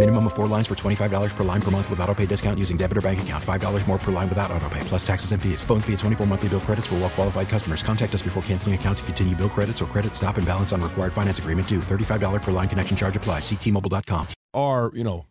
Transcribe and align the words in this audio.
Minimum 0.00 0.28
of 0.28 0.32
four 0.32 0.46
lines 0.46 0.66
for 0.66 0.74
$25 0.74 1.36
per 1.36 1.44
line 1.44 1.60
per 1.60 1.70
month 1.70 1.90
with 1.90 2.00
auto 2.00 2.14
pay 2.14 2.24
discount 2.24 2.58
using 2.58 2.78
debit 2.78 2.96
or 2.96 3.02
bank 3.02 3.20
account. 3.20 3.44
$5 3.44 3.86
more 3.86 3.98
per 3.98 4.10
line 4.10 4.30
without 4.30 4.50
auto 4.50 4.66
pay, 4.70 4.80
plus 4.84 5.06
taxes 5.06 5.32
and 5.32 5.42
fees. 5.42 5.62
Phone 5.62 5.82
fee 5.82 5.92
at 5.92 5.98
24 5.98 6.26
monthly 6.26 6.48
bill 6.48 6.60
credits 6.60 6.86
for 6.86 6.94
well 6.94 7.10
qualified 7.10 7.50
customers. 7.50 7.82
Contact 7.82 8.14
us 8.14 8.22
before 8.22 8.42
canceling 8.44 8.74
account 8.74 8.96
to 8.96 9.04
continue 9.04 9.36
bill 9.36 9.50
credits 9.50 9.82
or 9.82 9.84
credit 9.84 10.16
stop 10.16 10.38
and 10.38 10.46
balance 10.46 10.72
on 10.72 10.80
required 10.80 11.12
finance 11.12 11.38
agreement 11.38 11.68
due. 11.68 11.80
$35 11.80 12.40
per 12.40 12.50
line 12.50 12.66
connection 12.66 12.96
charge 12.96 13.14
applies. 13.14 13.42
Ctmobile.com. 13.42 14.26
are 14.54 14.90
you 14.94 15.04
know 15.04 15.26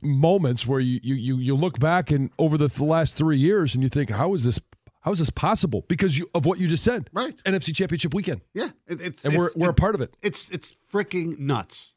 moments 0.00 0.66
where 0.66 0.80
you 0.80 0.98
you 1.02 1.14
you, 1.14 1.36
you 1.36 1.54
look 1.54 1.78
back 1.78 2.10
and 2.10 2.30
over 2.38 2.56
the, 2.56 2.68
the 2.68 2.84
last 2.84 3.14
three 3.14 3.38
years 3.38 3.74
and 3.74 3.82
you 3.82 3.90
think 3.90 4.08
how 4.08 4.32
is 4.32 4.42
this 4.42 4.58
how 5.02 5.12
is 5.12 5.18
this 5.18 5.28
possible 5.30 5.84
because 5.86 6.16
you 6.16 6.30
of 6.34 6.46
what 6.46 6.58
you 6.58 6.66
just 6.66 6.82
said 6.82 7.10
Right. 7.12 7.36
NFC 7.44 7.74
Championship 7.74 8.14
weekend 8.14 8.40
Yeah, 8.54 8.70
it, 8.86 9.02
it's 9.02 9.24
and 9.26 9.36
we're 9.36 9.50
we're 9.54 9.68
a 9.68 9.74
part 9.74 9.94
of 9.94 10.00
it. 10.00 10.14
It's 10.22 10.48
it's 10.48 10.72
freaking 10.90 11.38
nuts. 11.38 11.94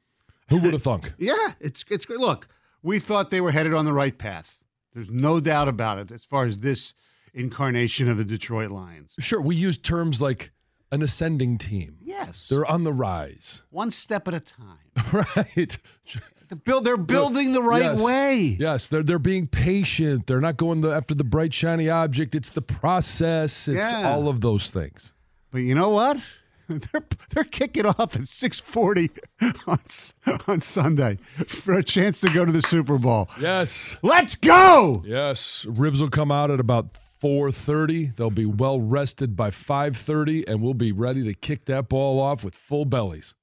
Who 0.51 0.59
would 0.59 0.73
have 0.73 0.83
thunk? 0.83 1.13
Yeah, 1.17 1.53
it's 1.59 1.83
it's 1.89 2.05
good. 2.05 2.19
Look, 2.19 2.47
we 2.83 2.99
thought 2.99 3.29
they 3.31 3.41
were 3.41 3.51
headed 3.51 3.73
on 3.73 3.85
the 3.85 3.93
right 3.93 4.17
path. 4.17 4.59
There's 4.93 5.09
no 5.09 5.39
doubt 5.39 5.67
about 5.67 5.97
it 5.99 6.11
as 6.11 6.23
far 6.23 6.45
as 6.45 6.59
this 6.59 6.93
incarnation 7.33 8.07
of 8.09 8.17
the 8.17 8.25
Detroit 8.25 8.69
Lions. 8.71 9.15
Sure, 9.19 9.41
we 9.41 9.55
use 9.55 9.77
terms 9.77 10.21
like 10.21 10.51
an 10.91 11.01
ascending 11.01 11.57
team. 11.57 11.97
Yes, 12.01 12.49
They're 12.49 12.65
on 12.65 12.83
the 12.83 12.91
rise, 12.91 13.61
one 13.69 13.91
step 13.91 14.27
at 14.27 14.33
a 14.33 14.39
time. 14.41 14.79
right? 15.13 15.77
They're, 16.49 16.57
build, 16.57 16.83
they're 16.83 16.97
building 16.97 17.53
the 17.53 17.61
right 17.63 17.83
Yes. 17.93 18.01
way. 18.01 18.57
Yes, 18.59 18.89
they're 18.89 19.03
they're 19.03 19.17
being 19.19 19.47
patient. 19.47 20.27
They're 20.27 20.41
not 20.41 20.57
going 20.57 20.81
the, 20.81 20.89
after 20.89 21.15
the 21.15 21.23
bright 21.23 21.53
shiny 21.53 21.89
object. 21.89 22.35
It's 22.35 22.51
the 22.51 22.61
process. 22.61 23.69
It's 23.69 23.79
Yeah. 23.79 24.11
all 24.11 24.27
of 24.27 24.41
those 24.41 24.69
things. 24.69 25.13
But 25.51 25.59
you 25.59 25.75
know 25.75 25.89
what? 25.89 26.17
They're 26.91 27.03
they're 27.29 27.43
kicking 27.43 27.85
off 27.85 28.15
at 28.15 28.23
6:40 28.23 29.09
on 29.67 29.79
on 30.47 30.61
Sunday 30.61 31.17
for 31.47 31.73
a 31.73 31.83
chance 31.83 32.19
to 32.21 32.29
go 32.29 32.45
to 32.45 32.51
the 32.51 32.61
Super 32.61 32.97
Bowl. 32.97 33.29
Yes. 33.39 33.95
Let's 34.01 34.35
go! 34.35 35.03
Yes, 35.05 35.65
ribs 35.67 36.01
will 36.01 36.09
come 36.09 36.31
out 36.31 36.51
at 36.51 36.59
about 36.59 36.97
4:30. 37.21 38.15
They'll 38.15 38.29
be 38.31 38.45
well 38.45 38.79
rested 38.81 39.35
by 39.35 39.49
5:30 39.49 40.47
and 40.47 40.61
we'll 40.61 40.73
be 40.73 40.91
ready 40.91 41.23
to 41.23 41.33
kick 41.33 41.65
that 41.65 41.89
ball 41.89 42.19
off 42.19 42.43
with 42.43 42.53
full 42.55 42.85
bellies. 42.85 43.33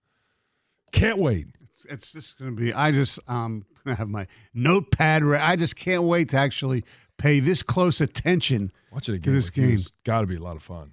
Can't 0.92 1.18
wait. 1.18 1.46
It's, 1.60 1.84
it's 1.84 2.12
just 2.12 2.38
going 2.38 2.54
to 2.56 2.60
be. 2.60 2.72
I 2.72 2.92
just 2.92 3.18
um 3.28 3.64
gonna 3.84 3.96
have 3.96 4.08
my 4.08 4.26
notepad. 4.52 5.24
Re- 5.24 5.38
I 5.38 5.56
just 5.56 5.76
can't 5.76 6.02
wait 6.02 6.30
to 6.30 6.36
actually 6.36 6.84
pay 7.18 7.40
this 7.40 7.62
close 7.62 8.00
attention 8.00 8.72
Watching 8.92 9.14
a 9.16 9.18
to 9.18 9.30
this 9.30 9.46
with 9.50 9.56
you 9.58 9.62
game. 9.68 9.72
has 9.76 9.92
got 10.04 10.20
to 10.22 10.26
be 10.26 10.36
a 10.36 10.40
lot 10.40 10.56
of 10.56 10.62
fun. 10.62 10.92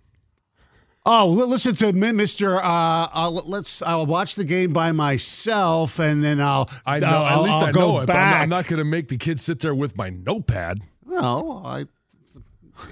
Oh, 1.08 1.28
listen 1.30 1.76
to 1.76 1.94
mi- 1.94 2.12
Mister. 2.14 2.58
Uh, 2.58 3.08
I'll, 3.14 3.32
let's. 3.46 3.82
I'll 3.84 4.06
watch 4.08 4.36
the 4.36 4.44
game 4.44 4.74
by 4.74 4.92
myself, 4.92 6.00
and 6.00 6.24
then 6.24 6.42
I'll. 6.42 6.70
I 6.86 7.00
know. 7.00 7.08
I'll, 7.08 7.40
at 7.40 7.42
least 7.44 7.58
I'll 7.58 7.64
I 7.66 7.72
go 7.72 7.80
know 7.80 8.00
it. 8.00 8.06
But 8.08 8.16
I'm 8.16 8.22
not, 8.22 8.32
back. 8.32 8.42
I'm 8.44 8.50
not 8.50 8.68
going 8.68 8.78
to 8.80 8.86
make 8.86 9.10
the 9.10 9.18
kids 9.18 9.44
sit 9.44 9.60
there 9.60 9.76
with 9.76 9.96
my 9.96 10.10
notepad. 10.10 10.82
No, 11.06 11.62
I. 11.64 11.86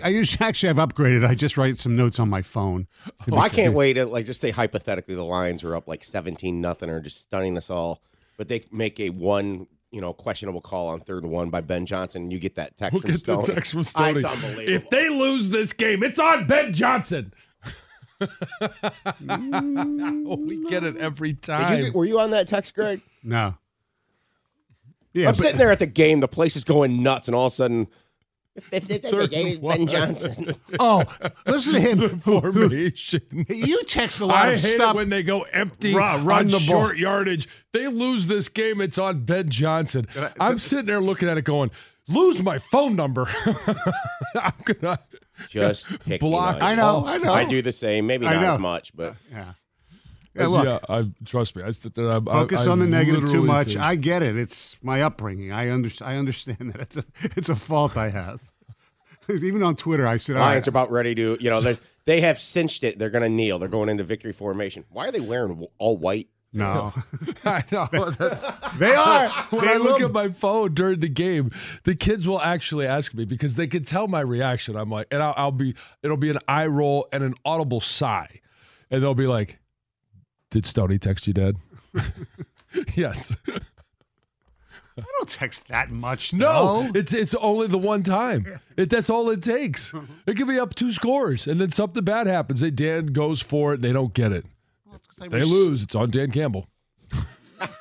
I 0.02 0.10
usually 0.10 0.46
actually 0.48 0.70
I've 0.70 0.78
upgraded. 0.78 1.28
I 1.28 1.34
just 1.34 1.58
write 1.58 1.78
some 1.78 1.96
notes 1.98 2.18
on 2.20 2.30
my 2.30 2.42
phone. 2.42 2.88
Well, 3.28 3.42
I 3.42 3.50
can't 3.50 3.74
wait 3.74 3.94
to 3.94 4.06
like 4.06 4.26
just 4.26 4.40
say 4.40 4.50
hypothetically 4.52 5.14
the 5.16 5.24
Lions 5.26 5.62
are 5.66 5.76
up 5.76 5.88
like 5.90 6.04
seventeen 6.06 6.62
nothing 6.62 6.90
or 6.90 7.02
just 7.02 7.22
stunning 7.24 7.58
us 7.58 7.70
all, 7.70 8.02
but 8.38 8.48
they 8.48 8.64
make 8.72 9.00
a 9.02 9.10
one 9.10 9.68
you 9.92 10.00
know 10.00 10.14
questionable 10.14 10.62
call 10.62 10.88
on 10.88 11.02
third 11.02 11.24
and 11.24 11.34
one 11.34 11.50
by 11.50 11.60
Ben 11.60 11.86
Johnson. 11.86 12.22
and 12.24 12.32
You 12.32 12.40
get 12.40 12.56
that 12.56 12.78
text 12.78 12.94
Look 12.94 13.04
from 13.04 13.12
at 13.12 13.14
the 13.16 13.20
Stoney. 13.20 13.44
text 13.56 13.72
from 13.74 13.84
Stoney. 13.84 14.16
It's 14.18 14.24
unbelievable. 14.26 14.74
If 14.74 14.90
they 14.90 15.10
lose 15.10 15.50
this 15.50 15.74
game, 15.74 16.02
it's 16.02 16.18
on 16.20 16.48
Ben 16.48 16.74
Johnson. 16.74 17.34
we 20.38 20.64
get 20.70 20.84
it 20.84 20.98
every 20.98 21.34
time. 21.34 21.80
you, 21.80 21.92
were 21.94 22.06
you 22.06 22.20
on 22.20 22.32
that 22.32 22.48
text, 22.48 22.74
Greg? 22.74 23.02
No. 23.24 23.56
Yeah, 25.14 25.30
I'm 25.30 25.36
but- 25.36 25.42
sitting 25.44 25.58
there 25.58 25.72
at 25.72 25.80
the 25.80 25.86
game. 25.86 26.20
The 26.20 26.28
place 26.28 26.56
is 26.56 26.64
going 26.64 27.04
nuts, 27.04 27.28
and 27.28 27.36
all 27.36 27.48
of 27.48 27.54
a 27.54 27.56
sudden, 27.56 27.88
Third 28.72 29.34
and. 29.34 29.62
Ben 29.62 29.88
Johnson. 29.88 30.56
Oh, 30.80 31.04
listen 31.48 31.74
to 31.74 31.80
him. 31.80 32.00
the 32.00 32.10
formation. 32.20 33.22
You 33.50 33.84
text 33.86 34.20
a 34.20 34.26
lot 34.28 34.48
I 34.48 34.52
of 34.52 34.60
hate 34.60 34.76
stuff. 34.76 34.94
it 34.94 34.98
when 34.98 35.10
they 35.10 35.24
go 35.24 35.42
empty 35.54 35.96
Run- 35.96 36.24
run 36.26 36.40
on 36.42 36.48
the 36.50 36.58
ball. 36.58 36.66
short 36.86 36.98
yardage. 36.98 37.48
They 37.72 37.88
lose 37.88 38.28
this 38.28 38.50
game. 38.50 38.80
It's 38.82 38.98
on 39.00 39.24
Ben 39.26 39.50
Johnson. 39.50 40.08
I'm 40.40 40.60
sitting 40.60 40.86
there 40.86 41.02
looking 41.02 41.30
at 41.30 41.38
it, 41.38 41.46
going, 41.46 41.72
"Lose 42.08 42.44
my 42.44 42.60
phone 42.60 42.96
number." 42.96 43.28
I'm 44.36 44.54
gonna 44.66 45.00
Just 45.50 45.88
pick 46.06 46.22
Block. 46.22 46.56
United. 46.56 46.66
I 46.66 46.76
know, 46.76 47.06
I 47.06 47.18
know. 47.18 47.34
I 47.34 47.46
do 47.46 47.62
the 47.62 47.72
same. 47.72 48.08
Maybe 48.08 48.26
I 48.26 48.34
not 48.36 48.42
know. 48.42 48.54
as 48.54 48.60
much, 48.60 48.96
but 48.96 49.12
uh, 49.12 49.14
yeah. 49.32 49.54
Yeah, 50.36 50.46
uh, 50.46 50.48
look. 50.48 50.66
yeah, 50.66 50.80
I 50.90 51.10
trust 51.26 51.56
me. 51.56 51.62
I 51.64 51.72
sit 51.72 51.94
there. 51.94 52.12
I, 52.12 52.20
Focus 52.20 52.66
I, 52.66 52.72
on 52.72 52.80
the 52.80 52.86
I 52.86 52.90
negative 52.90 53.30
too 53.30 53.44
much. 53.44 53.74
think- 53.74 53.80
I 53.82 53.96
get 53.96 54.24
it. 54.24 54.36
It's 54.36 54.76
my 54.82 55.02
upbringing. 55.02 55.52
I 55.52 55.72
under, 55.72 55.90
I 56.02 56.16
understand 56.18 56.58
that 56.74 56.82
it's 56.82 56.98
a 56.98 57.06
it's 57.22 57.50
a 57.50 57.56
fault 57.56 57.98
I 57.98 58.10
have. 58.10 58.42
Even 59.30 59.64
on 59.64 59.76
Twitter, 59.76 60.08
I 60.08 60.18
said, 60.18 60.36
all 60.36 60.42
Lions 60.42 60.68
are 60.68 60.72
right, 60.72 60.86
about 60.86 60.92
ready 60.92 61.14
to. 61.16 61.38
You 61.40 61.50
know, 61.50 61.62
they 61.62 61.78
they 62.06 62.22
have 62.22 62.40
cinched 62.40 62.84
it. 62.84 62.98
They're 63.00 63.10
going 63.12 63.24
to 63.24 63.30
kneel. 63.30 63.60
They're 63.60 63.70
going 63.70 63.90
into 63.90 64.04
victory 64.04 64.34
formation. 64.34 64.84
Why 64.90 65.08
are 65.08 65.12
they 65.12 65.20
wearing 65.22 65.66
all 65.78 65.98
white? 65.98 66.28
No, 66.54 66.94
I 67.46 67.64
know. 67.72 67.88
That's, 68.12 68.46
they 68.78 68.94
are. 68.94 69.28
when 69.50 69.66
They 69.66 69.74
I 69.74 69.78
look 69.78 70.00
will- 70.00 70.06
at 70.08 70.12
my 70.14 70.30
phone 70.30 70.74
during 70.74 71.00
the 71.00 71.10
game, 71.10 71.52
the 71.84 71.96
kids 71.96 72.28
will 72.28 72.42
actually 72.42 72.86
ask 72.88 73.14
me 73.14 73.26
because 73.26 73.56
they 73.56 73.68
can 73.68 73.84
tell 73.84 74.08
my 74.08 74.22
reaction. 74.22 74.76
I'm 74.76 74.90
like, 74.90 75.08
and 75.12 75.22
I'll, 75.24 75.34
I'll 75.36 75.52
be, 75.52 75.76
it'll 76.04 76.18
be 76.18 76.30
an 76.30 76.40
eye 76.48 76.68
roll 76.68 77.08
and 77.12 77.24
an 77.24 77.34
audible 77.44 77.82
sigh, 77.82 78.40
and 78.92 79.02
they'll 79.02 79.16
be 79.16 79.28
like, 79.28 79.60
"Did 80.52 80.66
Stoney 80.66 81.00
text 81.00 81.28
you, 81.28 81.34
Dad?" 81.34 81.56
yes. 82.96 83.36
I 84.96 85.02
don't 85.18 85.28
text 85.30 85.70
that 85.70 85.90
much. 85.90 86.34
No, 86.34 86.84
though. 86.84 86.92
it's 87.00 87.14
it's 87.16 87.34
only 87.36 87.66
the 87.68 87.80
one 87.80 88.04
time. 88.04 88.46
It, 88.78 88.92
that's 88.92 89.10
all 89.10 89.28
it 89.32 89.42
takes. 89.42 89.92
Uh-huh. 89.92 90.06
It 90.28 90.36
could 90.38 90.48
be 90.48 90.60
up 90.60 90.76
two 90.76 90.92
scores, 90.92 91.48
and 91.48 91.60
then 91.60 91.72
something 91.72 92.04
bad 92.04 92.28
happens. 92.28 92.62
They 92.62 92.70
Dan 92.70 93.08
goes 93.08 93.42
for 93.42 93.72
it, 93.72 93.76
and 93.78 93.84
they 93.84 93.92
don't 93.94 94.14
get 94.14 94.32
it. 94.32 94.46
They 95.32 95.40
was- 95.42 95.52
lose. 95.52 95.84
It's 95.84 95.96
on 95.96 96.10
Dan 96.12 96.32
Campbell. 96.32 96.68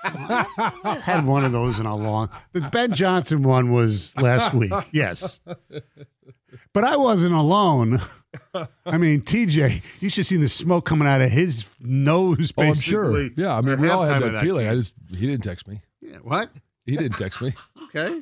I 0.04 1.00
had 1.02 1.26
one 1.26 1.44
of 1.44 1.52
those 1.52 1.78
in 1.78 1.86
a 1.86 1.96
long. 1.96 2.28
The 2.52 2.60
Ben 2.60 2.92
Johnson 2.92 3.42
one 3.42 3.72
was 3.72 4.14
last 4.16 4.54
week. 4.54 4.72
Yes, 4.92 5.40
but 6.72 6.84
I 6.84 6.96
wasn't 6.96 7.34
alone. 7.34 8.00
I 8.86 8.96
mean, 8.98 9.22
TJ, 9.22 9.82
you 10.00 10.08
should 10.08 10.18
have 10.18 10.26
seen 10.26 10.40
the 10.40 10.48
smoke 10.48 10.86
coming 10.86 11.08
out 11.08 11.20
of 11.20 11.30
his 11.30 11.68
nose. 11.80 12.52
Oh, 12.56 12.62
I'm 12.62 12.74
sure. 12.74 13.28
Yeah, 13.36 13.56
I 13.56 13.60
mean, 13.60 13.80
we 13.80 13.88
all 13.88 14.06
had 14.06 14.22
of 14.22 14.32
that 14.32 14.42
feeling. 14.42 14.68
I 14.68 14.74
just 14.76 14.94
he 15.10 15.26
didn't 15.26 15.42
text 15.42 15.66
me. 15.66 15.80
Yeah, 16.00 16.18
what? 16.22 16.50
He 16.86 16.96
didn't 16.96 17.18
text 17.18 17.40
me. 17.40 17.54
Okay. 17.84 18.20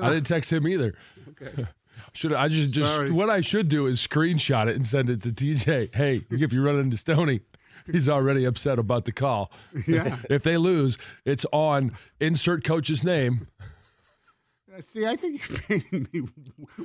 I 0.00 0.08
didn't 0.10 0.26
text 0.26 0.52
him 0.52 0.66
either. 0.66 0.94
Okay. 1.30 1.66
Should 2.14 2.32
I 2.32 2.48
just 2.48 2.72
just 2.72 2.94
Sorry. 2.94 3.10
what 3.10 3.28
I 3.30 3.40
should 3.40 3.68
do 3.68 3.86
is 3.86 4.04
screenshot 4.04 4.68
it 4.68 4.76
and 4.76 4.86
send 4.86 5.10
it 5.10 5.22
to 5.22 5.30
TJ. 5.30 5.94
Hey, 5.94 6.22
if 6.30 6.52
you 6.52 6.62
run 6.62 6.78
into 6.78 6.96
Stoney, 6.96 7.40
he's 7.90 8.08
already 8.08 8.44
upset 8.44 8.78
about 8.78 9.04
the 9.04 9.12
call. 9.12 9.50
Yeah. 9.86 10.18
if 10.30 10.42
they 10.42 10.56
lose, 10.56 10.98
it's 11.24 11.44
on 11.52 11.92
insert 12.20 12.64
coach's 12.64 13.02
name. 13.04 13.46
Uh, 14.76 14.80
See, 14.80 15.06
I 15.06 15.14
think 15.16 15.48
you're 15.48 15.58
painting 15.58 16.08
me 16.12 16.22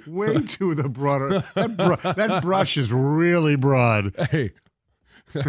way 0.06 0.42
too 0.42 0.76
the 0.76 0.88
broader. 0.90 1.44
That, 1.56 1.76
br- 1.76 1.96
that 2.14 2.42
brush 2.44 2.78
is 2.78 2.92
really 2.92 3.56
broad. 3.56 4.14
Hey, 4.30 4.52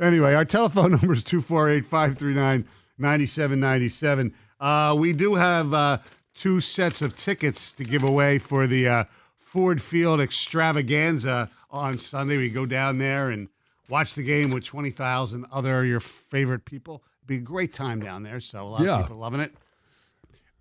anyway, 0.00 0.34
our 0.34 0.44
telephone 0.44 0.92
number 0.92 1.12
is 1.12 1.24
248 1.24 1.84
539 1.86 2.66
9797. 2.98 4.34
Uh, 4.60 4.94
We 4.98 5.12
do 5.12 5.34
have 5.34 5.72
uh, 5.72 5.98
two 6.34 6.60
sets 6.60 7.02
of 7.02 7.16
tickets 7.16 7.72
to 7.72 7.84
give 7.84 8.02
away 8.02 8.38
for 8.38 8.66
the 8.66 8.88
uh, 8.88 9.04
Ford 9.38 9.80
Field 9.80 10.20
extravaganza 10.20 11.50
on 11.70 11.98
Sunday. 11.98 12.36
We 12.36 12.50
go 12.50 12.66
down 12.66 12.98
there 12.98 13.30
and 13.30 13.48
watch 13.88 14.14
the 14.14 14.22
game 14.22 14.50
with 14.50 14.64
20,000 14.64 15.46
other 15.52 15.84
your 15.84 16.00
favorite 16.00 16.64
people. 16.64 17.02
It'd 17.20 17.26
be 17.26 17.36
a 17.36 17.40
great 17.40 17.72
time 17.72 18.00
down 18.00 18.22
there. 18.22 18.40
So 18.40 18.62
a 18.62 18.68
lot 18.68 18.80
Yeah. 18.82 18.98
of 19.00 19.06
people 19.06 19.18
loving 19.18 19.40
it. 19.40 19.54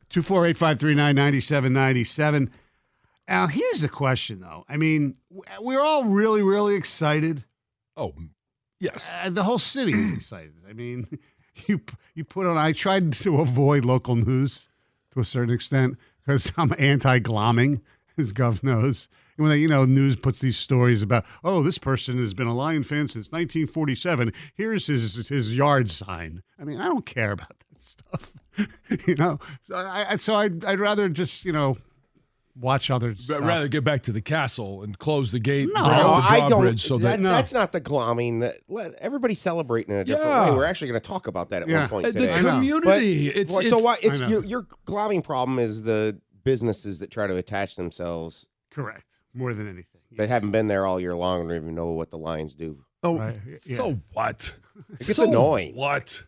248-539-9797. 0.10 2.50
Now 3.28 3.48
here's 3.48 3.82
the 3.82 3.90
question 3.90 4.40
though. 4.40 4.64
I 4.70 4.78
mean, 4.78 5.16
we're 5.60 5.82
all 5.82 6.06
really 6.06 6.42
really 6.42 6.76
excited. 6.76 7.44
Oh, 7.98 8.14
yes. 8.80 9.10
Uh, 9.22 9.30
the 9.30 9.44
whole 9.44 9.60
city 9.60 9.94
is 9.94 10.12
excited. 10.18 10.54
I 10.70 10.74
mean, 10.74 11.08
you 11.68 11.82
you 12.14 12.24
put 12.24 12.46
on. 12.48 12.58
I 12.58 12.72
tried 12.72 13.12
to 13.14 13.42
avoid 13.42 13.84
local 13.86 14.16
news 14.16 14.70
to 15.12 15.20
a 15.20 15.26
certain 15.26 15.54
extent 15.54 15.98
because 16.26 16.52
I'm 16.58 16.72
anti-glomming, 16.80 17.82
as 18.18 18.32
Gov 18.34 18.64
knows. 18.64 19.08
And 19.38 19.44
When 19.44 19.50
they, 19.52 19.58
you 19.58 19.68
know, 19.68 19.86
news 19.86 20.16
puts 20.16 20.40
these 20.40 20.58
stories 20.58 21.02
about, 21.02 21.24
oh, 21.44 21.62
this 21.64 21.78
person 21.78 22.18
has 22.18 22.34
been 22.34 22.48
a 22.48 22.56
Lion 22.56 22.84
fan 22.84 23.08
since 23.08 23.28
1947. 23.32 24.34
Here's 24.56 24.88
his 24.88 25.28
his 25.28 25.56
yard 25.56 25.92
sign. 25.92 26.42
I 26.60 26.64
mean, 26.64 26.80
I 26.82 26.86
don't 26.86 27.06
care 27.06 27.32
about 27.32 27.50
that 27.72 27.82
stuff. 27.82 28.34
you 29.08 29.16
know, 29.16 29.40
so 29.64 29.76
I, 29.76 30.06
I 30.12 30.16
so 30.18 30.34
I'd 30.36 30.66
I'd 30.66 30.80
rather 30.80 31.08
just 31.10 31.46
you 31.46 31.52
know 31.54 31.78
watch 32.60 32.90
others. 32.90 33.30
I'd 33.30 33.42
rather 33.46 33.68
get 33.68 33.84
back 33.84 34.02
to 34.04 34.12
the 34.12 34.20
castle 34.22 34.82
and 34.82 34.98
close 34.98 35.32
the 35.32 35.40
gate, 35.40 35.70
No, 35.72 35.84
bring 35.84 35.98
No, 35.98 36.14
up 36.16 36.24
the 36.28 36.34
I 36.34 36.40
don't. 36.40 36.50
drawbridge 36.50 36.82
so 36.88 36.98
that, 36.98 37.22
that, 37.22 37.30
That's 37.30 37.54
not 37.54 37.72
the 37.72 37.80
glomming. 37.80 38.40
That, 38.40 38.56
let 38.68 38.96
everybody 38.96 39.36
celebrate 39.36 39.88
in 39.88 39.94
a 39.94 40.04
different 40.04 40.28
Yeah. 40.28 40.50
way. 40.50 40.56
We're 40.56 40.66
actually 40.66 40.88
going 40.88 41.00
to 41.00 41.08
talk 41.08 41.28
about 41.28 41.52
that 41.52 41.62
at 41.62 41.68
Yeah. 41.70 41.82
one 41.82 41.90
point 41.90 42.06
today. 42.08 42.34
the 42.34 42.50
community. 42.50 43.28
But- 43.30 43.38
it's, 43.38 43.52
well, 43.52 43.60
it's 43.60 43.70
so 43.70 43.78
why? 43.78 43.98
It's 44.02 44.20
your, 44.22 44.44
your 44.44 44.66
glomming 44.88 45.24
problem 45.24 45.60
is 45.60 45.84
the 45.84 46.20
businesses 46.44 46.98
that 46.98 47.12
try 47.12 47.28
to 47.28 47.36
attach 47.36 47.76
themselves 47.76 48.48
correct 48.72 49.06
more 49.34 49.54
than 49.54 49.68
anything. 49.68 50.02
that 50.18 50.30
haven't 50.30 50.52
been 50.52 50.68
there 50.68 50.86
all 50.86 51.00
year 51.00 51.16
long 51.16 51.42
and 51.42 51.50
don't 51.50 51.58
even 51.58 51.76
know 51.76 51.88
what 51.92 52.10
the 52.10 52.18
Lions 52.18 52.56
do. 52.56 52.84
Oh, 53.04 53.18
Right, 53.18 53.40
yeah. 53.66 53.76
so 53.78 54.00
what? 54.14 54.54
It 55.00 55.04
so 55.04 55.24
annoying. 55.28 55.76
What? 55.76 56.24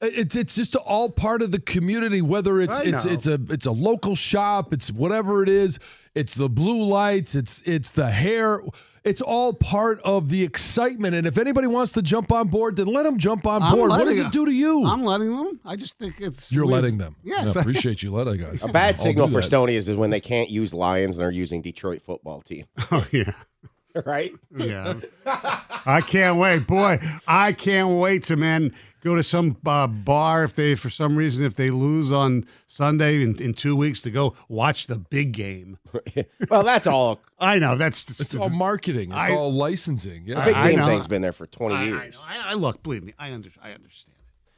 It's 0.00 0.36
it's 0.36 0.54
just 0.54 0.76
all 0.76 1.10
part 1.10 1.42
of 1.42 1.50
the 1.50 1.58
community. 1.58 2.22
Whether 2.22 2.60
it's 2.60 2.78
it's 2.80 3.04
it's 3.04 3.26
a 3.26 3.40
it's 3.50 3.66
a 3.66 3.72
local 3.72 4.14
shop, 4.14 4.72
it's 4.72 4.92
whatever 4.92 5.42
it 5.42 5.48
is. 5.48 5.80
It's 6.14 6.34
the 6.34 6.48
blue 6.48 6.84
lights. 6.84 7.34
It's 7.34 7.62
it's 7.64 7.90
the 7.90 8.10
hair. 8.10 8.62
It's 9.08 9.22
all 9.22 9.54
part 9.54 10.02
of 10.02 10.28
the 10.28 10.42
excitement. 10.42 11.14
And 11.14 11.26
if 11.26 11.38
anybody 11.38 11.66
wants 11.66 11.92
to 11.92 12.02
jump 12.02 12.30
on 12.30 12.48
board, 12.48 12.76
then 12.76 12.88
let 12.88 13.04
them 13.04 13.16
jump 13.16 13.46
on 13.46 13.62
I'm 13.62 13.74
board. 13.74 13.90
What 13.90 14.04
does 14.04 14.18
it 14.18 14.30
do 14.32 14.44
to 14.44 14.52
you? 14.52 14.84
I'm 14.84 15.02
letting 15.02 15.34
them. 15.34 15.60
I 15.64 15.76
just 15.76 15.98
think 15.98 16.16
it's 16.20 16.52
You're 16.52 16.66
weird. 16.66 16.82
letting 16.82 16.98
them. 16.98 17.16
Yes. 17.24 17.56
I 17.56 17.60
appreciate 17.60 18.02
you 18.02 18.12
letting 18.12 18.42
us. 18.44 18.62
A 18.62 18.68
bad 18.68 19.00
signal 19.00 19.28
for 19.28 19.40
that. 19.40 19.44
Stoney 19.44 19.76
is 19.76 19.88
when 19.88 20.10
they 20.10 20.20
can't 20.20 20.50
use 20.50 20.74
Lions 20.74 21.18
and 21.18 21.26
are 21.26 21.30
using 21.30 21.62
Detroit 21.62 22.02
football 22.02 22.42
team. 22.42 22.66
oh 22.90 23.06
yeah. 23.10 23.32
right? 24.04 24.32
Yeah. 24.54 25.00
I 25.24 26.02
can't 26.06 26.38
wait. 26.38 26.66
Boy, 26.66 27.00
I 27.26 27.54
can't 27.54 27.98
wait 27.98 28.24
to, 28.24 28.36
man, 28.36 28.74
go 29.08 29.16
to 29.16 29.22
some 29.24 29.56
uh, 29.66 29.86
bar 29.86 30.44
if 30.44 30.54
they, 30.54 30.74
for 30.74 30.90
some 30.90 31.16
reason, 31.16 31.44
if 31.44 31.54
they 31.54 31.70
lose 31.70 32.12
on 32.12 32.44
Sunday 32.66 33.22
in, 33.22 33.40
in 33.42 33.54
two 33.54 33.74
weeks 33.74 34.00
to 34.02 34.10
go 34.10 34.34
watch 34.48 34.86
the 34.86 34.96
big 34.98 35.32
game. 35.32 35.78
well, 36.50 36.62
that's 36.62 36.86
all. 36.86 37.20
I 37.38 37.58
know. 37.58 37.76
That's, 37.76 38.08
It's 38.20 38.34
all 38.34 38.48
marketing. 38.50 39.10
It's 39.10 39.18
I- 39.18 39.34
all 39.34 39.52
licensing. 39.52 40.24
Yeah. 40.26 40.36
The 40.40 40.44
big 40.46 40.54
I 40.54 40.68
game 40.70 40.78
know. 40.78 40.86
thing's 40.86 41.08
been 41.08 41.22
there 41.22 41.32
for 41.32 41.46
20 41.46 41.74
I, 41.74 41.78
I, 41.80 41.84
years. 41.84 42.14
know. 42.14 42.20
I, 42.26 42.50
I 42.50 42.54
look, 42.54 42.82
believe 42.82 43.02
me, 43.02 43.14
I, 43.18 43.32
under, 43.32 43.50
I 43.62 43.72
understand. 43.72 44.14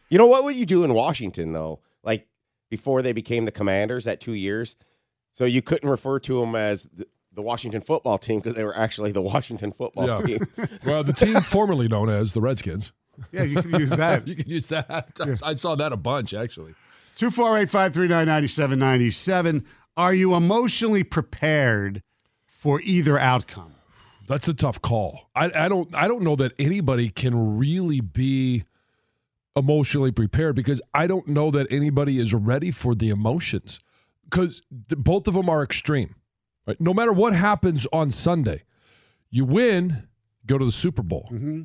You 0.09 0.19
know 0.19 0.27
what 0.27 0.45
would 0.45 0.57
you 0.57 0.67
do 0.67 0.83
in 0.85 0.93
Washington 0.93 1.53
though? 1.53 1.81
Like 2.03 2.27
before 2.69 3.03
they 3.03 3.13
became 3.13 3.45
the 3.45 3.53
Commanders 3.53 4.07
at 4.07 4.21
two 4.21 4.33
years, 4.35 4.75
so 5.33 5.45
you 5.45 5.63
couldn't 5.63 5.89
refer 5.89 6.19
to 6.21 6.41
them 6.41 6.57
as 6.57 6.89
the, 6.93 7.07
the 7.33 7.43
Washington 7.43 7.81
football 7.81 8.19
team 8.19 8.41
because 8.41 8.57
they 8.57 8.65
were 8.65 8.77
actually 8.77 9.13
the 9.13 9.23
Washington 9.33 9.71
football 9.73 10.07
Yeah. 10.09 10.21
team. 10.39 10.41
well, 10.85 11.05
the 11.05 11.13
team 11.13 11.41
formerly 11.43 11.87
known 11.87 12.09
as 12.09 12.33
the 12.33 12.41
Redskins. 12.41 12.93
Yeah, 13.33 13.43
you 13.43 13.63
can 13.63 13.79
use 13.79 13.91
that. 13.91 14.27
You 14.29 14.37
can 14.37 14.49
use 14.49 14.69
that. 14.69 15.19
I 15.43 15.55
saw 15.55 15.75
that 15.77 15.93
a 15.93 15.97
bunch 15.97 16.35
actually. 16.35 16.75
248 17.17 17.69
539 17.69 18.27
9797. 18.27 19.67
Are 19.97 20.15
you 20.15 20.35
emotionally 20.35 21.05
prepared 21.05 22.03
for 22.47 22.81
either 22.83 23.19
outcome? 23.19 23.75
That's 24.29 24.47
a 24.49 24.55
tough 24.55 24.81
call. 24.81 25.29
I, 25.35 25.51
I 25.55 25.69
don't 25.69 25.95
I 25.95 26.07
don't 26.07 26.23
know 26.23 26.37
that 26.37 26.53
anybody 26.59 27.11
can 27.11 27.59
really 27.59 28.01
be 28.01 28.65
emotionally 29.57 30.13
prepared 30.13 30.55
because 30.55 30.81
I 30.95 31.07
don't 31.07 31.27
know 31.27 31.51
that 31.51 31.67
anybody 31.71 32.19
is 32.19 32.33
ready 32.33 32.71
for 32.71 32.95
the 32.95 33.09
emotions 33.09 33.81
because 34.25 34.63
both 34.71 35.27
of 35.27 35.35
them 35.35 35.49
are 35.49 35.63
extreme. 35.63 36.15
Right? 36.67 36.81
No 36.81 36.95
matter 36.95 37.13
what 37.13 37.35
happens 37.35 37.87
on 37.93 38.13
Sunday, 38.13 38.63
you 39.31 39.45
win, 39.45 40.09
go 40.47 40.59
to 40.59 40.65
the 40.65 40.73
Super 40.73 41.03
Bowl. 41.03 41.29
Mm-hmm. 41.33 41.63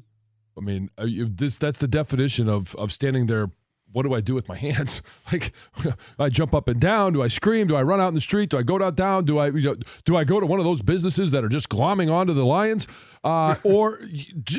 I 0.58 0.62
mean, 0.62 0.90
uh, 0.98 1.06
this 1.08 1.56
that's 1.58 1.80
the 1.80 1.88
definition 1.88 2.48
of 2.50 2.76
of 2.76 2.92
standing 2.92 3.26
there. 3.28 3.50
What 3.92 4.04
do 4.04 4.14
I 4.14 4.20
do 4.20 4.34
with 4.34 4.48
my 4.50 4.56
hands? 4.58 5.02
Like, 5.32 5.54
I 6.20 6.30
jump 6.30 6.54
up 6.54 6.68
and 6.68 6.80
down. 6.82 7.14
Do 7.14 7.24
I 7.24 7.28
scream? 7.30 7.68
Do 7.68 7.76
I 7.76 7.82
run 7.82 8.00
out 8.02 8.10
in 8.10 8.14
the 8.14 8.22
street? 8.22 8.50
Do 8.50 8.58
I 8.58 8.64
go 8.64 8.78
down 8.78 8.94
down? 8.96 9.26
Do 9.26 9.38
I 9.38 9.48
you 9.48 9.62
know, 9.62 9.76
do 10.06 10.16
I 10.18 10.24
go 10.24 10.40
to 10.40 10.46
one 10.46 10.60
of 10.60 10.66
those 10.66 10.82
businesses 10.82 11.32
that 11.32 11.44
are 11.44 11.50
just 11.50 11.70
glomming 11.70 12.12
onto 12.12 12.34
the 12.34 12.46
Lions, 12.46 12.88
uh, 13.24 13.56
or 13.64 14.00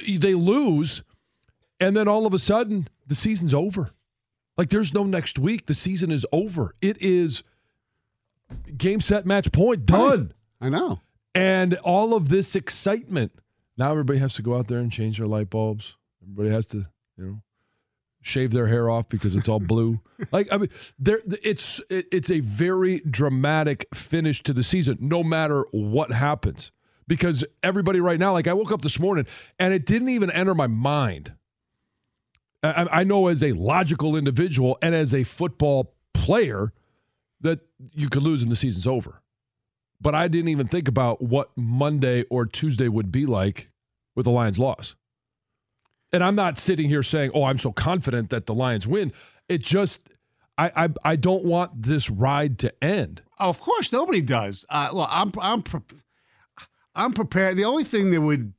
they 0.09 0.35
lose, 0.35 1.03
and 1.81 1.97
then 1.97 2.09
all 2.09 2.27
of 2.27 2.35
a 2.35 2.39
sudden 2.39 2.89
the 3.07 3.15
season's 3.15 3.53
over? 3.55 3.91
Like, 4.57 4.71
there's 4.71 4.95
no 4.95 5.05
next 5.05 5.39
week. 5.39 5.67
The 5.67 5.75
season 5.75 6.11
is 6.11 6.25
over. 6.33 6.75
It 6.81 6.97
is 7.01 7.43
game 8.77 9.01
set 9.03 9.27
match 9.27 9.53
point 9.53 9.85
done 9.87 10.33
I 10.61 10.69
know. 10.71 11.01
and 11.35 11.75
all 11.83 12.15
of 12.15 12.29
this 12.31 12.55
excitement. 12.57 13.33
Now 13.77 13.91
everybody 13.91 14.19
has 14.21 14.35
to 14.35 14.43
go 14.43 14.57
out 14.57 14.69
there 14.69 14.79
and 14.79 14.91
change 14.91 15.19
their 15.19 15.27
light 15.27 15.51
bulbs. 15.51 15.95
Everybody 16.23 16.51
has 16.51 16.67
to, 16.69 16.87
you 17.17 17.25
know, 17.25 17.43
shave 18.23 18.53
their 18.53 18.67
hair 18.67 18.91
off 18.91 19.09
because 19.09 19.37
it's 19.37 19.49
all 19.49 19.61
blue. 19.61 20.01
like 20.33 20.49
I 20.51 20.57
mean, 20.57 20.71
there 20.99 21.21
it's 21.43 21.81
it, 21.91 22.07
it's 22.11 22.31
a 22.31 22.41
very 22.41 23.01
dramatic 23.01 23.87
finish 23.95 24.43
to 24.45 24.53
the 24.53 24.63
season, 24.63 24.99
no 25.01 25.23
matter 25.23 25.65
what 25.73 26.13
happens. 26.13 26.73
Because 27.09 27.45
everybody 27.63 28.01
right 28.01 28.19
now, 28.19 28.33
like 28.33 28.49
I 28.49 28.53
woke 28.53 28.73
up 28.73 28.83
this 28.83 28.99
morning 28.99 29.27
and 29.61 29.73
it 29.73 29.87
didn't 29.87 30.09
even 30.09 30.31
enter 30.31 30.55
my 30.55 30.67
mind. 30.67 31.35
I, 32.65 32.89
I 32.91 33.05
know 33.05 33.29
as 33.29 33.45
a 33.45 33.53
logical 33.53 34.17
individual 34.17 34.77
and 34.83 34.93
as 34.93 35.15
a 35.15 35.23
football 35.23 35.95
player 36.15 36.73
that 37.43 37.61
you 37.93 38.09
could 38.09 38.25
lose 38.25 38.43
and 38.43 38.51
the 38.51 38.57
season's 38.57 38.89
over 38.89 39.23
but 40.01 40.15
I 40.15 40.29
didn't 40.29 40.49
even 40.49 40.69
think 40.69 40.89
about 40.89 41.23
what 41.23 41.51
Monday 41.57 42.25
or 42.31 42.47
Tuesday 42.47 42.89
would 42.89 43.11
be 43.11 43.27
like 43.27 43.69
with 44.15 44.25
the 44.25 44.31
Lions 44.31 44.59
loss. 44.59 44.95
And 46.13 46.23
I'm 46.23 46.35
not 46.35 46.59
sitting 46.59 46.89
here 46.89 47.03
saying, 47.03 47.33
"Oh, 47.35 47.45
I'm 47.45 47.59
so 47.59 47.73
confident 47.73 48.31
that 48.31 48.47
the 48.47 48.55
Lions 48.55 48.87
win." 48.87 49.13
It 49.49 49.63
just 49.63 50.01
I 50.57 50.71
I, 50.85 50.89
I 51.05 51.17
don't 51.17 51.45
want 51.45 51.83
this 51.83 52.09
ride 52.11 52.59
to 52.61 52.85
end. 52.85 53.23
Oh, 53.39 53.49
of 53.49 53.61
course, 53.61 53.93
nobody 53.93 54.23
does. 54.23 54.65
Uh, 54.71 54.91
well, 54.93 55.09
I'm 55.11 55.33
I'm 55.41 55.63
pre- 55.63 55.81
I'm 56.95 57.13
prepared. 57.13 57.57
The 57.57 57.65
only 57.65 57.85
thing 57.85 58.11
that 58.13 58.23
would, 58.23 58.55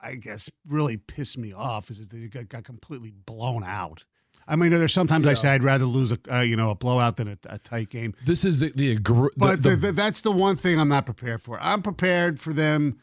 I 0.00 0.14
guess, 0.14 0.50
really 0.66 0.96
piss 0.96 1.36
me 1.36 1.52
off 1.52 1.90
is 1.90 2.00
if 2.00 2.08
they 2.08 2.26
got, 2.28 2.48
got 2.48 2.64
completely 2.64 3.10
blown 3.10 3.62
out. 3.62 4.04
I 4.50 4.56
mean, 4.56 4.70
there's 4.72 4.92
sometimes 4.92 5.26
I 5.26 5.34
say 5.34 5.48
I'd 5.50 5.62
rather 5.62 5.84
lose 5.86 6.12
a 6.12 6.18
uh, 6.30 6.40
you 6.40 6.56
know 6.56 6.70
a 6.70 6.74
blowout 6.74 7.16
than 7.16 7.28
a, 7.28 7.38
a 7.48 7.58
tight 7.58 7.88
game. 7.88 8.14
This 8.26 8.44
is 8.44 8.60
the, 8.60 8.72
the, 8.74 8.98
But 9.36 9.62
the, 9.62 9.70
the- 9.70 9.76
the, 9.76 9.92
that's 9.92 10.20
the 10.22 10.32
one 10.32 10.56
thing 10.56 10.78
I'm 10.78 10.88
not 10.88 11.06
prepared 11.06 11.40
for. 11.40 11.58
I'm 11.60 11.80
prepared 11.82 12.38
for 12.40 12.52
them 12.52 12.98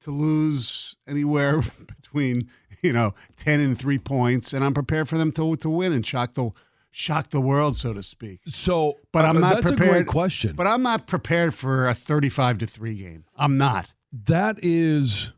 to 0.00 0.10
lose 0.10 0.96
anywhere 1.06 1.62
between 1.86 2.48
you 2.82 2.92
know 2.92 3.14
ten 3.36 3.60
and 3.60 3.78
three 3.78 3.98
points, 3.98 4.52
and 4.52 4.64
I'm 4.64 4.74
prepared 4.74 5.08
for 5.08 5.18
them 5.18 5.30
to 5.32 5.54
to 5.56 5.68
win 5.70 5.92
and 5.92 6.04
shock 6.06 6.34
the 6.34 6.50
shock 6.90 7.28
the 7.30 7.40
world, 7.42 7.76
so 7.76 7.92
to 7.92 8.02
speak. 8.02 8.40
so. 8.48 8.94
But 9.12 9.26
I'm 9.26 9.36
uh, 9.36 9.40
not 9.40 9.54
That's 9.56 9.70
prepared. 9.72 9.90
a 9.90 9.92
great 9.92 10.06
question. 10.06 10.56
But 10.56 10.66
I'm 10.66 10.82
not 10.82 11.06
prepared 11.06 11.54
for 11.54 11.88
a 11.88 11.94
35 11.94 12.58
to 12.58 12.66
three 12.66 12.96
game. 12.96 13.24
I'm 13.36 13.58
not. 13.58 13.88
that 14.12 14.58
is, 14.62 15.32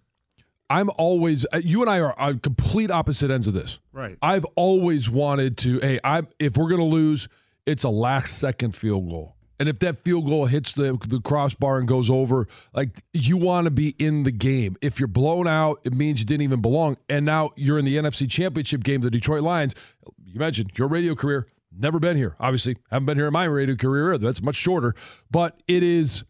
I'm 0.71 0.91
always. 0.99 1.47
uh, 1.53 1.61
You 1.65 1.81
and 1.81 1.91
I 1.91 1.99
are 2.01 2.19
on 2.19 2.41
complete 2.41 2.91
opposite 2.91 3.31
ends 3.31 3.47
of 3.49 3.55
this. 3.55 3.79
Right. 3.93 4.17
I've 4.23 4.45
always 4.57 5.09
wanted 5.09 5.57
to. 5.59 5.81
Hey, 5.81 5.99
I 6.05 6.23
if 6.39 6.57
we're 6.57 6.69
gonna 6.71 6.85
lose, 6.85 7.29
it's 7.67 7.85
a 7.85 7.89
last 7.91 8.39
second 8.39 8.77
field 8.77 9.09
goal, 9.09 9.35
and 9.59 9.69
if 9.69 9.79
that 9.81 9.99
field 10.05 10.27
goal 10.27 10.47
hits 10.47 10.73
the 10.73 10.99
the 11.07 11.21
crossbar 11.21 11.79
and 11.79 11.89
goes 11.89 12.11
over, 12.11 12.49
like 12.75 12.91
you 13.15 13.37
want 13.37 13.65
to 13.65 13.71
be 13.71 13.91
in 13.99 14.25
the 14.25 14.31
game. 14.31 14.77
If 14.83 15.01
you're 15.01 15.07
blown 15.09 15.47
out, 15.49 15.81
it 15.85 15.95
means 15.95 16.21
you 16.21 16.27
didn't 16.27 16.43
even 16.43 16.61
belong, 16.61 16.97
and 17.09 17.25
now 17.25 17.51
you're 17.57 17.79
in 17.79 17.85
the 17.85 17.97
NFC 17.97 18.29
Championship 18.31 18.85
game. 18.85 19.01
The 19.01 19.11
Detroit 19.11 19.43
Lions. 19.43 19.75
You 20.25 20.39
mentioned 20.39 20.73
your 20.77 20.89
radio 20.89 21.15
career. 21.15 21.47
Never 21.77 21.99
been 21.99 22.17
here. 22.17 22.35
Obviously, 22.41 22.77
haven't 22.91 23.07
been 23.07 23.17
here 23.17 23.29
in 23.29 23.33
my 23.33 23.45
radio 23.45 23.75
career. 23.77 24.13
either. 24.15 24.27
That's 24.27 24.43
much 24.43 24.57
shorter, 24.57 24.95
but 25.31 25.63
it 25.67 25.83
is. 25.83 26.25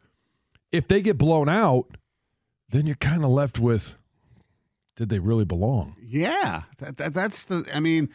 If 0.71 0.87
they 0.87 1.01
get 1.01 1.17
blown 1.19 1.49
out, 1.49 1.87
then 2.71 2.87
you're 2.87 2.97
kind 2.97 3.25
of 3.25 3.31
left 3.31 3.59
with. 3.59 3.97
Did 4.99 5.11
they 5.11 5.21
really 5.21 5.45
belong? 5.45 5.95
Yeah. 6.05 6.63
That, 6.79 6.97
that 6.97 7.15
that's 7.15 7.45
the. 7.45 7.65
I 7.73 7.79
mean, 7.79 8.09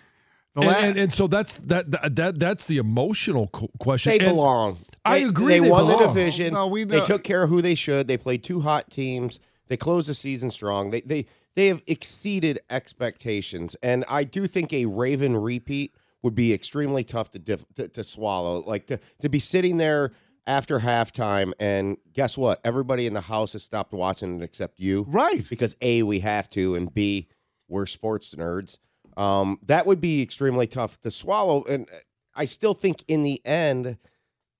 the 0.54 0.62
and, 0.63 0.70
la- 0.70 0.78
and, 0.80 0.98
and 1.00 1.13
so 1.13 1.28
that's 1.28 1.54
that, 1.63 1.90
that 1.92 2.16
that 2.18 2.40
that's 2.40 2.66
the 2.66 2.75
emotional 2.75 3.48
question. 3.80 4.10
They 4.12 4.20
And 4.20 4.36
belong. 4.36 4.80
I 5.06 5.20
They- 5.20 5.25
agree 5.25 5.54
They, 5.54 5.60
they 5.62 5.70
won 5.70 5.88
the 5.88 5.96
division. 5.98 6.54
No, 6.54 6.68
we 6.68 6.84
they 6.84 7.00
took 7.06 7.24
care 7.24 7.42
of 7.44 7.50
who 7.50 7.62
they 7.62 7.74
should. 7.75 8.10
They 8.10 8.18
played 8.18 8.44
two 8.44 8.60
hot 8.60 8.92
teams. 8.92 9.40
They 9.70 9.78
closed 9.78 10.10
the 10.10 10.13
season 10.13 10.52
strong. 10.52 10.92
They 10.92 11.00
they 11.02 11.25
they 11.56 11.68
have 11.68 11.82
exceeded 11.88 12.60
expectations, 12.70 13.78
and 13.82 14.04
I 14.10 14.25
do 14.25 14.46
think 14.46 14.74
a 14.74 14.86
Raven 14.86 15.38
repeat 15.38 15.96
would 16.22 16.36
be 16.36 16.52
extremely 16.54 17.06
tough 17.06 17.32
to 17.32 17.40
diff, 17.40 17.63
to, 17.75 17.88
to 17.88 18.04
swallow. 18.04 18.62
Like 18.68 18.88
to, 18.88 19.00
to 19.22 19.30
be 19.30 19.40
sitting 19.40 19.78
there 19.78 20.12
after 20.47 20.79
halftime 20.79 21.53
and 21.59 21.97
guess 22.13 22.38
what? 22.38 22.59
Everybody 22.63 23.07
in 23.07 23.13
the 23.13 23.21
house 23.21 23.53
has 23.53 23.63
stopped 23.63 23.93
watching 23.93 24.39
it 24.39 24.43
except 24.43 24.79
you. 24.79 25.05
Right. 25.07 25.47
Because 25.50 25.75
A, 25.81 26.03
we 26.03 26.19
have 26.19 26.50
to, 26.51 26.75
and 26.75 26.93
B, 26.93 27.27
we're 27.67 27.85
sports 27.85 28.33
nerds. 28.35 28.77
Um, 29.15 29.59
that 29.67 29.85
would 29.85 30.01
be 30.01 30.21
extremely 30.21 30.67
tough 30.67 31.00
to 31.01 31.12
swallow. 31.12 31.63
And 31.65 31.88
I 32.35 32.45
still 32.45 32.73
think 32.73 33.03
in 33.07 33.23
the 33.23 33.41
end, 33.45 33.97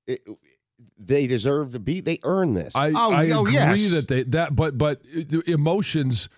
it, 0.07 0.21
they 0.97 1.27
deserve 1.27 1.71
to 1.71 1.79
be. 1.79 2.01
They 2.01 2.19
earn 2.23 2.53
this. 2.53 2.75
I, 2.75 2.89
Oh, 2.89 3.11
I 3.11 3.29
oh, 3.31 3.41
agree 3.41 3.53
yes. 3.53 3.91
that 3.91 4.07
they 4.07 4.23
that 4.23 4.55
but 4.55 4.77
but 4.77 5.01
the 5.03 5.43
emotions 5.47 6.29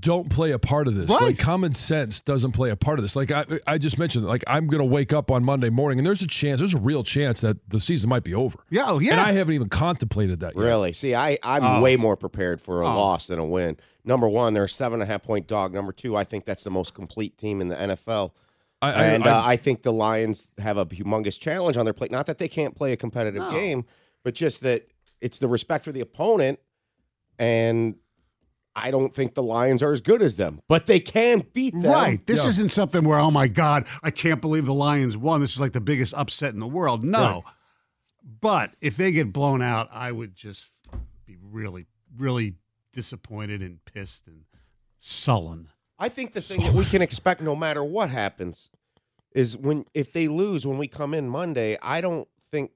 don't 0.00 0.30
play 0.30 0.50
a 0.52 0.58
part 0.58 0.86
of 0.88 0.94
this. 0.94 1.08
Right. 1.08 1.20
Like 1.22 1.38
common 1.38 1.72
sense 1.72 2.20
doesn't 2.20 2.52
play 2.52 2.70
a 2.70 2.76
part 2.76 2.98
of 2.98 3.04
this. 3.04 3.14
Like 3.16 3.30
I 3.30 3.44
I 3.66 3.78
just 3.78 3.98
mentioned 3.98 4.24
like 4.26 4.42
I'm 4.46 4.66
going 4.66 4.80
to 4.80 4.84
wake 4.84 5.12
up 5.12 5.30
on 5.30 5.44
Monday 5.44 5.70
morning 5.70 5.98
and 5.98 6.06
there's 6.06 6.22
a 6.22 6.26
chance 6.26 6.58
there's 6.60 6.74
a 6.74 6.78
real 6.78 7.04
chance 7.04 7.40
that 7.42 7.56
the 7.68 7.80
season 7.80 8.08
might 8.10 8.24
be 8.24 8.34
over. 8.34 8.58
Yeah, 8.70 8.84
oh, 8.88 8.98
yeah. 8.98 9.12
And 9.12 9.20
I 9.20 9.32
haven't 9.32 9.54
even 9.54 9.68
contemplated 9.68 10.40
that 10.40 10.54
yet. 10.56 10.62
Really? 10.62 10.92
See, 10.92 11.14
I, 11.14 11.38
I'm 11.42 11.62
Oh. 11.64 11.80
way 11.80 11.96
more 11.96 12.16
prepared 12.16 12.60
for 12.60 12.82
a 12.82 12.86
Oh. 12.88 12.96
loss 12.98 13.26
than 13.28 13.38
a 13.38 13.44
win. 13.46 13.76
Number 14.04 14.28
one, 14.28 14.52
they're 14.54 14.64
a 14.64 14.68
seven 14.68 15.00
and 15.00 15.08
a 15.08 15.12
half 15.12 15.22
point 15.22 15.46
dog. 15.46 15.72
Number 15.72 15.92
two, 15.92 16.16
I 16.16 16.24
think 16.24 16.44
that's 16.44 16.64
the 16.64 16.70
most 16.70 16.94
complete 16.94 17.38
team 17.38 17.60
in 17.60 17.68
the 17.68 17.76
NFL. 17.76 18.32
I, 18.82 18.88
I, 18.92 19.02
and 19.04 19.24
I, 19.26 19.30
uh, 19.30 19.42
I 19.46 19.56
think 19.56 19.82
the 19.82 19.92
Lions 19.92 20.50
have 20.58 20.76
a 20.76 20.84
humongous 20.84 21.38
challenge 21.40 21.76
on 21.78 21.86
their 21.86 21.94
plate. 21.94 22.10
Not 22.10 22.26
that 22.26 22.36
they 22.38 22.48
can't 22.48 22.74
play 22.74 22.92
a 22.92 22.96
competitive 22.96 23.40
No. 23.42 23.50
game, 23.50 23.86
but 24.24 24.34
just 24.34 24.60
that 24.62 24.86
it's 25.22 25.38
the 25.38 25.48
respect 25.48 25.84
for 25.86 25.92
the 25.92 26.00
opponent. 26.00 26.58
And 27.38 27.96
I 28.76 28.90
don't 28.90 29.14
think 29.14 29.34
the 29.34 29.42
Lions 29.42 29.82
are 29.82 29.92
as 29.92 30.00
good 30.00 30.20
as 30.22 30.36
them, 30.36 30.60
but 30.68 30.86
they 30.86 30.98
can 31.00 31.46
beat 31.52 31.74
them. 31.74 31.92
Right. 31.92 32.26
This 32.26 32.42
Yeah. 32.42 32.48
isn't 32.48 32.72
something 32.72 33.04
where, 33.04 33.18
oh 33.18 33.30
my 33.30 33.46
God, 33.46 33.86
I 34.02 34.10
can't 34.10 34.40
believe 34.40 34.66
the 34.66 34.74
Lions 34.74 35.16
won. 35.16 35.40
This 35.40 35.52
is 35.52 35.60
like 35.60 35.72
the 35.72 35.80
biggest 35.80 36.12
upset 36.14 36.54
in 36.54 36.60
the 36.60 36.66
world. 36.66 37.04
No. 37.04 37.20
Right. 37.44 37.54
But 38.40 38.70
if 38.80 38.96
they 38.96 39.12
get 39.12 39.32
blown 39.32 39.62
out, 39.62 39.88
I 39.92 40.10
would 40.10 40.34
just 40.34 40.66
be 41.26 41.36
really, 41.40 41.86
really 42.16 42.54
disappointed 42.92 43.60
and 43.60 43.84
pissed 43.84 44.26
and 44.26 44.44
sullen. 44.98 45.68
I 45.98 46.08
think 46.08 46.32
the 46.32 46.40
thing 46.40 46.62
that 46.62 46.72
we 46.74 46.84
can 46.84 47.02
expect 47.02 47.40
no 47.40 47.54
matter 47.54 47.84
what 47.84 48.10
happens 48.10 48.70
is 49.34 49.56
when 49.56 49.84
if 49.94 50.12
they 50.12 50.26
lose 50.28 50.66
when 50.66 50.78
we 50.78 50.88
come 50.88 51.14
in 51.14 51.28
Monday, 51.28 51.76
I 51.82 52.00
don't 52.00 52.26
think 52.50 52.70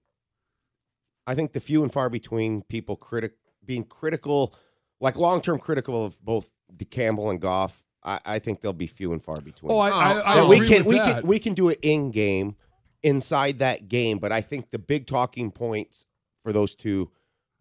I 1.27 1.35
think 1.35 1.53
the 1.53 1.61
few 1.61 1.83
and 1.83 1.93
far 1.93 2.09
between 2.09 2.63
people 2.63 2.97
critic 2.97 3.33
being 3.65 3.85
critical, 3.85 4.55
like 5.01 5.17
long 5.17 5.41
term 5.41 5.59
critical 5.59 6.05
of 6.05 6.23
both 6.25 6.49
Dan 6.77 6.89
Campbell 6.91 7.31
and 7.31 7.41
Goff, 7.41 7.83
I, 8.03 8.21
I 8.25 8.39
think 8.39 8.61
they'll 8.61 8.73
be 8.73 8.87
few 8.87 9.13
and 9.13 9.23
far 9.23 9.41
between. 9.41 9.73
oh, 9.73 9.79
I, 9.79 9.89
I, 9.91 10.15
oh, 10.15 10.21
I 10.21 10.43
agree 10.45 10.61
we 10.61 10.69
can 10.69 10.85
with 10.85 10.87
we 10.87 10.99
that. 10.99 11.21
can 11.21 11.27
we 11.27 11.39
can 11.39 11.55
do 11.55 11.69
it 11.69 11.79
in 11.83 12.11
game 12.11 12.57
inside 13.03 13.61
that 13.61 13.89
game, 13.89 14.19
but 14.19 14.33
I 14.33 14.41
think 14.41 14.71
the 14.71 14.79
big 14.79 15.07
talking 15.07 15.51
points 15.51 16.07
for 16.43 16.53
those 16.53 16.75
two, 16.75 17.11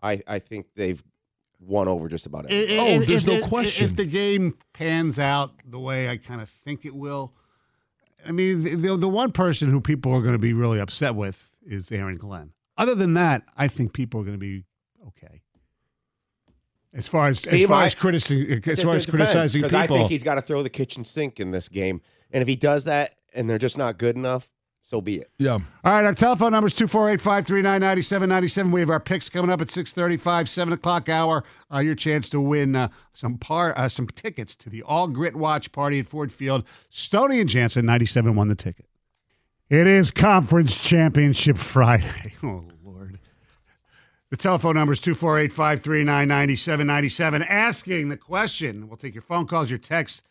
I 0.02 0.22
I 0.28 0.40
think 0.40 0.68
they've 0.76 1.04
won 1.60 1.88
over 1.88 2.08
just 2.08 2.26
about 2.26 2.46
everything. 2.46 2.80
Oh, 2.80 3.06
there's 3.06 3.24
if, 3.26 3.28
no 3.28 3.40
if- 3.40 3.46
question. 3.46 3.86
If 3.90 3.96
the 3.96 4.06
game 4.06 4.58
pans 4.74 5.18
out 5.20 5.54
the 5.66 5.80
way 5.80 6.10
I 6.10 6.18
kind 6.18 6.42
of 6.42 6.50
think 6.50 6.86
it 6.86 6.96
will, 6.96 7.34
I 8.26 8.32
mean, 8.32 8.64
the, 8.64 8.76
the, 8.76 8.98
the 8.98 9.08
one 9.08 9.32
person 9.32 9.72
who 9.72 9.82
people 9.82 10.12
are 10.14 10.22
going 10.22 10.34
to 10.34 10.40
be 10.40 10.54
really 10.54 10.80
upset 10.80 11.16
with 11.16 11.52
is 11.66 11.92
Aaron 11.92 12.18
Glenn. 12.18 12.52
Other 12.78 12.94
than 12.94 13.16
that, 13.16 13.44
I 13.58 13.68
think 13.68 13.94
people 13.94 14.22
are 14.22 14.24
going 14.24 14.36
to 14.36 14.40
be 14.40 14.66
okay. 15.08 15.42
As 16.98 17.08
far 17.08 17.28
as 17.30 17.46
as 17.46 17.64
far 17.66 17.84
I- 17.84 17.86
as 17.86 17.96
criticizing 17.96 18.52
as 18.66 18.82
far 18.82 18.96
as 18.96 19.06
depends, 19.06 19.06
criticizing 19.06 19.62
'cause 19.62 19.72
people, 19.72 19.96
I 19.96 20.00
think 20.00 20.10
he's 20.10 20.24
got 20.24 20.36
to 20.36 20.42
throw 20.42 20.64
the 20.64 20.70
kitchen 20.70 21.06
sink 21.06 21.40
in 21.40 21.52
this 21.52 21.70
game, 21.70 22.02
and 22.32 22.42
if 22.42 22.48
he 22.50 22.56
does 22.58 22.84
that, 22.86 23.14
and 23.34 23.50
they're 23.50 23.58
just 23.60 23.78
not 23.78 23.98
good 24.00 24.16
enough, 24.16 24.50
so 24.82 25.00
be 25.00 25.18
it. 25.18 25.30
yeah. 25.38 25.52
All 25.52 25.62
right, 25.84 26.04
our 26.06 26.14
telephone 26.16 26.54
number 26.54 26.68
is 26.68 26.74
248-539-9797. 26.74 28.72
We 28.72 28.80
have 28.80 28.90
our 28.90 29.00
picks 29.00 29.30
coming 29.30 29.52
up 29.52 29.62
at 29.62 29.70
635, 29.70 30.50
7 30.50 30.74
o'clock 30.74 31.10
hour. 31.10 31.44
Uh, 31.74 31.80
your 31.80 31.96
chance 31.96 32.30
to 32.30 32.40
win 32.42 32.76
uh, 32.76 32.90
some 33.14 33.38
par, 33.38 33.74
uh, 33.78 33.90
some 33.90 34.08
tickets 34.08 34.56
to 34.56 34.70
the 34.70 34.82
All 34.84 35.08
Grit 35.08 35.36
Watch 35.36 35.72
Party 35.72 36.00
at 36.00 36.08
Ford 36.08 36.32
Field. 36.32 36.64
Stoney 36.90 37.40
and 37.40 37.50
Jansen, 37.50 37.86
97 37.86 38.36
won 38.36 38.48
the 38.48 38.56
ticket. 38.56 38.86
It 39.70 39.86
is 39.88 40.12
Conference 40.12 40.78
Championship 40.78 41.58
Friday. 41.58 42.34
Oh, 42.44 42.48
Lord. 42.48 42.74
The 44.30 44.38
telephone 44.38 44.76
number 44.76 44.92
is 44.94 45.00
248-539-9797. 45.00 47.50
Asking 47.50 48.10
the 48.10 48.18
question. 48.18 48.88
We'll 48.90 48.98
take 48.98 49.16
your 49.16 49.22
phone 49.22 49.48
calls, 49.48 49.70
your 49.70 49.80
texts, 49.80 50.22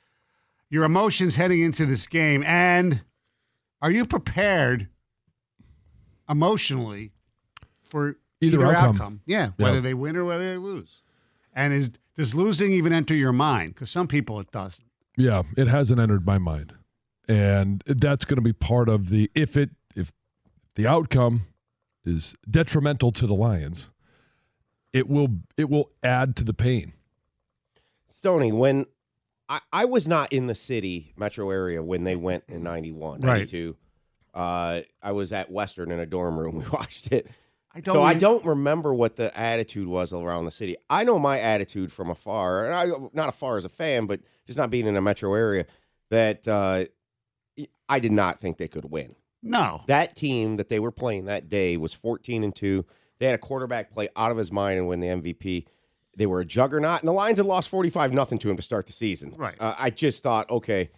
your 0.68 0.84
emotions 0.84 1.36
heading 1.36 1.62
into 1.62 1.86
this 1.86 2.06
game, 2.06 2.42
and 2.44 3.00
are 3.80 3.90
you 3.90 4.04
prepared 4.04 4.88
emotionally 6.28 7.12
for 7.88 8.18
Either 8.40 8.58
either, 8.58 8.66
outcome. 8.74 8.96
outcome. 8.96 9.20
Yeah, 9.24 9.46
Yeah. 9.56 9.64
whether 9.64 9.80
they 9.80 9.94
win 9.94 10.14
or 10.16 10.24
whether 10.26 10.46
they 10.46 10.58
lose. 10.58 11.00
And 11.54 11.72
is 11.72 11.90
does 12.18 12.34
losing 12.34 12.72
even 12.72 12.92
enter 12.92 13.14
your 13.14 13.32
mind? 13.32 13.72
Because 13.74 13.90
some 13.90 14.06
people 14.08 14.38
it 14.40 14.50
doesn't. 14.50 14.84
Yeah, 15.16 15.42
it 15.56 15.68
hasn't 15.68 15.98
entered 16.00 16.26
my 16.26 16.36
mind, 16.38 16.74
and 17.28 17.82
that's 17.86 18.24
going 18.26 18.36
to 18.36 18.42
be 18.42 18.52
part 18.52 18.88
of 18.90 19.08
the 19.08 19.30
if 19.34 19.56
it 19.56 19.70
if 19.94 20.12
the 20.74 20.86
outcome 20.86 21.46
is 22.06 22.34
detrimental 22.48 23.12
to 23.12 23.26
the 23.26 23.34
Lions, 23.34 23.90
it 24.92 25.08
will 25.08 25.28
it 25.56 25.68
will 25.68 25.90
add 26.02 26.36
to 26.36 26.44
the 26.44 26.54
pain. 26.54 26.92
Stoney, 28.08 28.52
when 28.52 28.86
I, 29.48 29.60
I 29.72 29.84
was 29.84 30.08
not 30.08 30.32
in 30.32 30.46
the 30.46 30.54
city 30.54 31.12
metro 31.16 31.50
area 31.50 31.82
when 31.82 32.04
they 32.04 32.16
went 32.16 32.44
in 32.48 32.62
91, 32.62 33.20
Right. 33.20 33.38
92. 33.40 33.76
Uh, 34.34 34.82
I 35.02 35.12
was 35.12 35.32
at 35.32 35.50
Western 35.50 35.90
in 35.90 35.98
a 36.00 36.06
dorm 36.06 36.38
room. 36.38 36.56
We 36.64 36.68
watched 36.70 37.12
it. 37.12 37.28
I 37.74 37.80
don't. 37.80 37.94
so 37.94 38.02
I 38.02 38.14
don't 38.14 38.44
remember 38.44 38.94
what 38.94 39.16
the 39.16 39.36
attitude 39.38 39.86
was 39.86 40.12
around 40.14 40.46
the 40.46 40.50
city. 40.50 40.76
I 40.88 41.04
know 41.04 41.18
my 41.18 41.38
attitude 41.40 41.92
from 41.92 42.08
afar, 42.08 42.66
and 42.66 42.74
I 42.74 42.86
not 43.12 43.28
afar 43.28 43.58
as 43.58 43.66
a 43.66 43.68
fan, 43.68 44.06
but 44.06 44.20
just 44.46 44.58
not 44.58 44.70
being 44.70 44.86
in 44.86 44.96
a 44.96 45.02
metro 45.02 45.34
area. 45.34 45.66
That 46.08 46.48
uh, 46.48 46.86
I 47.88 47.98
did 47.98 48.12
not 48.12 48.40
think 48.40 48.56
they 48.56 48.68
could 48.68 48.86
win. 48.86 49.14
No. 49.48 49.82
That 49.86 50.16
team 50.16 50.56
that 50.56 50.68
they 50.68 50.78
were 50.80 50.90
playing 50.92 51.26
that 51.26 51.48
day 51.48 51.76
was 51.76 51.92
14 51.92 52.44
and 52.44 52.54
2. 52.54 52.84
They 53.18 53.26
had 53.26 53.34
a 53.34 53.38
quarterback 53.38 53.92
play 53.92 54.08
out 54.16 54.30
of 54.30 54.36
his 54.36 54.52
mind 54.52 54.78
and 54.78 54.88
win 54.88 55.00
the 55.00 55.06
MVP. 55.08 55.66
They 56.16 56.26
were 56.26 56.40
a 56.40 56.44
juggernaut, 56.44 57.00
and 57.00 57.08
the 57.08 57.12
Lions 57.12 57.36
had 57.38 57.46
lost 57.46 57.68
45 57.68 58.12
nothing 58.12 58.38
to 58.40 58.50
him 58.50 58.56
to 58.56 58.62
start 58.62 58.86
the 58.86 58.92
season. 58.92 59.34
Right. 59.36 59.54
Uh, 59.60 59.74
I 59.78 59.90
just 59.90 60.22
thought, 60.22 60.48
okay, 60.50 60.90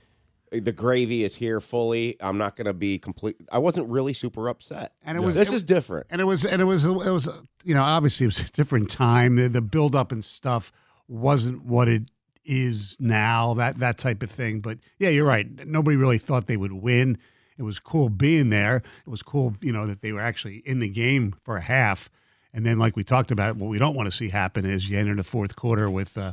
the 0.50 0.72
gravy 0.72 1.24
is 1.24 1.34
here 1.34 1.60
fully. 1.60 2.16
I'm 2.20 2.38
not 2.38 2.56
going 2.56 2.66
to 2.66 2.72
be 2.72 2.98
complete. 2.98 3.36
I 3.52 3.58
wasn't 3.58 3.88
really 3.88 4.12
super 4.12 4.48
upset. 4.48 4.94
And 5.02 5.18
it 5.18 5.20
was 5.20 5.34
this 5.34 5.52
it- 5.52 5.56
is 5.56 5.62
different. 5.62 6.06
And 6.10 6.20
it 6.20 6.24
was 6.24 6.44
and 6.44 6.62
it 6.62 6.64
was 6.64 6.84
it 6.84 6.90
was 6.90 7.28
you 7.64 7.74
know 7.74 7.82
obviously 7.82 8.24
it 8.24 8.28
was 8.28 8.40
a 8.40 8.44
different 8.52 8.90
time. 8.90 9.36
The 9.36 9.48
the 9.48 9.60
build 9.60 9.94
up 9.94 10.10
and 10.12 10.24
stuff 10.24 10.72
wasn't 11.06 11.64
what 11.64 11.88
it 11.88 12.10
is 12.44 12.96
now. 12.98 13.54
That 13.54 13.78
that 13.80 13.98
type 13.98 14.22
of 14.22 14.30
thing. 14.30 14.60
But 14.60 14.78
yeah, 14.98 15.10
you're 15.10 15.26
right. 15.26 15.66
Nobody 15.66 15.96
really 15.96 16.18
thought 16.18 16.46
they 16.46 16.56
would 16.56 16.72
win. 16.72 17.18
It 17.58 17.62
was 17.62 17.78
cool 17.78 18.08
being 18.08 18.50
there. 18.50 18.76
It 18.76 19.10
was 19.10 19.22
cool, 19.22 19.56
you 19.60 19.72
know, 19.72 19.86
that 19.86 20.00
they 20.00 20.12
were 20.12 20.20
actually 20.20 20.58
in 20.64 20.78
the 20.78 20.88
game 20.88 21.34
for 21.42 21.56
a 21.56 21.62
half. 21.62 22.08
And 22.54 22.64
then, 22.64 22.78
like 22.78 22.96
we 22.96 23.04
talked 23.04 23.30
about, 23.30 23.56
what 23.56 23.68
we 23.68 23.78
don't 23.78 23.94
want 23.94 24.10
to 24.10 24.16
see 24.16 24.30
happen 24.30 24.64
is 24.64 24.88
you 24.88 24.98
enter 24.98 25.14
the 25.14 25.24
fourth 25.24 25.56
quarter 25.56 25.90
with 25.90 26.16
uh, 26.16 26.32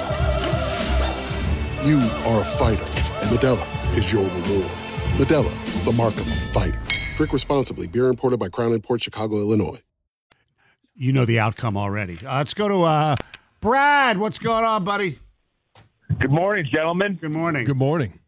You 1.83 1.97
are 2.25 2.41
a 2.41 2.45
fighter, 2.45 2.83
and 2.83 3.29
Modelo 3.35 3.97
is 3.97 4.11
your 4.11 4.23
reward. 4.25 4.69
Modelo, 5.17 5.83
the 5.83 5.91
mark 5.91 6.13
of 6.13 6.27
a 6.27 6.35
fighter. 6.35 6.79
Drink 7.17 7.33
responsibly. 7.33 7.87
Beer 7.87 8.07
imported 8.07 8.39
by 8.39 8.49
Crown 8.49 8.79
Port 8.81 9.01
Chicago, 9.01 9.37
Illinois. 9.37 9.81
You 10.95 11.11
know 11.11 11.25
the 11.25 11.39
outcome 11.39 11.77
already. 11.77 12.19
Uh, 12.23 12.37
let's 12.37 12.53
go 12.53 12.67
to 12.67 12.83
uh, 12.83 13.15
Brad. 13.61 14.19
What's 14.19 14.37
going 14.37 14.63
on, 14.63 14.83
buddy? 14.83 15.17
Good 16.19 16.29
morning, 16.29 16.67
gentlemen. 16.71 17.17
Good 17.19 17.31
morning. 17.31 17.65
Good 17.65 17.77
morning. 17.77 18.19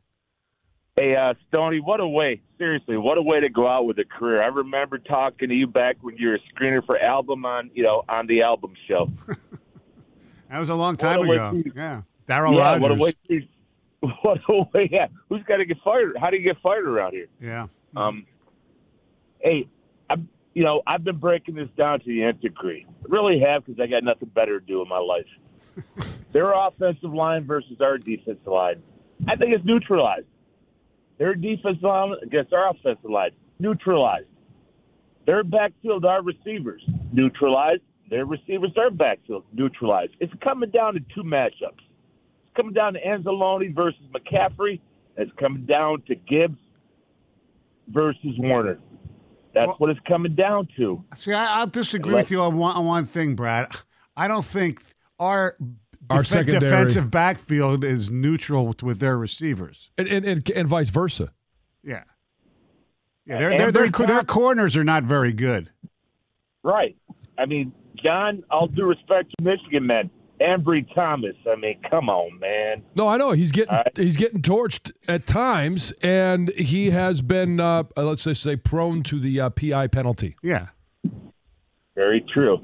Hey, 0.96 1.16
uh, 1.16 1.36
Stoney, 1.50 1.80
what 1.80 2.00
a 2.00 2.08
way, 2.08 2.42
seriously, 2.58 2.98
what 2.98 3.18
a 3.18 3.22
way 3.22 3.40
to 3.40 3.50
go 3.50 3.68
out 3.68 3.86
with 3.86 3.98
a 4.00 4.04
career. 4.06 4.42
I 4.42 4.48
remember 4.48 4.98
talking 4.98 5.50
to 5.50 5.56
you 5.56 5.68
back 5.68 5.98
when 6.02 6.18
you 6.18 6.30
were 6.30 6.36
a 6.36 6.40
screener 6.54 6.84
for 6.86 6.98
album 7.00 7.46
on, 7.46 7.70
you 7.74 7.84
know, 7.84 8.04
on 8.10 8.26
the 8.28 8.42
album 8.44 8.74
show. 8.88 9.10
that 10.50 10.60
was 10.60 10.70
a 10.70 10.76
long 10.76 10.98
time 10.98 11.20
What 11.28 11.38
a 11.38 11.50
ago. 11.50 11.62
to- 11.64 11.72
yeah. 11.76 12.02
Daryl 12.28 12.56
yeah, 12.56 12.78
Rogers. 12.78 12.82
what 12.82 12.92
a 12.92 12.96
way 12.96 13.48
what 14.22 14.40
a 14.50 14.64
way, 14.74 14.90
yeah. 14.92 15.08
Who's 15.30 15.44
got 15.44 15.58
to 15.58 15.66
get 15.66 15.78
fired? 15.84 16.18
How 16.20 16.30
do 16.30 16.38
you 16.38 16.44
get 16.44 16.62
fired 16.62 16.86
around 16.86 17.14
here? 17.14 17.28
Yeah. 17.42 17.68
Um, 17.96 18.26
hey, 19.40 19.68
I'm, 20.10 20.28
you 20.54 20.64
know, 20.64 20.82
I've 20.86 21.04
been 21.04 21.18
breaking 21.18 21.56
this 21.56 21.70
down 21.78 22.00
to 22.00 22.06
the 22.06 22.24
nth 22.24 22.42
degree. 22.42 22.86
I 22.90 23.06
really 23.08 23.40
have 23.40 23.66
because 23.66 23.80
I 23.80 23.88
got 23.88 24.04
nothing 24.04 24.30
better 24.30 24.60
to 24.60 24.66
do 24.66 24.82
in 24.82 24.90
my 24.90 25.00
life. 25.00 25.26
Their 26.34 26.52
offensive 26.52 27.14
line 27.14 27.46
versus 27.46 27.78
our 27.80 27.98
defensive 27.98 28.46
line. 28.46 28.82
I 29.28 29.36
think 29.36 29.54
it's 29.54 29.66
neutralized. 29.66 30.26
Their 31.18 31.36
defensive 31.36 31.84
line 31.84 32.16
against 32.24 32.52
our 32.52 32.72
offensive 32.72 33.10
line, 33.10 33.32
neutralized. 33.60 34.28
Their 35.26 35.44
backfield, 35.44 36.04
our 36.04 36.22
receivers, 36.22 36.84
neutralized. 37.14 37.84
Their 38.10 38.26
receivers, 38.26 38.72
our 38.78 38.90
backfield, 38.90 39.46
neutralized. 39.54 40.14
It's 40.20 40.34
coming 40.44 40.72
down 40.72 40.96
to 40.96 41.00
two 41.16 41.24
matchups. 41.24 41.80
It's 42.54 42.58
coming 42.58 42.74
down 42.74 42.94
to 42.94 43.02
Anzalone 43.02 43.74
versus 43.74 44.02
McCaffrey. 44.14 44.80
It's 45.18 45.32
coming 45.40 45.66
down 45.66 46.04
to 46.04 46.14
Gibbs 46.16 46.60
versus 47.88 48.36
Warner. 48.38 48.80
That's 49.56 49.72
what 49.80 49.90
it's 49.90 50.00
coming 50.08 50.36
down 50.36 50.68
to. 50.78 51.04
See, 51.16 51.34
I, 51.34 51.60
I'll 51.60 51.68
disagree 51.68 52.14
Let- 52.14 52.24
with 52.26 52.32
you 52.32 52.42
on 52.42 52.58
one, 52.58 52.76
on 52.76 52.86
one 52.86 53.06
thing, 53.08 53.36
Brad. 53.36 53.72
I 54.16 54.28
don't 54.28 54.46
think 54.46 54.84
our, 55.20 55.58
Our 56.12 56.22
def- 56.22 56.46
defensive 56.46 57.10
backfield 57.10 57.84
is 57.84 58.12
neutral 58.12 58.68
with, 58.68 58.84
with 58.84 59.00
their 59.00 59.18
receivers. 59.18 59.90
And, 59.98 60.08
and, 60.08 60.24
and, 60.24 60.50
and 60.52 60.68
vice 60.68 60.90
versa. 60.90 61.34
Yeah. 61.84 62.04
Yeah, 63.26 63.40
their, 63.40 63.58
their, 63.58 63.72
their, 63.72 63.88
Ambry 63.88 64.08
their 64.08 64.24
corners 64.24 64.78
are 64.78 64.84
not 64.84 65.04
very 65.06 65.34
good. 65.34 65.72
Right. 66.62 66.96
I 67.38 67.46
mean, 67.48 67.74
John, 67.96 68.44
all 68.52 68.68
due 68.68 68.86
respect 68.86 69.34
to 69.38 69.44
Michigan 69.44 69.88
men, 69.88 70.12
Ambry 70.42 70.86
Thomas. 70.94 71.36
I 71.50 71.56
mean, 71.56 71.80
come 71.90 72.10
on, 72.10 72.40
man. 72.40 72.84
No, 72.96 73.08
I 73.08 73.18
know 73.18 73.32
he's 73.32 73.52
getting 73.52 73.78
he's 73.96 74.18
getting 74.18 74.42
torched 74.42 74.92
at 75.08 75.26
times, 75.26 75.92
and 76.02 76.50
he 76.52 76.92
has 76.92 77.22
been 77.22 77.60
uh, 77.60 77.84
uh, 77.96 78.04
let's 78.04 78.24
just 78.24 78.42
say 78.42 78.56
prone 78.56 79.04
to 79.04 79.20
the 79.20 79.40
uh, 79.40 79.50
PI 79.52 79.88
penalty. 79.88 80.36
Yeah. 80.42 80.68
Very 81.96 82.26
true. 82.34 82.58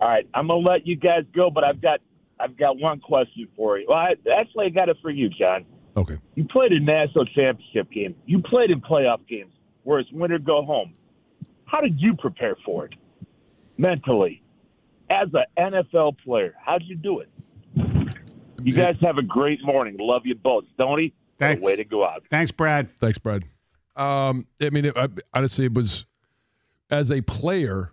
All 0.00 0.08
right, 0.08 0.28
I'm 0.34 0.48
gonna 0.48 0.60
let 0.60 0.86
you 0.86 0.96
guys 0.96 1.24
go, 1.34 1.50
but 1.50 1.64
I've 1.64 1.80
got 1.80 2.00
I've 2.38 2.56
got 2.56 2.78
one 2.78 3.00
question 3.00 3.48
for 3.56 3.78
you. 3.78 3.86
Well, 3.88 3.98
I, 3.98 4.14
actually, 4.38 4.66
I 4.66 4.68
got 4.68 4.88
it 4.88 4.98
for 5.02 5.10
you, 5.10 5.28
John. 5.28 5.64
Okay. 5.96 6.18
You 6.34 6.44
played 6.44 6.72
a 6.72 6.80
national 6.80 7.24
championship 7.26 7.90
game. 7.90 8.14
You 8.26 8.40
played 8.40 8.70
in 8.70 8.80
playoff 8.80 9.26
games 9.26 9.52
where 9.82 9.98
it's 9.98 10.10
win 10.12 10.30
or 10.30 10.38
go 10.38 10.64
home. 10.64 10.94
How 11.64 11.80
did 11.80 12.00
you 12.00 12.14
prepare 12.14 12.56
for 12.64 12.86
it 12.86 12.94
mentally 13.76 14.42
as 15.10 15.28
an 15.32 15.72
NFL 15.72 16.18
player? 16.18 16.54
How'd 16.64 16.82
you 16.84 16.96
do 16.96 17.20
it? 17.20 17.28
You 18.62 18.74
guys 18.74 18.96
have 19.02 19.18
a 19.18 19.22
great 19.22 19.64
morning. 19.64 19.96
Love 19.98 20.22
you 20.24 20.34
both, 20.34 20.64
Stoney. 20.74 21.14
Thanks. 21.38 21.62
Way 21.62 21.76
to 21.76 21.84
go 21.84 22.04
out. 22.04 22.24
Thanks, 22.30 22.50
Brad. 22.50 22.88
Thanks, 23.00 23.18
Brad. 23.18 23.44
Um, 23.96 24.46
I 24.60 24.70
mean, 24.70 24.86
it, 24.86 24.96
I, 24.96 25.08
honestly, 25.32 25.66
it 25.66 25.74
was 25.74 26.06
as 26.90 27.10
a 27.12 27.20
player, 27.22 27.92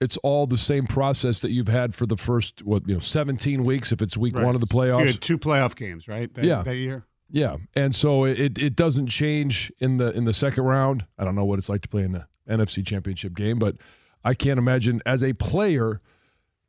it's 0.00 0.16
all 0.18 0.46
the 0.46 0.56
same 0.58 0.86
process 0.86 1.40
that 1.40 1.50
you've 1.50 1.68
had 1.68 1.94
for 1.94 2.06
the 2.06 2.16
first 2.16 2.62
what 2.62 2.88
you 2.88 2.94
know 2.94 3.00
17 3.00 3.64
weeks. 3.64 3.90
If 3.92 4.00
it's 4.00 4.16
week 4.16 4.36
Right. 4.36 4.44
one 4.44 4.54
of 4.54 4.60
the 4.60 4.66
playoffs, 4.66 5.00
You 5.00 5.06
had 5.08 5.20
two 5.20 5.38
playoff 5.38 5.74
games, 5.74 6.06
right? 6.06 6.32
That, 6.34 6.44
Yeah. 6.44 6.62
That 6.62 6.76
year. 6.76 7.04
Yeah, 7.28 7.56
and 7.74 7.92
so 7.92 8.24
it 8.24 8.56
it 8.56 8.76
doesn't 8.76 9.08
change 9.08 9.72
in 9.80 9.96
the 9.96 10.12
in 10.16 10.24
the 10.26 10.34
second 10.34 10.62
round. 10.62 11.06
I 11.18 11.24
don't 11.24 11.34
know 11.34 11.44
what 11.44 11.58
it's 11.58 11.68
like 11.68 11.82
to 11.82 11.88
play 11.88 12.02
in 12.04 12.12
the 12.12 12.28
NFC 12.48 12.86
Championship 12.86 13.34
game, 13.34 13.58
but 13.58 13.76
I 14.22 14.34
can't 14.34 14.58
imagine 14.58 15.02
as 15.04 15.24
a 15.24 15.32
player. 15.32 16.00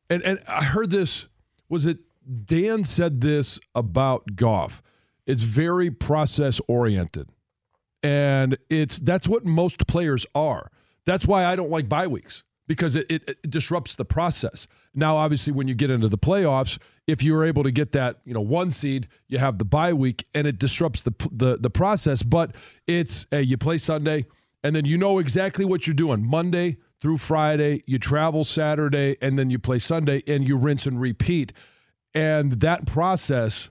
And 0.10 0.24
and 0.24 0.40
I 0.48 0.64
heard 0.64 0.90
this 0.90 1.28
was 1.70 1.86
it 1.86 2.00
Dan 2.46 2.84
said 2.84 3.22
this 3.22 3.60
about 3.76 4.36
golf. 4.36 4.82
It's 5.26 5.44
very 5.44 5.92
process 5.92 6.62
oriented, 6.68 7.30
and 8.04 8.58
it's 8.70 9.00
that's 9.00 9.28
what 9.28 9.46
most 9.46 9.88
players 9.88 10.26
are. 10.34 10.72
That's 11.06 11.26
why 11.26 11.46
I 11.46 11.56
don't 11.56 11.70
like 11.70 11.88
bye 11.90 12.08
weeks 12.08 12.44
because 12.68 12.98
it, 12.98 13.06
it, 13.10 13.30
it 13.30 13.50
disrupts 13.50 13.96
the 13.96 14.06
process. 14.06 14.68
Now, 14.94 15.16
obviously, 15.18 15.54
when 15.54 15.68
you 15.70 15.76
get 15.76 15.90
into 15.90 16.10
the 16.10 16.18
playoffs, 16.18 16.78
if 17.08 17.24
you're 17.24 17.46
able 17.46 17.64
to 17.64 17.72
get 17.72 17.94
that, 17.94 18.20
you 18.26 18.34
know, 18.34 18.42
one 18.42 18.74
seed, 18.74 19.08
you 19.30 19.38
have 19.38 19.58
the 19.58 19.66
bye 19.66 19.94
week, 19.94 20.28
and 20.34 20.48
it 20.48 20.60
disrupts 20.60 21.02
the 21.02 21.14
the, 21.32 21.58
the 21.58 21.70
process. 21.70 22.24
But 22.24 22.56
it's 22.86 23.26
you 23.32 23.58
play 23.58 23.78
Sunday, 23.78 24.26
and 24.64 24.76
then 24.76 24.86
you 24.86 24.98
know 24.98 25.20
exactly 25.20 25.66
what 25.66 25.88
you're 25.88 25.94
doing 25.94 26.26
Monday 26.26 26.78
through 27.00 27.18
Friday. 27.18 27.84
You 27.86 28.00
travel 28.00 28.44
Saturday, 28.44 29.18
and 29.22 29.38
then 29.38 29.50
you 29.50 29.60
play 29.60 29.80
Sunday, 29.80 30.24
and 30.28 30.48
you 30.48 30.58
rinse 30.58 30.86
and 30.86 31.00
repeat. 31.00 31.54
And 32.14 32.54
that 32.62 32.86
process 32.86 33.70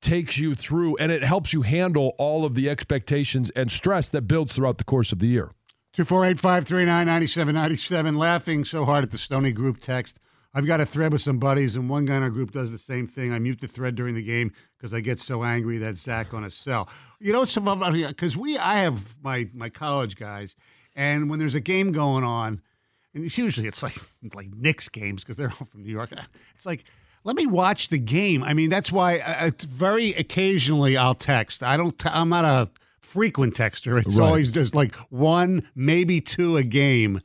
takes 0.00 0.38
you 0.38 0.54
through, 0.54 0.96
and 0.96 1.10
it 1.10 1.24
helps 1.24 1.52
you 1.52 1.62
handle 1.62 2.14
all 2.18 2.44
of 2.44 2.54
the 2.54 2.68
expectations 2.68 3.50
and 3.50 3.70
stress 3.70 4.08
that 4.10 4.22
builds 4.22 4.52
throughout 4.54 4.78
the 4.78 4.84
course 4.84 5.12
of 5.12 5.18
the 5.18 5.26
year. 5.26 5.52
248 5.94 6.38
539 6.38 7.06
9797. 7.06 8.14
Laughing 8.16 8.64
so 8.64 8.84
hard 8.84 9.02
at 9.02 9.10
the 9.10 9.18
Stoney 9.18 9.52
group 9.52 9.80
text. 9.80 10.18
I've 10.52 10.66
got 10.66 10.80
a 10.80 10.86
thread 10.86 11.12
with 11.12 11.22
some 11.22 11.38
buddies, 11.38 11.76
and 11.76 11.88
one 11.88 12.06
guy 12.06 12.16
in 12.16 12.22
our 12.22 12.30
group 12.30 12.50
does 12.50 12.70
the 12.70 12.78
same 12.78 13.06
thing. 13.06 13.32
I 13.32 13.38
mute 13.38 13.60
the 13.60 13.68
thread 13.68 13.94
during 13.94 14.14
the 14.14 14.22
game 14.22 14.52
because 14.76 14.94
I 14.94 15.00
get 15.00 15.20
so 15.20 15.44
angry 15.44 15.76
that 15.78 15.96
Zach 15.96 16.32
on 16.32 16.44
a 16.44 16.50
cell. 16.50 16.88
You 17.20 17.32
know, 17.32 17.44
some 17.44 17.68
of 17.68 17.92
because 17.92 18.36
we, 18.36 18.56
I 18.56 18.78
have 18.80 19.16
my 19.22 19.48
my 19.52 19.68
college 19.68 20.16
guys, 20.16 20.54
and 20.94 21.28
when 21.28 21.38
there's 21.38 21.54
a 21.54 21.60
game 21.60 21.92
going 21.92 22.24
on, 22.24 22.62
and 23.16 23.36
usually 23.36 23.66
it's 23.66 23.82
like 23.82 23.96
like 24.34 24.48
Knicks 24.54 24.88
games 24.88 25.22
because 25.24 25.36
they're 25.36 25.50
all 25.60 25.66
from 25.70 25.82
New 25.82 25.90
York. 25.90 26.10
It's 26.54 26.66
like 26.66 26.84
let 27.24 27.34
me 27.34 27.46
watch 27.46 27.88
the 27.88 27.98
game. 27.98 28.44
I 28.44 28.54
mean, 28.54 28.70
that's 28.70 28.92
why 28.92 29.18
uh, 29.18 29.46
it's 29.46 29.64
very 29.64 30.10
occasionally 30.14 30.96
I'll 30.96 31.16
text. 31.16 31.62
I 31.64 31.76
don't. 31.76 31.98
T- 31.98 32.08
I'm 32.12 32.28
not 32.28 32.44
a 32.44 32.70
frequent 33.00 33.54
texter. 33.54 33.98
It's 34.00 34.16
Right. 34.16 34.24
always 34.26 34.52
just 34.52 34.74
like 34.76 34.94
one, 35.10 35.68
maybe 35.74 36.20
two 36.20 36.56
a 36.56 36.62
game. 36.62 37.20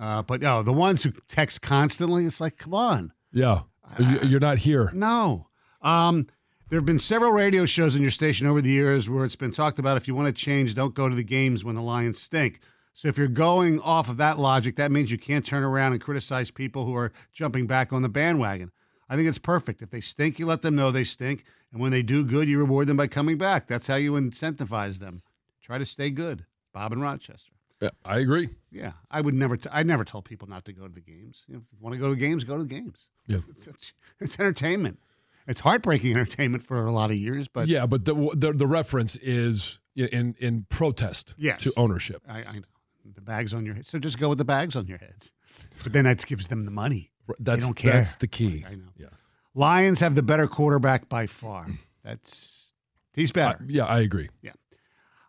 Uh, 0.00 0.22
but 0.22 0.40
no, 0.40 0.62
the 0.62 0.72
ones 0.72 1.02
who 1.02 1.12
text 1.28 1.60
constantly, 1.62 2.24
it's 2.24 2.40
like, 2.40 2.56
come 2.56 2.72
on. 2.74 3.12
Yeah. 3.32 3.60
You- 3.98 4.20
You're 4.22 4.40
not 4.40 4.58
here. 4.58 4.90
No. 4.94 5.48
Um, 5.82 6.26
there 6.70 6.78
have 6.78 6.86
been 6.86 6.98
several 6.98 7.30
radio 7.32 7.66
shows 7.66 7.94
in 7.94 8.02
your 8.02 8.10
station 8.10 8.46
over 8.46 8.60
the 8.62 8.70
years 8.70 9.08
where 9.10 9.24
it's 9.24 9.36
been 9.36 9.52
talked 9.52 9.78
about 9.78 9.96
if 9.96 10.08
you 10.08 10.14
want 10.14 10.26
to 10.26 10.32
change, 10.44 10.74
don't 10.74 10.94
go 10.94 11.08
to 11.08 11.14
the 11.14 11.22
games 11.22 11.64
when 11.64 11.74
the 11.74 11.82
Lions 11.82 12.18
stink. 12.18 12.60
So 12.96 13.08
if 13.08 13.18
you're 13.18 13.26
going 13.28 13.80
off 13.80 14.08
of 14.08 14.16
that 14.18 14.38
logic, 14.38 14.76
that 14.76 14.90
means 14.92 15.10
you 15.10 15.18
can't 15.18 15.44
turn 15.44 15.64
around 15.64 15.92
and 15.92 16.00
criticize 16.00 16.50
people 16.52 16.86
who 16.86 16.94
are 16.94 17.12
jumping 17.32 17.66
back 17.66 17.92
on 17.92 18.02
the 18.02 18.08
bandwagon. 18.08 18.70
I 19.08 19.16
think 19.16 19.28
it's 19.28 19.36
perfect. 19.38 19.82
If 19.82 19.90
they 19.90 20.00
stink, 20.00 20.38
you 20.38 20.46
let 20.46 20.62
them 20.62 20.76
know 20.76 20.90
they 20.90 21.04
stink. 21.04 21.44
And 21.72 21.80
when 21.82 21.90
they 21.90 22.02
do 22.02 22.24
good, 22.24 22.48
you 22.48 22.58
reward 22.58 22.86
them 22.86 22.96
by 22.96 23.08
coming 23.08 23.36
back. 23.36 23.66
That's 23.66 23.88
how 23.88 23.96
you 23.96 24.12
incentivize 24.12 25.00
them. 25.00 25.22
Try 25.60 25.78
to 25.78 25.84
stay 25.86 26.10
good. 26.10 26.46
Bob 26.72 26.92
and 26.92 27.02
Rochester. 27.02 27.50
Yeah, 27.82 27.90
I 28.04 28.18
agree. 28.18 28.48
Yeah, 28.70 28.92
I 29.10 29.20
would 29.20 29.34
never. 29.34 29.56
T- 29.56 29.68
I 29.72 29.82
never 29.82 30.04
told 30.04 30.24
people 30.24 30.48
not 30.48 30.64
to 30.66 30.72
go 30.72 30.86
to 30.86 30.94
the 30.94 31.00
games. 31.00 31.42
You 31.48 31.54
know, 31.54 31.60
if 31.60 31.72
you 31.72 31.78
want 31.80 31.94
to 31.94 31.98
go 31.98 32.08
to 32.08 32.14
the 32.14 32.20
games, 32.20 32.44
go 32.44 32.56
to 32.56 32.62
the 32.62 32.68
games. 32.68 33.08
Yeah. 33.26 33.38
It's, 33.58 33.66
it's, 33.66 33.92
it's 34.20 34.34
entertainment. 34.38 35.00
It's 35.46 35.60
heartbreaking 35.60 36.12
entertainment 36.12 36.64
for 36.64 36.86
a 36.86 36.92
lot 36.92 37.10
of 37.10 37.16
years, 37.16 37.48
but 37.48 37.66
yeah, 37.68 37.84
but 37.86 38.04
the, 38.04 38.14
the 38.34 38.52
the 38.52 38.66
reference 38.66 39.16
is 39.16 39.80
in 39.96 40.34
in 40.38 40.66
protest 40.70 41.34
Yes. 41.36 41.62
to 41.64 41.72
ownership. 41.76 42.22
I, 42.28 42.44
I 42.44 42.52
know 42.54 42.62
the 43.14 43.20
bags 43.20 43.52
on 43.52 43.66
your 43.66 43.74
head. 43.74 43.86
So 43.86 43.98
just 43.98 44.18
go 44.18 44.30
with 44.30 44.38
the 44.38 44.44
bags 44.44 44.74
on 44.76 44.86
your 44.86 44.98
heads. 44.98 45.32
But 45.82 45.92
then 45.92 46.04
that 46.04 46.24
gives 46.26 46.48
them 46.48 46.64
the 46.64 46.70
money. 46.70 47.10
That's 47.38 47.60
they 47.60 47.66
don't 47.66 47.74
care. 47.74 47.92
that's 47.92 48.14
the 48.16 48.26
key. 48.26 48.64
I 48.68 48.74
know. 48.74 48.88
Yeah. 48.96 49.06
Lions 49.54 50.00
have 50.00 50.14
the 50.14 50.22
better 50.22 50.46
quarterback 50.46 51.08
by 51.08 51.26
far. 51.26 51.66
That's 52.02 52.72
he's 53.12 53.32
better. 53.32 53.64
yeah, 53.66 53.84
I 53.84 54.00
agree. 54.00 54.28
Yeah. 54.42 54.52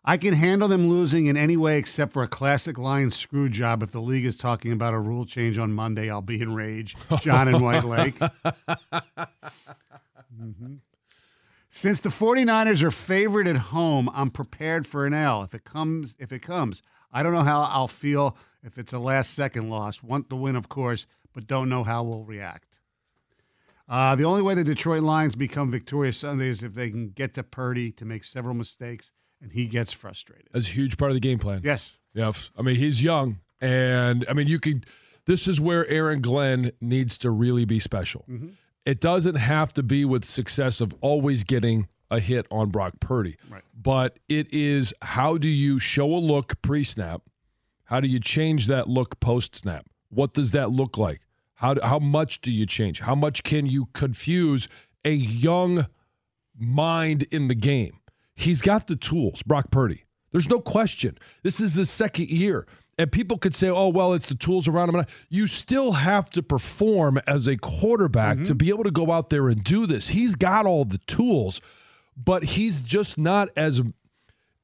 I 0.04 0.16
can 0.18 0.34
handle 0.34 0.68
them 0.68 0.88
losing 0.88 1.26
in 1.26 1.36
any 1.36 1.56
way 1.56 1.78
except 1.78 2.12
for 2.12 2.22
a 2.22 2.28
classic 2.28 2.78
Lions 2.78 3.16
screw 3.16 3.48
job. 3.48 3.82
If 3.82 3.90
the 3.92 4.00
league 4.00 4.24
is 4.24 4.36
talking 4.36 4.70
about 4.72 4.94
a 4.94 4.98
rule 5.00 5.24
change 5.24 5.58
on 5.58 5.72
Monday, 5.72 6.08
I'll 6.10 6.22
be 6.22 6.40
in 6.40 6.54
rage. 6.54 6.94
John 7.22 7.48
and 7.48 7.60
White 7.60 7.84
Lake. 7.84 8.18
Mhm. 10.38 10.80
Since 11.70 12.00
the 12.02 12.08
49ers 12.10 12.82
are 12.82 12.90
favored 12.90 13.48
at 13.48 13.56
home, 13.56 14.08
I'm 14.14 14.30
prepared 14.30 14.86
for 14.86 15.06
an 15.06 15.14
L. 15.14 15.42
If 15.42 15.54
it 15.54 15.64
comes, 15.64 16.14
if 16.18 16.32
it 16.32 16.40
comes, 16.40 16.82
I 17.12 17.22
don't 17.22 17.32
know 17.32 17.42
how 17.42 17.62
I'll 17.62 17.88
feel 17.88 18.36
if 18.62 18.78
it's 18.78 18.92
a 18.92 18.98
last 18.98 19.34
second 19.34 19.70
loss. 19.70 20.02
Want 20.02 20.28
the 20.28 20.36
win, 20.36 20.56
of 20.56 20.68
course, 20.68 21.06
but 21.32 21.46
don't 21.46 21.68
know 21.68 21.84
how 21.84 22.02
we'll 22.02 22.24
react. 22.24 22.78
Uh, 23.88 24.16
the 24.16 24.24
only 24.24 24.42
way 24.42 24.54
the 24.54 24.64
Detroit 24.64 25.02
Lions 25.02 25.36
become 25.36 25.70
victorious 25.70 26.18
Sunday 26.18 26.48
is 26.48 26.62
if 26.62 26.74
they 26.74 26.90
can 26.90 27.10
get 27.10 27.34
to 27.34 27.42
Purdy 27.42 27.92
to 27.92 28.04
make 28.04 28.24
several 28.24 28.54
mistakes 28.54 29.12
and 29.40 29.52
he 29.52 29.66
gets 29.66 29.92
frustrated. 29.92 30.48
That's 30.52 30.66
a 30.66 30.72
huge 30.72 30.96
part 30.96 31.10
of 31.10 31.14
the 31.14 31.20
game 31.20 31.38
plan. 31.38 31.60
Yes. 31.62 31.96
Yeah. 32.12 32.32
I 32.56 32.62
mean, 32.62 32.76
he's 32.76 33.02
young. 33.02 33.38
And 33.60 34.26
I 34.28 34.32
mean, 34.32 34.48
you 34.48 34.58
could, 34.58 34.86
this 35.26 35.46
is 35.46 35.60
where 35.60 35.86
Aaron 35.88 36.20
Glenn 36.20 36.72
needs 36.80 37.16
to 37.18 37.30
really 37.30 37.64
be 37.64 37.78
special. 37.78 38.24
Mm-hmm. 38.28 38.48
It 38.84 39.00
doesn't 39.00 39.36
have 39.36 39.72
to 39.74 39.82
be 39.82 40.04
with 40.04 40.24
success 40.24 40.80
of 40.80 40.94
always 41.00 41.44
getting 41.44 41.88
a 42.10 42.20
hit 42.20 42.46
on 42.50 42.70
Brock 42.70 42.94
Purdy. 43.00 43.36
Right. 43.50 43.62
But 43.80 44.18
it 44.28 44.52
is 44.52 44.94
how 45.02 45.38
do 45.38 45.48
you 45.48 45.78
show 45.78 46.12
a 46.14 46.18
look 46.18 46.60
pre 46.62 46.84
snap? 46.84 47.22
How 47.84 48.00
do 48.00 48.08
you 48.08 48.20
change 48.20 48.66
that 48.66 48.88
look 48.88 49.20
post 49.20 49.56
snap? 49.56 49.86
What 50.08 50.34
does 50.34 50.52
that 50.52 50.70
look 50.70 50.98
like? 50.98 51.20
How, 51.54 51.74
do, 51.74 51.80
how 51.82 51.98
much 51.98 52.40
do 52.40 52.50
you 52.50 52.66
change? 52.66 53.00
How 53.00 53.14
much 53.14 53.42
can 53.42 53.66
you 53.66 53.86
confuse 53.92 54.68
a 55.04 55.12
young 55.12 55.86
mind 56.58 57.24
in 57.30 57.48
the 57.48 57.54
game? 57.54 57.98
He's 58.34 58.60
got 58.60 58.86
the 58.86 58.96
tools, 58.96 59.42
Brock 59.42 59.70
Purdy. 59.70 60.04
There's 60.32 60.48
no 60.48 60.60
question. 60.60 61.16
This 61.42 61.60
is 61.60 61.74
the 61.74 61.86
second 61.86 62.28
year. 62.28 62.66
And 62.98 63.12
people 63.12 63.38
could 63.38 63.54
say, 63.54 63.68
oh, 63.68 63.88
well, 63.88 64.14
it's 64.14 64.26
the 64.26 64.34
tools 64.34 64.66
around 64.66 64.94
him. 64.94 65.04
You 65.28 65.46
still 65.46 65.92
have 65.92 66.30
to 66.30 66.42
perform 66.42 67.20
as 67.26 67.46
a 67.46 67.56
quarterback 67.56 68.36
mm-hmm. 68.36 68.46
to 68.46 68.54
be 68.54 68.68
able 68.70 68.84
to 68.84 68.90
go 68.90 69.12
out 69.12 69.30
there 69.30 69.48
and 69.48 69.62
do 69.62 69.86
this. 69.86 70.08
He's 70.08 70.34
got 70.34 70.66
all 70.66 70.84
the 70.84 70.98
tools, 71.06 71.60
but 72.16 72.44
he's 72.44 72.80
just 72.80 73.18
not 73.18 73.48
as 73.56 73.80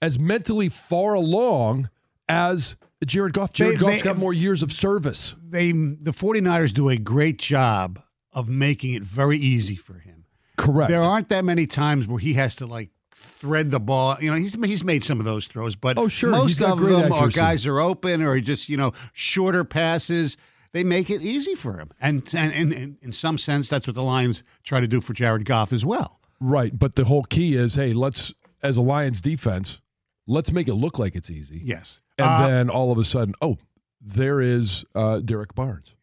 as 0.00 0.18
mentally 0.18 0.68
far 0.68 1.14
along 1.14 1.88
as 2.28 2.76
Jared 3.06 3.32
Goff. 3.34 3.52
Jared 3.52 3.76
They- 3.76 3.78
Goff's 3.80 3.96
they- 3.98 4.02
got 4.02 4.18
more 4.18 4.32
years 4.32 4.62
of 4.62 4.72
service. 4.72 5.34
They 5.42 5.72
the 5.72 6.12
49ers 6.12 6.72
do 6.72 6.88
a 6.88 6.96
great 6.96 7.38
job 7.38 8.00
of 8.32 8.48
making 8.48 8.94
it 8.94 9.02
very 9.02 9.38
easy 9.38 9.76
for 9.76 9.94
him. 9.98 10.24
Correct. 10.56 10.88
There 10.90 11.02
aren't 11.02 11.28
that 11.30 11.44
many 11.44 11.66
times 11.66 12.06
where 12.06 12.18
he 12.18 12.34
has 12.34 12.54
to 12.56 12.66
like 12.66 12.90
thread 13.10 13.70
the 13.70 13.80
ball. 13.80 14.16
You 14.20 14.30
know, 14.30 14.36
he's 14.36 14.54
he's 14.64 14.84
made 14.84 15.04
some 15.04 15.18
of 15.18 15.24
those 15.24 15.46
throws, 15.46 15.76
but 15.76 15.98
Oh, 15.98 16.08
sure. 16.08 16.30
most 16.30 16.60
of 16.60 16.80
them 16.80 17.12
are 17.12 17.28
guys 17.28 17.66
are 17.66 17.80
open 17.80 18.22
or 18.22 18.38
just 18.40 18.68
you 18.68 18.76
know 18.76 18.92
shorter 19.12 19.64
passes. 19.64 20.36
They 20.72 20.84
make 20.84 21.10
it 21.10 21.20
easy 21.20 21.54
for 21.54 21.76
him, 21.76 21.90
and 22.00 22.22
and, 22.32 22.50
and, 22.52 22.72
and 22.72 22.96
in 23.02 23.12
some 23.12 23.36
sense, 23.36 23.68
that's 23.68 23.86
what 23.86 23.94
the 23.94 24.02
Lions 24.02 24.42
try 24.64 24.80
to 24.80 24.88
do 24.88 25.02
for 25.02 25.12
Jared 25.12 25.44
Goff 25.44 25.70
as 25.72 25.84
well. 25.84 26.18
Right. 26.42 26.76
But 26.78 26.96
the 26.96 27.04
whole 27.04 27.22
key 27.24 27.54
is 27.54 27.76
hey, 27.76 27.92
let's, 27.92 28.32
as 28.62 28.76
a 28.76 28.82
Lions 28.82 29.20
defense, 29.20 29.80
let's 30.26 30.50
make 30.52 30.68
it 30.68 30.74
look 30.74 30.98
like 30.98 31.14
it's 31.14 31.30
easy. 31.30 31.60
Yes, 31.64 32.00
And 32.18 32.26
Uh, 32.26 32.46
then 32.48 32.70
all 32.70 32.90
of 32.92 32.98
a 32.98 33.04
sudden, 33.04 33.34
oh, 33.40 33.58
there 34.00 34.40
is 34.40 34.84
uh, 34.94 35.20
Derrick 35.20 35.54
Barnes. 35.54 35.94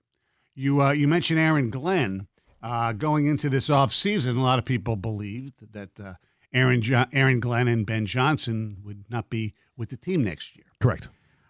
You 0.56 0.82
uh, 0.82 0.92
you 0.92 1.08
mentioned 1.08 1.40
Aaron 1.40 1.70
Glenn 1.70 2.28
uh, 2.62 2.94
going 2.94 3.28
into 3.28 3.50
this 3.50 3.70
offseason. 3.70 4.38
A 4.38 4.42
lot 4.42 4.60
of 4.60 4.66
people 4.66 4.96
believed 4.96 5.54
that 5.74 6.00
uh, 6.00 6.14
Aaron 6.54 6.82
jo- 6.82 7.06
Aaron 7.14 7.40
Glenn 7.40 7.68
and 7.68 7.86
Ben 7.86 8.06
Johnson 8.06 8.78
would 8.84 9.06
not 9.10 9.30
be 9.30 9.54
with 9.78 9.90
the 9.90 9.98
team 9.98 10.24
next 10.24 10.56
year. 10.56 10.66
Correct. 10.80 11.08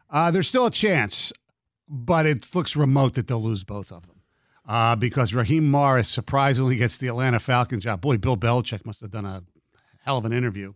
Uh, 0.10 0.30
there's 0.32 0.48
still 0.48 0.66
a 0.68 0.72
chance, 0.72 1.32
but 1.88 2.26
it 2.26 2.54
looks 2.56 2.76
remote 2.76 3.14
that 3.16 3.28
they'll 3.28 3.42
lose 3.42 3.64
both 3.64 3.92
of 3.92 4.06
them. 4.08 4.19
Uh, 4.70 4.96
because 4.96 5.34
Raheem 5.34 5.70
Morris 5.70 6.08
surprisingly 6.08 6.76
gets 6.76 6.96
the 6.96 7.08
Atlanta 7.08 7.40
Falcons 7.40 7.86
job. 7.86 8.02
Boy, 8.02 8.18
Bill 8.18 8.38
Belichick 8.38 8.86
must 8.86 9.02
have 9.02 9.10
done 9.10 9.26
a 9.26 9.42
hell 10.06 10.20
of 10.20 10.26
an 10.26 10.32
interview. 10.32 10.74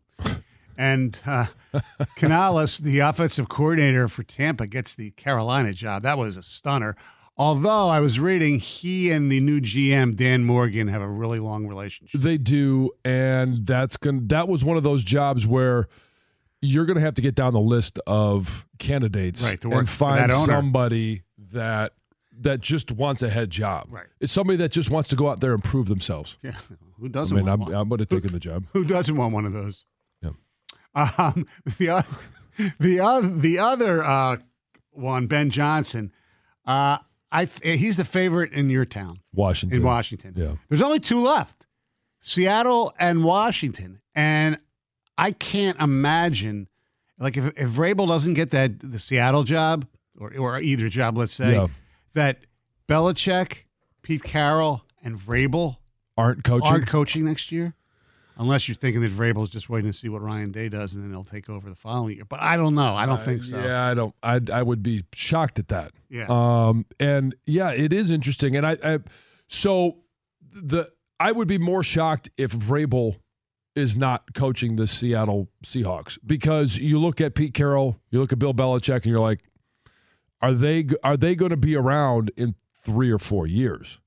And 0.76 1.20
uh, 1.28 1.46
Canales, 2.16 2.80
the 2.80 2.98
offensive 3.00 3.50
coordinator 3.50 4.08
for 4.08 4.24
Tampa, 4.24 4.66
gets 4.66 4.96
the 4.96 5.12
Carolina 5.12 5.74
job. 5.74 6.02
That 6.02 6.18
was 6.18 6.38
a 6.38 6.42
stunner. 6.42 6.96
Although 7.38 7.90
I 7.90 8.00
was 8.00 8.20
reading, 8.20 8.58
he 8.58 9.12
and 9.12 9.32
the 9.32 9.40
new 9.40 9.62
GM 9.62 10.16
Dan 10.16 10.44
Morgan 10.44 10.88
have 10.88 11.02
a 11.04 11.08
really 11.08 11.40
long 11.40 11.68
relationship. 11.68 12.20
They 12.20 12.40
do, 12.40 12.90
and 13.06 13.66
that's 13.68 13.96
going. 13.98 14.28
That 14.30 14.48
was 14.48 14.66
one 14.66 14.76
of 14.76 14.84
those 14.84 15.04
jobs 15.04 15.46
where 15.46 15.88
you're 16.62 16.86
going 16.86 16.98
to 16.98 17.02
have 17.02 17.16
to 17.16 17.22
get 17.22 17.36
down 17.36 17.54
the 17.54 17.60
list 17.60 18.00
of 18.08 18.66
candidates 18.80 19.44
Right, 19.44 19.64
and 19.64 19.90
find 19.90 20.30
that 20.30 20.46
somebody 20.46 21.24
that 21.52 21.94
that 22.42 22.62
just 22.62 22.92
wants 22.92 23.22
a 23.22 23.30
head 23.30 23.50
job. 23.50 23.88
Right. 23.90 24.08
It's 24.20 24.34
somebody 24.34 24.58
that 24.58 24.72
just 24.72 24.90
wants 24.90 25.10
to 25.10 25.16
go 25.16 25.30
out 25.30 25.40
there 25.40 25.54
and 25.54 25.64
prove 25.64 25.88
themselves. 25.88 26.38
Yeah, 26.44 26.56
who 27.00 27.10
doesn't 27.10 27.36
mean, 27.36 27.46
want 27.46 27.62
I'm, 27.62 27.66
one? 27.68 27.76
I'm 27.76 27.90
going 27.90 28.00
to 28.00 28.06
take 28.06 28.26
in 28.26 28.32
the 28.32 28.40
job. 28.40 28.66
Who 28.74 28.86
doesn't 28.86 29.16
want 29.16 29.34
one 29.34 29.46
of 29.46 29.54
those? 29.54 29.86
Yeah. 30.22 30.32
Um, 30.96 31.48
the 31.78 31.90
other, 31.90 32.08
the 32.80 33.00
other, 33.00 33.28
the 33.28 33.60
other 33.60 34.04
uh, 34.04 34.38
one, 34.92 35.28
Ben 35.28 35.50
Johnson. 35.50 36.12
Uh, 36.66 37.00
I 37.32 37.50
he's 37.64 37.98
the 37.98 38.06
favorite 38.06 38.54
in 38.54 38.70
your 38.70 38.86
town, 38.86 39.18
Washington. 39.34 39.80
in 39.80 39.84
Washington. 39.84 40.34
Yeah. 40.38 40.56
There's 40.70 40.84
only 40.84 41.00
two 41.00 41.20
left, 41.20 41.66
Seattle 42.22 42.94
and 43.00 43.24
Washington, 43.24 44.02
and 44.14 44.60
I 45.18 45.32
can't 45.32 45.80
imagine, 45.82 46.68
like 47.20 47.36
if 47.36 47.46
if 47.58 47.70
Vrabel 47.70 48.08
doesn't 48.08 48.36
get 48.36 48.52
that 48.52 48.80
the 48.80 49.00
Seattle 49.00 49.44
job 49.44 49.88
or 50.20 50.32
or 50.38 50.60
either 50.60 50.90
job, 50.90 51.18
let's 51.18 51.34
say, 51.34 51.54
Yeah. 51.54 51.68
That 52.14 52.40
Belichick, 52.88 53.60
Pete 54.02 54.24
Carroll, 54.24 54.84
and 55.04 55.18
Vrabel 55.18 55.78
Aren't 56.18 56.44
coaching. 56.44 56.68
aren't 56.68 56.88
coaching 56.88 57.26
next 57.26 57.52
year, 57.52 57.74
unless 58.38 58.68
you're 58.68 58.76
thinking 58.76 59.02
that 59.02 59.12
Vrabel's 59.12 59.50
just 59.50 59.70
waiting 59.70 59.92
to 59.92 59.98
see 59.98 60.10
what 60.10 60.22
Ryan 60.22 60.52
Day 60.52 60.70
does, 60.70 60.94
and 60.94 61.04
then 61.04 61.12
he'll 61.12 61.24
take 61.24 61.50
over 61.50 61.70
the 61.70 61.76
following 61.76 62.16
year. 62.16 62.26
But 62.26 62.42
I 62.42 62.56
don't 62.58 62.76
know. 62.76 62.94
I 62.96 63.06
don't 63.06 63.22
think 63.22 63.44
so. 63.44 63.58
Uh, 63.58 63.64
Yeah, 63.64 63.84
I 63.86 63.94
don't. 63.94 64.16
I 64.22 64.40
I 64.54 64.62
would 64.62 64.84
be 64.84 65.06
shocked 65.14 65.58
at 65.60 65.70
that. 65.70 65.92
Yeah. 66.10 66.26
Um. 66.30 66.86
And 67.00 67.36
yeah, 67.46 67.72
it 67.72 67.92
is 67.94 68.12
interesting. 68.12 68.56
And 68.56 68.66
I, 68.66 68.78
I 68.84 69.00
so 69.48 69.98
the 70.54 70.90
I 71.20 71.32
would 71.32 71.48
be 71.48 71.58
more 71.58 71.84
shocked 71.84 72.30
if 72.38 72.52
Vrabel 72.52 73.16
is 73.76 73.98
not 73.98 74.36
coaching 74.36 74.76
the 74.76 74.86
Seattle 74.86 75.48
Seahawks 75.66 76.20
because 76.24 76.78
you 76.78 77.00
look 77.00 77.20
at 77.22 77.34
Pete 77.34 77.56
Carroll, 77.56 78.00
you 78.12 78.20
look 78.20 78.32
at 78.32 78.38
Bill 78.38 78.54
Belichick, 78.54 78.98
and 78.98 79.06
you're 79.06 79.20
like, 79.20 79.40
are 80.44 80.54
they 80.54 80.86
are 81.04 81.18
they 81.18 81.34
going 81.34 81.50
to 81.52 81.58
be 81.58 81.76
around 81.76 82.32
in 82.38 82.54
three 82.84 83.10
or 83.10 83.18
four 83.18 83.48
years? 83.48 84.00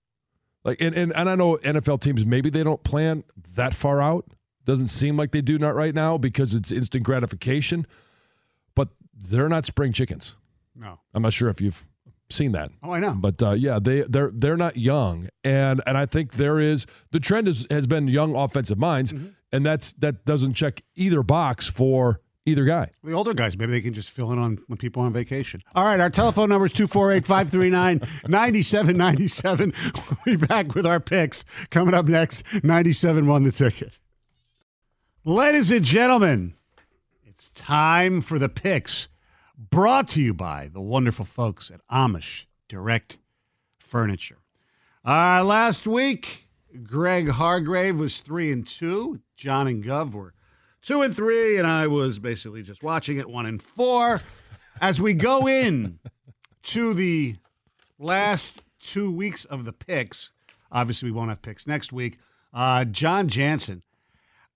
Like, 0.64 0.80
and, 0.80 0.94
and 0.94 1.12
and 1.16 1.28
I 1.30 1.34
know 1.34 1.56
NFL 1.56 2.00
teams 2.00 2.24
maybe 2.26 2.50
they 2.50 2.62
don't 2.62 2.82
plan 2.84 3.24
that 3.56 3.74
far 3.74 4.00
out. 4.02 4.26
Doesn't 4.64 4.88
seem 4.88 5.16
like 5.16 5.30
they 5.32 5.40
do 5.40 5.58
not 5.58 5.74
right 5.74 5.94
now 5.94 6.18
because 6.18 6.54
it's 6.54 6.70
instant 6.70 7.02
gratification 7.04 7.86
but 8.74 8.88
they're 9.14 9.48
not 9.48 9.64
spring 9.64 9.92
chickens. 9.92 10.34
No. 10.74 11.00
I'm 11.14 11.22
not 11.22 11.32
sure 11.32 11.48
if 11.48 11.60
you've 11.62 11.86
seen 12.28 12.52
that. 12.52 12.70
Oh, 12.82 12.90
I 12.90 13.00
know. 13.00 13.14
But 13.14 13.42
uh, 13.42 13.52
yeah, 13.52 13.78
they 13.80 14.02
they're 14.02 14.30
they're 14.34 14.56
not 14.58 14.76
young, 14.76 15.28
and 15.44 15.80
and 15.86 15.96
I 15.96 16.04
think 16.04 16.32
there 16.34 16.58
is 16.60 16.84
the 17.12 17.20
trend 17.20 17.48
is, 17.48 17.66
has 17.70 17.86
been 17.86 18.08
young 18.08 18.36
offensive 18.36 18.76
minds, 18.78 19.12
Mm-hmm. 19.12 19.28
and 19.52 19.64
that's 19.64 19.92
that 19.94 20.24
doesn't 20.26 20.54
check 20.54 20.82
either 20.96 21.22
box 21.22 21.66
for 21.68 22.20
either 22.46 22.64
guy. 22.64 22.90
The 23.04 23.12
older 23.12 23.34
guys, 23.34 23.56
maybe 23.58 23.72
they 23.72 23.80
can 23.80 23.92
just 23.92 24.10
fill 24.10 24.32
in 24.32 24.38
on 24.38 24.58
when 24.68 24.78
people 24.78 25.02
are 25.02 25.06
on 25.06 25.12
vacation. 25.12 25.62
All 25.74 25.84
right, 25.84 26.00
our 26.00 26.10
telephone 26.10 26.48
number 26.48 26.66
is 26.66 26.72
248 26.72 27.26
539 27.26 28.00
9797. 28.28 29.74
We'll 30.26 30.38
be 30.38 30.46
back 30.46 30.74
with 30.74 30.86
our 30.86 31.00
picks 31.00 31.44
coming 31.70 31.94
up 31.94 32.06
next. 32.06 32.42
97 32.62 33.26
won 33.26 33.44
the 33.44 33.52
ticket. 33.52 33.98
Ladies 35.24 35.70
and 35.70 35.84
gentlemen, 35.84 36.54
it's 37.24 37.50
time 37.50 38.20
for 38.20 38.38
the 38.38 38.48
picks 38.48 39.08
brought 39.58 40.08
to 40.10 40.22
you 40.22 40.32
by 40.34 40.68
the 40.72 40.80
wonderful 40.80 41.24
folks 41.24 41.70
at 41.70 41.80
Amish 41.88 42.44
Direct 42.68 43.18
Furniture. 43.78 44.38
Uh, 45.04 45.42
last 45.44 45.86
week, 45.86 46.48
Greg 46.82 47.28
Hargrave 47.28 47.98
was 47.98 48.20
three 48.20 48.52
and 48.52 48.66
two. 48.66 49.20
John 49.36 49.66
and 49.66 49.84
Gov 49.84 50.12
were 50.12 50.34
two 50.86 51.02
and 51.02 51.16
three, 51.16 51.58
and 51.58 51.66
I 51.66 51.88
was 51.88 52.20
basically 52.20 52.62
just 52.62 52.82
watching 52.82 53.18
it 53.18 53.28
one 53.28 53.44
and 53.44 53.60
four. 53.60 54.20
As 54.80 55.00
we 55.00 55.14
go 55.14 55.48
in 55.48 55.98
to 56.62 56.94
the 56.94 57.36
last 57.98 58.62
two 58.80 59.10
weeks 59.10 59.44
of 59.44 59.64
the 59.64 59.72
picks, 59.72 60.30
obviously 60.70 61.10
we 61.10 61.16
won't 61.16 61.30
have 61.30 61.42
picks 61.42 61.66
next 61.66 61.92
week. 61.92 62.18
Uh, 62.54 62.84
John 62.84 63.28
Jansen, 63.28 63.82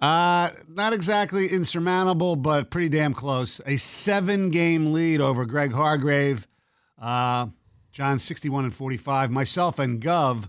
uh, 0.00 0.50
not 0.68 0.92
exactly 0.92 1.48
insurmountable, 1.48 2.36
but 2.36 2.70
pretty 2.70 2.88
damn 2.88 3.12
close. 3.12 3.60
A 3.66 3.76
seven-game 3.76 4.92
lead 4.92 5.20
over 5.20 5.44
Greg 5.44 5.72
Hargrave. 5.72 6.46
Uh, 6.98 7.48
John, 7.92 8.18
sixty-one 8.18 8.64
and 8.64 8.74
forty-five. 8.74 9.30
Myself 9.30 9.78
and 9.78 10.00
Gov, 10.00 10.48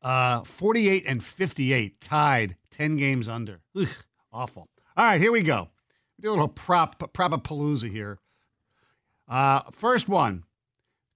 uh, 0.00 0.42
forty-eight 0.44 1.04
and 1.06 1.22
fifty-eight, 1.22 2.00
tied, 2.00 2.56
ten 2.70 2.96
games 2.96 3.28
under. 3.28 3.60
Ugh, 3.76 3.88
awful. 4.32 4.68
All 4.98 5.04
right, 5.04 5.20
here 5.20 5.30
we 5.30 5.42
go. 5.42 5.68
do 6.20 6.28
a 6.28 6.32
little 6.32 6.48
prop 6.48 6.98
propapalooza 7.14 7.88
here. 7.88 8.18
Uh, 9.28 9.60
first 9.70 10.08
one: 10.08 10.42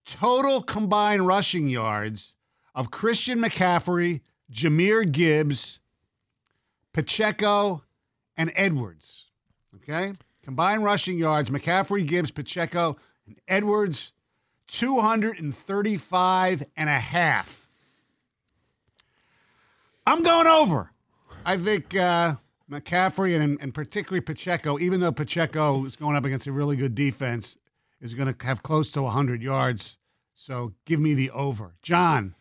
total 0.05 0.62
combined 0.62 1.27
rushing 1.27 1.66
yards 1.66 2.35
of 2.77 2.92
Christian 2.92 3.40
McCaffrey, 3.40 4.21
Jahmyr 4.53 5.11
Gibbs, 5.11 5.81
Pacheco, 6.92 7.83
and 8.37 8.53
Edwards. 8.55 9.25
Okay, 9.75 10.12
combined 10.45 10.85
rushing 10.85 11.18
yards: 11.18 11.51
McCaffrey, 11.51 12.07
Gibbs, 12.07 12.31
Pacheco, 12.31 12.97
and 13.27 13.40
Edwards. 13.49 14.12
235 14.68 16.62
and 16.79 16.88
a 16.88 16.92
half. 16.92 17.68
I'm 20.07 20.23
going 20.23 20.47
over. 20.47 20.90
I 21.45 21.59
think 21.59 21.95
uh, 21.95 22.37
McCaffrey 22.73 23.39
and, 23.39 23.61
and 23.61 23.75
particularly 23.75 24.21
Pacheco, 24.21 24.79
even 24.79 25.01
though 25.01 25.13
Pacheco 25.13 25.85
is 25.85 25.95
going 25.95 26.17
up 26.17 26.25
against 26.25 26.47
a 26.47 26.53
really 26.53 26.77
good 26.77 26.95
defense, 26.95 27.59
is 28.01 28.15
going 28.15 28.33
to 28.33 28.47
have 28.47 28.63
close 28.63 28.91
to 28.93 29.03
100 29.03 29.43
yards. 29.43 29.99
So 30.35 30.73
give 30.87 30.99
me 30.99 31.15
the 31.15 31.31
over. 31.31 31.75
John. 31.83 32.35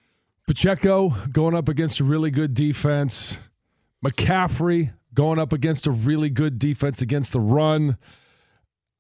Pacheco 0.48 1.10
going 1.32 1.54
up 1.54 1.70
against 1.70 2.00
a 2.00 2.04
really 2.04 2.32
good 2.32 2.54
defense. 2.54 3.38
McCaffrey 4.04 4.94
going 5.14 5.38
up 5.38 5.54
against 5.54 5.86
a 5.86 5.92
really 5.92 6.30
good 6.30 6.58
defense 6.58 7.02
against 7.02 7.34
the 7.34 7.40
run. 7.40 7.98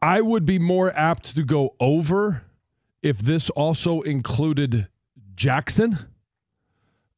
I 0.02 0.22
would 0.22 0.46
be 0.46 0.60
more 0.60 0.96
apt 0.98 1.36
to 1.36 1.44
go 1.44 1.76
over 1.80 2.44
if 3.02 3.20
this 3.20 3.50
also 3.52 4.02
included 4.02 4.88
Jackson, 5.36 5.98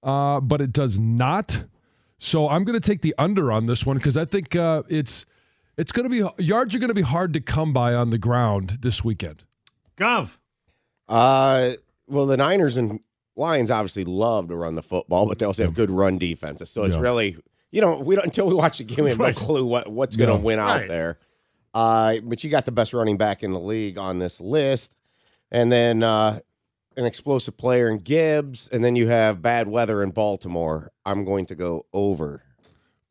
uh, 0.03 0.39
but 0.39 0.61
it 0.61 0.71
does 0.71 0.99
not. 0.99 1.63
So 2.23 2.47
I'm 2.47 2.63
going 2.63 2.79
to 2.79 2.85
take 2.85 3.01
the 3.01 3.13
under 3.17 3.51
on 3.51 3.65
this 3.65 3.85
one 3.85 3.97
because 3.97 4.15
I 4.15 4.23
think 4.23 4.55
uh, 4.55 4.83
it's 4.87 5.25
it's 5.77 5.91
going 5.91 6.09
to 6.09 6.29
be 6.37 6.43
yards 6.43 6.73
are 6.73 6.79
going 6.79 6.87
to 6.87 6.93
be 6.93 7.01
hard 7.01 7.33
to 7.33 7.41
come 7.41 7.73
by 7.73 7.93
on 7.93 8.11
the 8.11 8.17
ground 8.17 8.77
this 8.81 9.03
weekend. 9.03 9.43
Gov. 9.97 10.37
Uh, 11.09 11.71
well, 12.07 12.25
the 12.25 12.37
Niners 12.37 12.77
and 12.77 13.01
Lions 13.35 13.69
obviously 13.69 14.05
love 14.05 14.47
to 14.47 14.55
run 14.55 14.75
the 14.75 14.81
football, 14.83 15.27
but 15.27 15.37
they 15.39 15.45
also 15.45 15.63
have 15.63 15.73
good 15.73 15.91
run 15.91 16.17
defenses. 16.17 16.69
So 16.69 16.83
it's 16.83 16.95
Yeah. 16.95 17.01
really 17.01 17.37
you 17.71 17.81
know 17.81 17.99
we 17.99 18.15
don't 18.15 18.23
until 18.25 18.47
we 18.47 18.53
watch 18.53 18.77
the 18.77 18.85
game, 18.85 19.03
we 19.03 19.09
have 19.09 19.19
Right. 19.19 19.35
no 19.37 19.41
clue 19.45 19.65
what 19.65 19.91
what's 19.91 20.15
going 20.15 20.29
to 20.29 20.35
Yeah. 20.37 20.41
win 20.41 20.59
out 20.59 20.79
Right. 20.81 20.87
there. 20.87 21.17
Uh, 21.73 22.17
but 22.23 22.41
you 22.43 22.49
got 22.49 22.63
the 22.65 22.71
best 22.71 22.93
running 22.93 23.17
back 23.17 23.43
in 23.43 23.51
the 23.51 23.59
league 23.59 23.97
on 23.97 24.19
this 24.19 24.39
list, 24.39 24.95
and 25.51 25.69
then 25.71 26.03
uh, 26.03 26.39
an 26.95 27.05
explosive 27.05 27.57
player 27.57 27.89
in 27.89 27.99
Gibbs, 27.99 28.69
and 28.71 28.83
then 28.83 28.95
you 28.95 29.07
have 29.07 29.41
bad 29.41 29.67
weather 29.67 30.03
in 30.03 30.09
Baltimore. 30.11 30.91
I'm 31.05 31.25
going 31.25 31.45
to 31.47 31.55
go 31.55 31.85
over. 31.93 32.43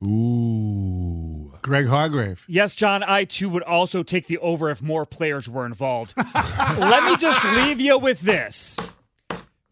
Ooh. 0.05 1.53
Greg 1.63 1.87
Hargrave. 1.87 2.45
Yes, 2.49 2.75
John, 2.75 3.03
I 3.05 3.25
too 3.25 3.49
would 3.49 3.63
also 3.63 4.03
take 4.03 4.27
the 4.27 4.39
over 4.39 4.71
if 4.71 4.83
more 4.83 5.07
players 5.07 5.49
were 5.49 5.65
involved. 5.65 6.15
Let 6.35 7.05
me 7.05 7.17
just 7.17 7.45
leave 7.45 7.81
you 7.81 7.99
with 7.99 8.21
this. 8.21 8.77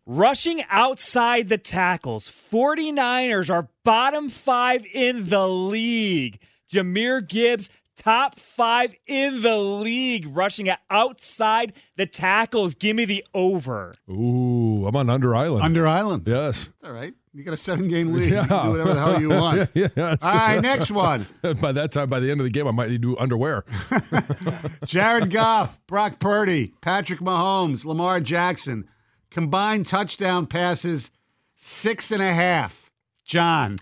Rushing 0.06 0.62
outside 0.70 1.48
the 1.48 1.58
tackles, 1.58 2.32
49ers 2.52 3.52
are 3.52 3.68
bottom 3.84 4.28
five 4.28 4.84
in 4.92 5.28
the 5.28 5.48
league. 5.48 6.40
Jahmyr 6.72 7.26
Gibbs, 7.26 7.70
top 8.00 8.40
five 8.40 8.94
in 9.06 9.42
the 9.42 9.58
league, 9.58 10.26
rushing 10.34 10.70
outside 10.88 11.74
the 11.96 12.06
tackles. 12.06 12.74
Give 12.74 12.96
me 12.96 13.04
the 13.04 13.24
over. 13.34 13.94
Ooh, 14.10 14.86
I'm 14.86 14.96
on 14.96 15.10
Under 15.10 15.34
Island. 15.36 15.62
Under 15.62 15.86
Island. 15.86 16.24
yes. 16.26 16.68
It's 16.74 16.84
all 16.84 16.92
right. 16.92 17.14
You 17.32 17.44
got 17.44 17.54
a 17.54 17.58
seven 17.58 17.86
game 17.88 18.12
lead. 18.12 18.32
Yeah. 18.32 18.42
You 18.42 18.48
can 18.48 18.64
do 18.64 18.70
whatever 18.70 18.94
the 18.94 19.00
hell 19.00 19.20
you 19.20 19.28
want. 19.28 19.70
yeah, 19.74 19.88
yes. 19.96 20.18
All 20.20 20.34
right, 20.34 20.60
next 20.60 20.90
one. 20.90 21.26
by 21.60 21.70
that 21.72 21.92
time, 21.92 22.08
by 22.08 22.18
the 22.18 22.30
end 22.30 22.40
of 22.40 22.44
the 22.44 22.50
game, 22.50 22.66
I 22.66 22.72
might 22.72 22.90
need 22.90 23.02
new 23.02 23.16
underwear. 23.18 23.64
Jared 24.84 25.30
Goff, 25.30 25.78
Brock 25.86 26.18
Purdy, 26.18 26.74
Patrick 26.80 27.20
Mahomes, 27.20 27.84
Lamar 27.84 28.20
Jackson. 28.20 28.88
Combined 29.30 29.86
touchdown 29.86 30.46
passes, 30.48 31.12
six 31.54 32.10
and 32.10 32.22
a 32.22 32.32
half. 32.32 32.90
John. 33.24 33.78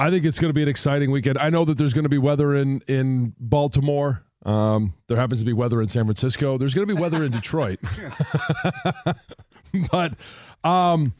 I 0.00 0.08
think 0.08 0.24
it's 0.24 0.38
going 0.38 0.48
to 0.48 0.54
be 0.54 0.62
an 0.62 0.68
exciting 0.68 1.10
weekend. 1.10 1.36
I 1.36 1.50
know 1.50 1.66
that 1.66 1.76
there's 1.76 1.92
going 1.92 2.04
to 2.04 2.08
be 2.08 2.16
weather 2.16 2.54
in 2.54 2.80
in 2.88 3.34
Baltimore. 3.38 4.24
Um, 4.46 4.94
there 5.08 5.18
happens 5.18 5.40
to 5.40 5.46
be 5.46 5.52
weather 5.52 5.82
in 5.82 5.88
San 5.88 6.06
Francisco. 6.06 6.56
There's 6.56 6.72
going 6.72 6.88
to 6.88 6.94
be 6.94 6.98
weather 6.98 7.22
in 7.22 7.30
Detroit. 7.30 7.78
but 9.92 10.14
um, 10.64 11.12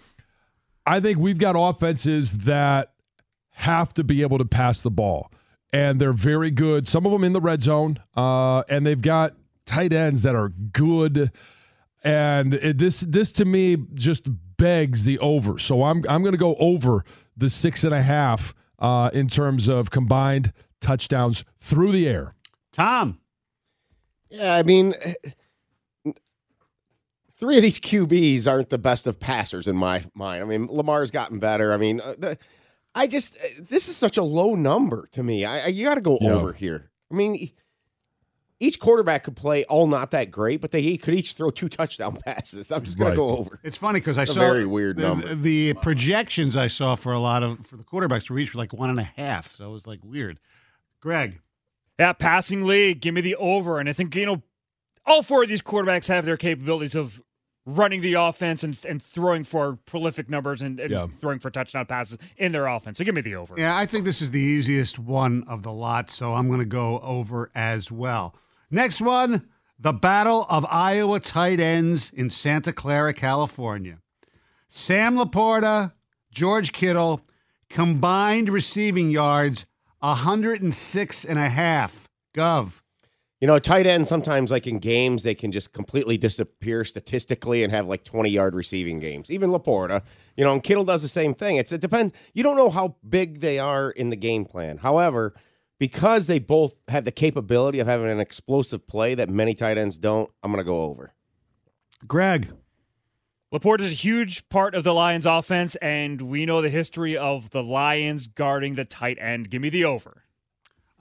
I 0.87 0.99
think 1.01 1.19
we've 1.19 1.39
got 1.39 1.57
offenses 1.59 2.33
that 2.33 2.95
have 3.51 3.93
to 3.95 4.03
be 4.03 4.23
able 4.23 4.39
to 4.39 4.47
pass 4.47 4.81
the 4.81 4.91
ball, 4.91 5.31
and 5.75 6.01
they're 6.01 6.15
very 6.15 6.51
good. 6.51 6.89
Some 6.89 7.05
of 7.05 7.13
them 7.13 7.23
in 7.23 7.35
the 7.35 7.41
red 7.43 7.63
zone, 7.63 7.99
uh, 8.17 8.61
and 8.61 8.87
they've 8.87 9.01
got 9.01 9.35
tight 9.67 9.93
ends 9.93 10.23
that 10.23 10.35
are 10.35 10.49
good. 10.49 11.31
And 12.03 12.55
it, 12.55 12.79
this 12.79 13.01
this 13.01 13.31
to 13.33 13.45
me 13.45 13.77
just 13.93 14.27
begs 14.57 15.05
the 15.05 15.19
over. 15.19 15.59
So 15.59 15.83
I'm 15.83 16.03
I'm 16.09 16.23
going 16.23 16.33
to 16.33 16.39
go 16.39 16.55
over 16.55 17.05
the 17.37 17.51
six 17.51 17.85
and 17.85 17.93
a 17.93 18.01
half 18.01 18.55
uh, 18.81 19.11
in 19.13 19.29
terms 19.29 19.69
of 19.69 19.91
combined 19.91 20.53
touchdowns 20.81 21.45
through 21.61 21.93
the 21.93 22.07
air. 22.09 22.35
Tom. 22.73 23.19
Yeah, 24.31 24.55
I 24.55 24.63
mean, 24.63 24.95
three 27.39 27.57
of 27.57 27.63
these 27.63 27.79
QBs 27.79 28.47
aren't 28.51 28.71
the 28.71 28.79
best 28.79 29.07
of 29.07 29.19
passers 29.19 29.67
in 29.67 29.77
my 29.77 30.05
mind. 30.15 30.43
I 30.43 30.47
mean, 30.47 30.67
Lamar's 30.71 31.11
gotten 31.11 31.39
better. 31.39 31.73
I 31.73 31.77
mean, 31.77 32.01
uh, 32.01 32.15
the, 32.19 32.39
I 32.95 33.07
just 33.07 33.37
uh, 33.37 33.49
this 33.69 33.89
is 33.89 33.97
such 33.97 34.17
a 34.17 34.23
low 34.23 34.55
number 34.55 35.09
to 35.13 35.23
me. 35.23 35.45
I, 35.45 35.65
I 35.65 35.67
you 35.69 35.85
got 35.85 35.95
to 35.97 36.01
go 36.01 36.19
Yeah. 36.21 36.33
over 36.35 36.53
here. 36.53 36.91
I 37.11 37.15
mean, 37.15 37.51
each 38.61 38.79
quarterback 38.79 39.25
could 39.25 39.35
play 39.37 39.65
all 39.65 39.87
not 39.87 40.11
that 40.13 40.31
great, 40.31 40.61
but 40.61 40.71
they 40.71 40.97
could 40.99 41.15
each 41.15 41.33
throw 41.33 41.51
two 41.51 41.69
touchdown 41.69 42.17
passes. 42.25 42.71
I'm 42.71 42.85
just 42.85 42.99
gonna 42.99 43.17
go 43.17 43.31
over. 43.39 43.59
It's 43.65 43.77
funny 43.77 43.99
because 44.01 44.19
I 44.19 44.23
It's 44.23 44.35
saw 44.35 44.41
very 44.41 44.67
weird 44.67 44.99
the, 44.99 45.03
number. 45.09 45.35
The 45.35 45.75
projections 45.75 46.57
I 46.57 46.69
saw 46.69 46.95
for 46.95 47.13
a 47.13 47.19
lot 47.19 47.43
of 47.43 47.67
for 47.67 47.77
the 47.77 47.85
quarterbacks 47.85 48.29
were 48.31 48.39
each 48.39 48.55
were 48.55 48.59
like 48.59 48.73
one 48.73 48.91
and 48.91 49.01
a 49.01 49.05
half. 49.05 49.57
So 49.57 49.69
it 49.71 49.73
was 49.73 49.87
like 49.87 50.01
weird. 50.05 50.39
Greg. 51.01 51.41
Yeah, 51.99 52.13
passing 52.13 52.65
league. 52.67 53.01
Give 53.01 53.15
me 53.15 53.21
the 53.23 53.37
over. 53.37 53.79
And 53.79 53.89
I 53.89 53.93
think, 53.93 54.15
you 54.15 54.25
know, 54.27 54.43
all 55.07 55.23
four 55.23 55.43
of 55.43 55.49
these 55.49 55.61
quarterbacks 55.63 56.07
have 56.09 56.25
their 56.25 56.37
capabilities 56.37 56.95
of 56.95 57.21
running 57.67 58.01
the 58.01 58.15
offense 58.15 58.63
and, 58.65 58.77
and 58.89 59.03
throwing 59.03 59.45
for 59.45 59.77
prolific 59.85 60.29
numbers 60.31 60.63
and, 60.63 60.81
and 60.81 60.91
Yeah. 60.91 61.07
throwing 61.21 61.39
for 61.39 61.51
touchdown 61.51 61.85
passes 61.87 62.17
in 62.39 62.53
their 62.53 62.67
offense. 62.67 62.97
So 62.99 63.05
give 63.05 63.15
me 63.15 63.21
the 63.21 63.35
over. 63.37 63.55
Yeah, 63.57 63.77
I 63.77 63.85
think 63.87 64.05
this 64.07 64.23
is 64.23 64.31
the 64.31 64.41
easiest 64.41 64.99
one 64.99 65.45
of 65.47 65.63
the 65.63 65.73
lot, 65.73 66.11
so 66.11 66.33
I'm 66.35 66.47
going 66.49 66.61
to 66.61 66.65
go 66.65 67.01
over 67.01 67.51
as 67.55 67.91
well. 67.93 68.35
Next 68.71 69.01
one 69.01 69.49
the 69.79 69.93
Battle 69.93 70.47
of 70.51 70.67
Iowa 70.71 71.21
Tight 71.21 71.59
Ends 71.59 72.13
in 72.15 72.29
Santa 72.29 72.73
Clara, 72.73 73.15
California. 73.15 73.99
Sam 74.69 75.17
LaPorta, 75.17 75.93
George 76.31 76.73
Kittle, 76.73 77.23
combined 77.71 78.51
receiving 78.51 79.11
yards 79.11 79.65
106 80.01 81.25
and 81.25 81.39
a 81.39 81.49
half. 81.49 82.07
Gov. 82.37 82.83
You 83.41 83.47
know, 83.47 83.59
tight 83.59 83.87
end 83.87 84.07
sometimes, 84.07 84.51
like 84.51 84.67
in 84.67 84.79
games, 84.79 85.23
they 85.23 85.35
can 85.35 85.51
just 85.51 85.73
completely 85.73 86.19
disappear 86.19 86.85
statistically 86.85 87.65
and 87.65 87.73
have 87.73 87.89
like 87.89 88.05
20 88.05 88.29
yard 88.29 88.55
receiving 88.55 89.01
games. 89.01 89.31
Even 89.31 89.51
Laporta, 89.51 90.03
you 90.37 90.45
know, 90.45 90.53
and 90.53 90.63
Kittle 90.63 90.85
does 90.85 91.01
the 91.01 91.09
same 91.09 91.35
thing. 91.35 91.57
It's 91.57 91.73
it 91.73 91.81
depends. 91.81 92.13
You 92.35 92.43
don't 92.43 92.57
know 92.57 92.69
how 92.69 92.97
big 93.09 93.41
they 93.41 93.59
are 93.59 93.91
in 93.93 94.11
the 94.11 94.17
game 94.17 94.45
plan. 94.45 94.77
However, 94.77 95.35
because 95.81 96.29
they 96.29 96.39
both 96.39 96.75
have 96.89 97.05
the 97.05 97.11
capability 97.11 97.81
of 97.81 97.89
having 97.89 98.09
an 98.09 98.21
explosive 98.21 98.87
play 98.87 99.17
that 99.17 99.29
many 99.31 99.55
tight 99.55 99.79
ends 99.79 99.99
don't, 99.99 100.31
I'm 100.45 100.53
going 100.53 100.63
to 100.63 100.69
go 100.69 100.83
over. 100.83 101.13
Greg. 102.07 102.51
LaPorta 103.53 103.81
is 103.81 103.91
a 103.91 103.95
huge 103.95 104.49
part 104.51 104.77
of 104.77 104.85
the 104.85 104.93
Lions 104.95 105.27
offense, 105.27 105.75
and 105.77 106.21
we 106.23 106.47
know 106.47 106.63
the 106.63 106.69
history 106.71 107.17
of 107.17 107.51
the 107.51 107.63
Lions 107.65 108.29
guarding 108.29 108.77
the 108.77 108.85
tight 108.85 109.19
end. 109.21 109.51
Give 109.51 109.61
me 109.61 109.71
the 109.71 109.85
over. 109.87 110.23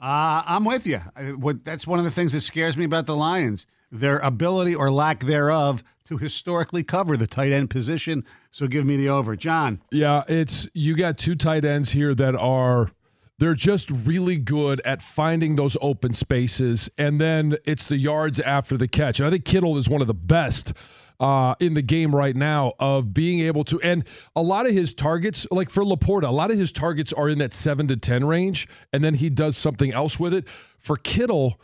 Uh, 0.01 0.41
I'm 0.47 0.63
with 0.65 0.87
you. 0.87 0.99
I- 1.15 1.33
What 1.33 1.63
that's 1.65 1.85
one 1.85 1.99
of 1.99 2.05
the 2.05 2.11
things 2.11 2.31
that 2.31 2.41
scares 2.41 2.75
me 2.77 2.85
about 2.85 3.05
the 3.05 3.15
Lions, 3.17 3.67
their 3.91 4.17
ability 4.19 4.73
or 4.73 4.89
lack 4.89 5.25
thereof 5.25 5.83
to 6.07 6.17
historically 6.17 6.83
cover 6.83 7.17
the 7.17 7.27
tight 7.27 7.51
end 7.51 7.69
position. 7.69 8.23
So 8.49 8.65
give 8.65 8.85
me 8.85 8.95
the 8.95 9.09
over, 9.09 9.35
John. 9.35 9.81
Yeah, 9.91 10.23
it's 10.29 10.67
you 10.73 10.95
got 10.95 11.17
two 11.19 11.35
tight 11.35 11.65
ends 11.65 11.91
here 11.91 12.15
that 12.15 12.33
are 12.35 12.91
they're 13.39 13.55
just 13.55 13.89
really 13.89 14.37
good 14.37 14.81
at 14.81 15.01
finding 15.01 15.55
those 15.55 15.77
open 15.81 16.13
spaces, 16.13 16.89
and 16.97 17.19
then 17.19 17.57
it's 17.65 17.85
the 17.85 17.97
yards 17.97 18.39
after 18.39 18.77
the 18.77 18.87
catch. 18.87 19.19
And 19.19 19.27
I 19.27 19.31
think 19.31 19.45
Kittle 19.45 19.77
is 19.77 19.89
one 19.89 20.01
of 20.01 20.07
the 20.07 20.13
best 20.13 20.73
uh, 21.19 21.55
in 21.59 21.73
the 21.73 21.81
game 21.81 22.15
right 22.15 22.35
now 22.35 22.73
of 22.79 23.13
being 23.13 23.39
able 23.39 23.63
to. 23.65 23.81
And 23.81 24.03
a 24.35 24.41
lot 24.41 24.65
of 24.65 24.73
his 24.73 24.93
targets, 24.93 25.47
like 25.51 25.69
for 25.69 25.83
LaPorta, 25.83 26.27
a 26.27 26.31
lot 26.31 26.51
of 26.51 26.57
his 26.57 26.71
targets 26.71 27.11
are 27.13 27.29
in 27.29 27.39
that 27.39 27.53
seven 27.53 27.87
to 27.87 27.97
ten 27.97 28.25
range, 28.25 28.67
and 28.93 29.03
then 29.03 29.15
he 29.15 29.29
does 29.29 29.57
something 29.57 29.91
else 29.91 30.19
with 30.19 30.33
it. 30.33 30.47
For 30.77 30.97
Kittle. 30.97 31.59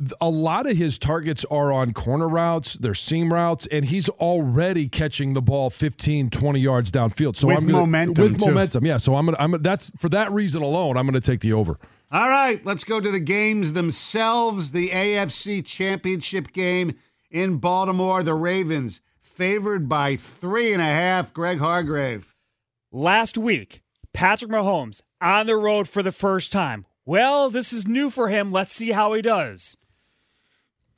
Th- 0.00 0.12
a 0.20 0.28
lot 0.28 0.66
of 0.68 0.76
his 0.76 0.98
targets 0.98 1.44
are 1.50 1.72
on 1.72 1.92
corner 1.92 2.28
routes, 2.28 2.74
they're 2.74 2.94
seam 2.94 3.32
routes, 3.32 3.66
and 3.70 3.84
he's 3.84 4.08
already 4.08 4.88
catching 4.88 5.34
the 5.34 5.42
ball 5.42 5.70
15, 5.70 6.30
20 6.30 6.58
yards 6.60 6.90
downfield. 6.90 7.36
So 7.36 7.46
With 7.48 7.58
I'm 7.58 7.66
gonna, 7.66 7.78
momentum, 7.78 8.22
With 8.24 8.40
too. 8.40 8.46
momentum, 8.46 8.86
yeah. 8.86 8.98
So 8.98 9.14
I'm 9.14 9.26
gonna, 9.26 9.36
I'm 9.38 9.50
gonna, 9.52 9.62
that's 9.62 9.90
for 9.96 10.08
that 10.08 10.32
reason 10.32 10.62
alone, 10.62 10.96
I'm 10.96 11.06
gonna 11.06 11.20
take 11.20 11.40
the 11.40 11.52
over. 11.52 11.78
All 12.12 12.28
right, 12.28 12.64
let's 12.66 12.82
go 12.82 13.00
to 13.00 13.10
the 13.10 13.20
games 13.20 13.72
themselves. 13.74 14.72
The 14.72 14.88
AFC 14.88 15.64
Championship 15.64 16.52
game 16.52 16.94
in 17.30 17.58
Baltimore. 17.58 18.24
The 18.24 18.34
Ravens 18.34 19.00
favored 19.20 19.88
by 19.88 20.16
three 20.16 20.72
and 20.72 20.82
a 20.82 20.86
half. 20.86 21.32
Greg 21.32 21.58
Hargrave. 21.58 22.34
Last 22.90 23.38
week, 23.38 23.82
Patrick 24.12 24.50
Mahomes 24.50 25.02
on 25.20 25.46
the 25.46 25.56
road 25.56 25.86
for 25.88 26.02
the 26.02 26.10
first 26.10 26.50
time. 26.50 26.84
Well, 27.06 27.48
this 27.48 27.72
is 27.72 27.86
new 27.86 28.10
for 28.10 28.28
him. 28.28 28.50
Let's 28.50 28.74
see 28.74 28.90
how 28.90 29.12
he 29.12 29.22
does. 29.22 29.76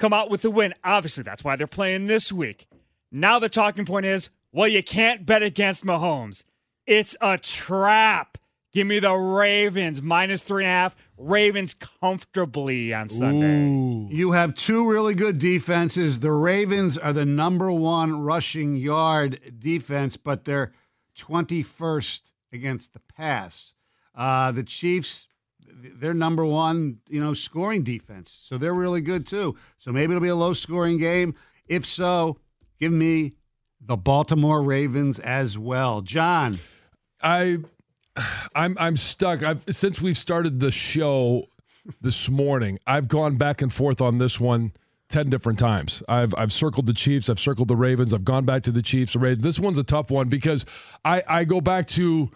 Come 0.02 0.12
out 0.12 0.30
with 0.30 0.42
the 0.42 0.50
win. 0.50 0.74
Obviously, 0.82 1.22
that's 1.22 1.44
why 1.44 1.54
they're 1.54 1.68
playing 1.68 2.06
this 2.06 2.32
week. 2.32 2.66
Now 3.12 3.38
the 3.38 3.48
talking 3.48 3.86
point 3.86 4.04
is, 4.04 4.30
well, 4.50 4.66
you 4.66 4.82
can't 4.82 5.24
bet 5.24 5.44
against 5.44 5.84
Mahomes. 5.84 6.42
It's 6.88 7.14
a 7.20 7.38
trap. 7.38 8.36
Give 8.72 8.84
me 8.84 8.98
the 8.98 9.12
Ravens 9.12 10.02
minus 10.02 10.42
three 10.42 10.64
and 10.64 10.72
a 10.72 10.74
half. 10.74 10.96
Ravens 11.16 11.74
comfortably 11.74 12.92
on 12.92 13.10
Sunday. 13.10 14.12
You 14.12 14.32
have 14.32 14.56
two 14.56 14.90
really 14.90 15.14
good 15.14 15.38
defenses. 15.38 16.18
The 16.18 16.32
Ravens 16.32 16.98
are 16.98 17.12
the 17.12 17.24
number 17.24 17.70
one 17.70 18.22
rushing 18.22 18.74
yard 18.74 19.38
defense, 19.60 20.16
but 20.16 20.44
they're 20.44 20.72
21st 21.16 22.32
against 22.52 22.92
the 22.92 23.00
pass. 23.16 23.74
Uh, 24.16 24.50
the 24.50 24.64
Chiefs, 24.64 25.28
they're 25.72 26.14
number 26.14 26.44
one, 26.44 26.98
you 27.08 27.20
know, 27.20 27.34
scoring 27.34 27.82
defense. 27.82 28.40
So 28.44 28.58
they're 28.58 28.74
really 28.74 29.00
good 29.00 29.26
too. 29.26 29.56
So 29.78 29.92
maybe 29.92 30.12
it'll 30.12 30.22
be 30.22 30.28
a 30.28 30.34
low 30.34 30.52
scoring 30.52 30.98
game. 30.98 31.34
If 31.66 31.86
so, 31.86 32.38
give 32.78 32.92
me 32.92 33.32
the 33.80 33.96
Baltimore 33.96 34.62
Ravens 34.62 35.18
as 35.18 35.58
well. 35.58 36.00
John. 36.02 36.58
I 37.22 37.58
I'm 38.54 38.76
I'm 38.78 38.96
stuck. 38.96 39.42
I've 39.42 39.62
since 39.70 40.00
we've 40.00 40.18
started 40.18 40.60
the 40.60 40.72
show 40.72 41.46
this 42.00 42.28
morning, 42.28 42.78
I've 42.86 43.08
gone 43.08 43.36
back 43.36 43.62
and 43.62 43.72
forth 43.72 44.00
on 44.00 44.18
this 44.18 44.38
one 44.38 44.72
10 45.08 45.30
different 45.30 45.58
times. 45.58 46.02
I've 46.08 46.34
I've 46.36 46.52
circled 46.52 46.86
the 46.86 46.94
Chiefs, 46.94 47.28
I've 47.28 47.40
circled 47.40 47.68
the 47.68 47.76
Ravens, 47.76 48.12
I've 48.12 48.24
gone 48.24 48.44
back 48.44 48.62
to 48.64 48.72
the 48.72 48.82
Chiefs, 48.82 49.12
the 49.14 49.18
Ravens. 49.18 49.42
This 49.42 49.58
one's 49.58 49.78
a 49.78 49.84
tough 49.84 50.10
one 50.10 50.28
because 50.28 50.64
I 51.04 51.22
I 51.28 51.44
go 51.44 51.60
back 51.60 51.86
to 51.88 52.30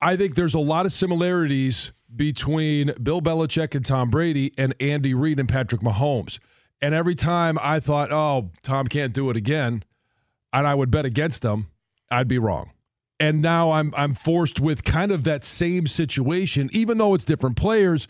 I 0.00 0.16
think 0.16 0.34
there's 0.34 0.54
a 0.54 0.60
lot 0.60 0.86
of 0.86 0.92
similarities 0.92 1.92
between 2.14 2.92
Bill 3.02 3.20
Belichick 3.20 3.74
and 3.74 3.84
Tom 3.84 4.10
Brady 4.10 4.52
and 4.56 4.74
Andy 4.80 5.14
Reid 5.14 5.40
and 5.40 5.48
Patrick 5.48 5.80
Mahomes. 5.80 6.38
And 6.80 6.94
every 6.94 7.14
time 7.14 7.58
I 7.60 7.80
thought, 7.80 8.12
"Oh, 8.12 8.50
Tom 8.62 8.88
can't 8.88 9.12
do 9.12 9.30
it 9.30 9.36
again," 9.36 9.84
and 10.52 10.66
I 10.66 10.74
would 10.74 10.90
bet 10.90 11.04
against 11.04 11.42
them, 11.42 11.68
I'd 12.10 12.28
be 12.28 12.38
wrong 12.38 12.70
and 13.20 13.40
now 13.40 13.72
I'm 13.72 13.94
I'm 13.96 14.14
forced 14.14 14.60
with 14.60 14.84
kind 14.84 15.12
of 15.12 15.24
that 15.24 15.44
same 15.44 15.86
situation, 15.86 16.68
even 16.72 16.98
though 16.98 17.14
it's 17.14 17.24
different 17.24 17.56
players. 17.56 18.08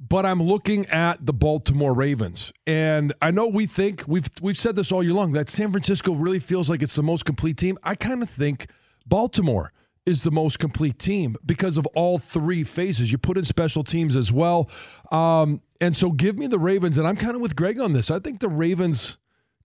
But 0.00 0.26
I'm 0.26 0.42
looking 0.42 0.86
at 0.86 1.24
the 1.24 1.32
Baltimore 1.32 1.94
Ravens, 1.94 2.52
and 2.66 3.12
I 3.22 3.30
know 3.30 3.46
we 3.46 3.66
think 3.66 4.04
we've 4.06 4.28
we've 4.40 4.58
said 4.58 4.76
this 4.76 4.92
all 4.92 5.02
year 5.02 5.12
long 5.12 5.32
that 5.32 5.48
San 5.48 5.70
Francisco 5.70 6.14
really 6.14 6.40
feels 6.40 6.68
like 6.68 6.82
it's 6.82 6.94
the 6.94 7.02
most 7.02 7.24
complete 7.24 7.56
team. 7.56 7.78
I 7.82 7.94
kind 7.94 8.22
of 8.22 8.30
think 8.30 8.70
Baltimore 9.06 9.72
is 10.06 10.22
the 10.22 10.30
most 10.30 10.58
complete 10.58 10.98
team 10.98 11.36
because 11.44 11.78
of 11.78 11.86
all 11.94 12.18
three 12.18 12.64
phases. 12.64 13.10
You 13.10 13.18
put 13.18 13.38
in 13.38 13.44
special 13.44 13.82
teams 13.84 14.16
as 14.16 14.30
well, 14.30 14.70
um, 15.10 15.62
and 15.80 15.96
so 15.96 16.10
give 16.10 16.38
me 16.38 16.46
the 16.46 16.58
Ravens. 16.58 16.98
And 16.98 17.06
I'm 17.06 17.16
kind 17.16 17.34
of 17.34 17.40
with 17.40 17.56
Greg 17.56 17.80
on 17.80 17.92
this. 17.92 18.10
I 18.10 18.18
think 18.18 18.40
the 18.40 18.48
Ravens 18.48 19.18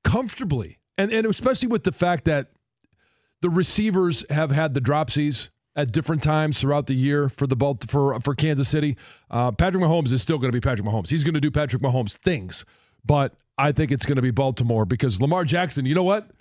comfortably, 0.03 0.79
and 0.97 1.11
and 1.11 1.25
especially 1.25 1.67
with 1.67 1.83
the 1.83 1.91
fact 1.91 2.25
that 2.25 2.51
the 3.41 3.49
receivers 3.49 4.25
have 4.29 4.51
had 4.51 4.73
the 4.73 4.81
dropsies 4.81 5.49
at 5.75 5.91
different 5.91 6.21
times 6.21 6.59
throughout 6.59 6.87
the 6.87 6.93
year 6.93 7.29
for 7.29 7.47
the 7.47 7.55
for 7.87 8.19
for 8.19 8.35
Kansas 8.35 8.69
City. 8.69 8.97
Uh, 9.29 9.51
Patrick 9.51 9.83
Mahomes 9.83 10.11
is 10.11 10.21
still 10.21 10.37
going 10.37 10.51
to 10.51 10.55
be 10.55 10.61
Patrick 10.61 10.87
Mahomes. 10.87 11.09
He's 11.09 11.23
going 11.23 11.35
to 11.35 11.41
do 11.41 11.51
Patrick 11.51 11.81
Mahomes 11.81 12.17
things, 12.17 12.65
but 13.05 13.35
I 13.57 13.71
think 13.71 13.91
it's 13.91 14.05
going 14.05 14.15
to 14.17 14.21
be 14.21 14.31
Baltimore 14.31 14.85
because 14.85 15.21
Lamar 15.21 15.43
Jackson. 15.45 15.85
You 15.85 15.95
know 15.95 16.03
what? 16.03 16.31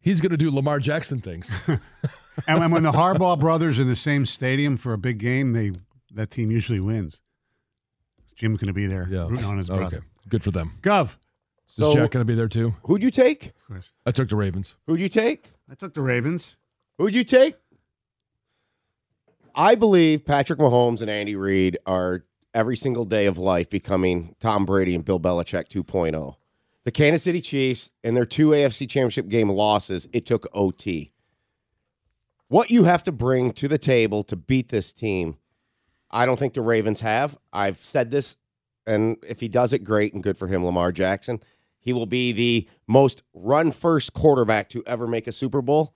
He's 0.00 0.20
going 0.20 0.30
to 0.30 0.36
do 0.36 0.50
Lamar 0.50 0.78
Jackson 0.78 1.20
things. 1.20 1.50
and 2.46 2.60
when, 2.60 2.70
when 2.70 2.82
the 2.82 2.92
Harbaugh 2.92 3.38
brothers 3.38 3.78
are 3.78 3.82
in 3.82 3.88
the 3.88 3.96
same 3.96 4.26
stadium 4.26 4.76
for 4.76 4.92
a 4.92 4.98
big 4.98 5.18
game, 5.18 5.52
they 5.52 5.72
that 6.12 6.30
team 6.30 6.50
usually 6.50 6.80
wins. 6.80 7.20
Jim's 8.34 8.58
going 8.60 8.68
to 8.68 8.72
be 8.72 8.86
there 8.86 9.06
Yeah. 9.10 9.26
rooting 9.28 9.44
on 9.44 9.58
his 9.58 9.68
brother. 9.68 9.98
Okay, 9.98 10.06
good 10.28 10.44
for 10.44 10.50
them. 10.52 10.78
Gov. 10.80 11.10
Is 11.76 11.92
Jack 11.94 12.10
going 12.10 12.20
to 12.20 12.24
be 12.24 12.34
there 12.34 12.48
too? 12.48 12.74
Who'd 12.84 13.02
you 13.02 13.10
take? 13.10 13.46
Of 13.46 13.66
course. 13.66 13.92
I 14.06 14.10
took 14.12 14.28
the 14.28 14.36
Ravens. 14.36 14.76
Who'd 14.86 15.00
you 15.00 15.08
take? 15.08 15.50
I 15.70 15.74
took 15.74 15.94
the 15.94 16.00
Ravens. 16.02 16.56
Who'd 16.98 17.14
you 17.14 17.24
take? 17.24 17.56
I 19.54 19.74
believe 19.74 20.24
Patrick 20.24 20.58
Mahomes 20.58 21.00
and 21.02 21.10
Andy 21.10 21.36
Reid 21.36 21.78
are 21.86 22.24
every 22.54 22.76
single 22.76 23.04
day 23.04 23.26
of 23.26 23.38
life 23.38 23.68
becoming 23.68 24.34
Tom 24.40 24.64
Brady 24.64 24.94
and 24.94 25.04
Bill 25.04 25.20
Belichick 25.20 25.68
2.0. 25.68 26.36
The 26.84 26.90
Kansas 26.90 27.22
City 27.22 27.40
Chiefs 27.40 27.90
and 28.02 28.16
their 28.16 28.24
two 28.24 28.50
AFC 28.50 28.88
Championship 28.88 29.28
game 29.28 29.50
losses, 29.50 30.08
it 30.12 30.26
took 30.26 30.46
OT. 30.54 31.12
What 32.48 32.70
you 32.70 32.84
have 32.84 33.02
to 33.04 33.12
bring 33.12 33.52
to 33.52 33.68
the 33.68 33.78
table 33.78 34.24
to 34.24 34.36
beat 34.36 34.70
this 34.70 34.92
team, 34.92 35.36
I 36.10 36.24
don't 36.24 36.38
think 36.38 36.54
the 36.54 36.62
Ravens 36.62 37.00
have. 37.00 37.36
I've 37.52 37.84
said 37.84 38.10
this, 38.10 38.36
and 38.86 39.18
if 39.26 39.38
he 39.38 39.48
does 39.48 39.74
it, 39.74 39.84
great 39.84 40.14
and 40.14 40.22
good 40.22 40.38
for 40.38 40.46
him, 40.46 40.64
Lamar 40.64 40.90
Jackson. 40.90 41.42
He 41.78 41.92
will 41.92 42.06
be 42.06 42.32
the 42.32 42.68
most 42.86 43.22
run 43.34 43.70
first 43.70 44.14
quarterback 44.14 44.70
to 44.70 44.82
ever 44.86 45.06
make 45.06 45.26
a 45.26 45.32
Super 45.32 45.60
Bowl. 45.60 45.94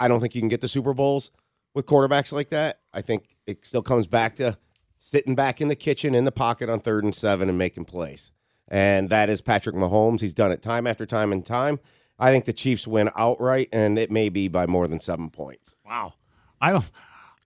I 0.00 0.08
don't 0.08 0.20
think 0.20 0.34
you 0.34 0.40
can 0.40 0.48
get 0.48 0.60
the 0.60 0.68
Super 0.68 0.92
Bowls 0.92 1.30
with 1.72 1.86
quarterbacks 1.86 2.32
like 2.32 2.50
that. 2.50 2.80
I 2.92 3.00
think 3.00 3.36
it 3.46 3.64
still 3.64 3.82
comes 3.82 4.08
back 4.08 4.34
to 4.36 4.58
sitting 4.98 5.36
back 5.36 5.60
in 5.60 5.68
the 5.68 5.76
kitchen 5.76 6.16
in 6.16 6.24
the 6.24 6.32
pocket 6.32 6.68
on 6.68 6.80
third 6.80 7.04
and 7.04 7.14
seven 7.14 7.48
and 7.48 7.56
making 7.56 7.84
plays. 7.84 8.32
And 8.68 9.08
that 9.10 9.30
is 9.30 9.40
Patrick 9.40 9.76
Mahomes. 9.76 10.20
He's 10.20 10.34
done 10.34 10.50
it 10.50 10.62
time 10.62 10.86
after 10.86 11.06
time 11.06 11.30
and 11.30 11.46
time. 11.46 11.78
I 12.18 12.30
think 12.30 12.44
the 12.44 12.52
Chiefs 12.52 12.86
win 12.86 13.10
outright, 13.16 13.68
and 13.72 13.98
it 13.98 14.10
may 14.10 14.28
be 14.28 14.48
by 14.48 14.66
more 14.66 14.86
than 14.86 15.00
seven 15.00 15.30
points. 15.30 15.76
Wow. 15.84 16.14
I 16.60 16.72
don't. 16.72 16.84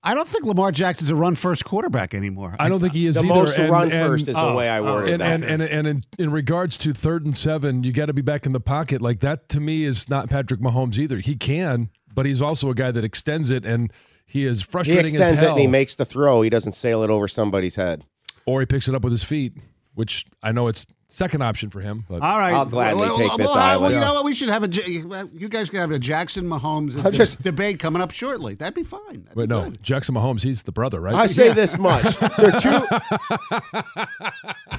I 0.05 0.15
don't 0.15 0.29
think 0.29 0.45
Lamar 0.45 0.71
Jackson's 0.71 1.11
a 1.11 1.17
run 1.17 1.35
first 1.35 1.65
quarterback 1.65 2.15
anymore. 2.15 2.55
I 2.61 2.69
don't 2.69 2.79
think 2.81 2.93
he 2.93 3.07
is 3.07 3.15
The 3.17 3.21
either. 3.25 3.29
most 3.29 3.59
and- 3.59 3.71
run 3.71 3.91
and- 3.91 4.07
first 4.07 4.29
is 4.29 4.35
the 4.37 4.41
Oh, 4.41 4.55
way 4.55 4.69
I 4.69 4.79
oh, 4.79 4.85
worded 4.85 5.21
and, 5.21 5.43
that. 5.43 5.51
and, 5.51 5.61
and 5.61 5.63
and 5.63 5.87
in, 5.89 6.03
in 6.19 6.31
regards 6.31 6.79
to 6.79 6.95
third 6.95 7.25
and 7.25 7.37
seven, 7.37 7.83
you 7.83 7.93
got 7.93 8.07
to 8.07 8.13
be 8.13 8.23
back 8.23 8.47
in 8.47 8.53
the 8.53 8.61
pocket. 8.61 9.03
Like 9.03 9.19
that 9.21 9.49
to 9.51 9.61
me 9.61 9.83
is 9.83 10.09
not 10.09 10.31
Patrick 10.31 10.61
Mahomes 10.61 10.99
either. 10.99 11.19
He 11.19 11.35
can, 11.35 11.91
but 12.15 12.27
he's 12.27 12.41
also 12.41 12.71
a 12.71 12.75
guy 12.77 12.93
that 12.93 13.03
extends 13.03 13.51
it, 13.51 13.67
and 13.67 13.93
he 14.25 14.45
is 14.45 14.61
he 14.61 14.65
frustrating 14.67 15.03
extends 15.07 15.39
as 15.39 15.43
it 15.43 15.47
hell. 15.47 15.55
and 15.55 15.61
he 15.61 15.67
makes 15.67 15.97
the 15.97 16.05
throw. 16.05 16.43
He 16.43 16.49
doesn't 16.51 16.73
sail 16.73 17.03
it 17.03 17.11
over 17.11 17.27
somebody's 17.27 17.75
head. 17.75 18.05
or 18.47 18.61
he 18.61 18.67
picks 18.67 18.87
it 18.89 18.95
up 18.95 19.03
with 19.03 19.13
his 19.13 19.25
feet, 19.25 19.55
which 19.95 20.27
I 20.45 20.53
know 20.53 20.69
it's 20.69 20.87
second 21.09 21.43
option 21.43 21.71
for 21.71 21.81
him. 21.81 22.05
But 22.09 22.23
All 22.23 22.39
right, 22.39 22.53
I'll 22.53 22.65
gladly 22.65 23.09
take 23.17 23.37
this 23.37 23.49
well, 23.49 23.59
island. 23.59 23.83
Well, 23.83 23.93
you 23.93 24.01
know 24.01 24.15
what? 24.15 24.25
We 24.25 24.35
should 24.35 24.49
have 24.49 24.63
a. 24.63 24.69
J- 24.69 25.03
well, 25.05 25.29
You 25.33 25.49
guys 25.49 25.71
can 25.71 25.81
have 25.81 25.91
a 25.91 25.99
Jackson 25.99 26.45
Mahomes 26.45 27.03
I'm 27.05 27.13
just- 27.13 27.43
debate 27.43 27.79
coming 27.79 28.01
up 28.03 28.11
shortly. 28.11 28.55
That'd 28.55 28.75
be 28.75 28.83
fine. 28.83 29.25
That'd 29.25 29.37
wait, 29.37 29.49
be 29.49 29.55
no, 29.55 29.65
good. 29.71 29.83
Jackson 29.83 30.15
Mahomes, 30.15 30.43
he's 30.43 30.63
the 30.63 30.73
brother, 30.73 31.01
right? 31.01 31.15
I 31.15 31.27
say 31.27 31.53
this 31.53 31.79
much: 31.79 32.05
they're 32.37 32.61
two, 32.61 32.87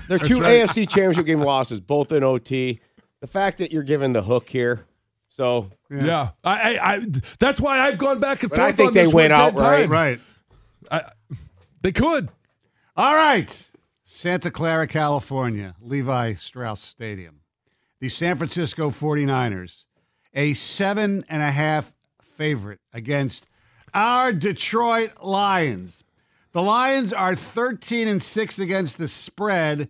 they're 0.08 0.20
two 0.20 0.42
right. 0.42 0.62
AFC 0.64 0.88
Championship 0.88 1.26
game 1.26 1.42
losses, 1.42 1.80
both 1.80 2.12
in 2.12 2.24
OT. 2.24 2.80
The 3.22 3.28
fact 3.28 3.58
that 3.58 3.72
you're 3.72 3.84
given 3.84 4.14
the 4.14 4.22
hook 4.22 4.48
here, 4.48 4.86
so 5.30 5.70
yeah, 5.90 6.30
I, 6.44 6.76
I, 6.78 6.94
I, 6.96 7.06
that's 7.40 7.60
why 7.60 7.80
I've 7.80 7.98
gone 7.98 8.20
back 8.20 8.44
and 8.44 8.50
But 8.50 8.58
forth. 8.58 8.70
I 8.70 8.72
think 8.72 8.88
on 8.90 8.94
they 8.94 9.04
this 9.06 9.14
win 9.14 9.32
one 9.32 9.40
10 9.54 9.56
times. 9.56 9.90
Right. 9.90 10.20
I, 10.92 11.02
they 11.82 11.92
could. 11.92 12.30
All 12.96 13.14
right. 13.16 13.66
Santa 14.12 14.50
Clara, 14.50 14.88
California, 14.88 15.76
Levi 15.80 16.34
Strauss 16.34 16.82
Stadium. 16.82 17.42
The 18.00 18.10
San 18.10 18.38
Francisco 18.38 18.90
49ers, 18.90 19.84
a 20.34 20.56
seven 20.56 21.24
and 21.30 21.44
a 21.44 21.52
half 21.52 21.94
favorite 22.20 22.80
against 22.92 23.46
our 23.94 24.34
Detroit 24.34 25.22
Lions. 25.22 26.04
The 26.54 26.62
Lions 26.64 27.14
are 27.14 27.36
13 27.36 28.08
and 28.08 28.22
6 28.22 28.58
against 28.58 28.98
the 28.98 29.08
spread. 29.08 29.90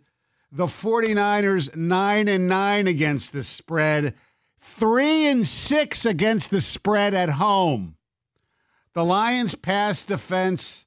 The 0.52 0.66
49ers 0.66 1.74
9 1.74 2.28
and 2.28 2.48
9 2.48 2.88
against 2.88 3.32
the 3.32 3.46
spread. 3.46 4.16
3 4.60 5.28
and 5.28 5.48
6 5.48 6.06
against 6.06 6.52
the 6.52 6.62
spread 6.62 7.14
at 7.14 7.30
home. 7.30 7.96
The 8.94 9.06
Lions 9.06 9.56
pass 9.56 10.04
defense 10.04 10.86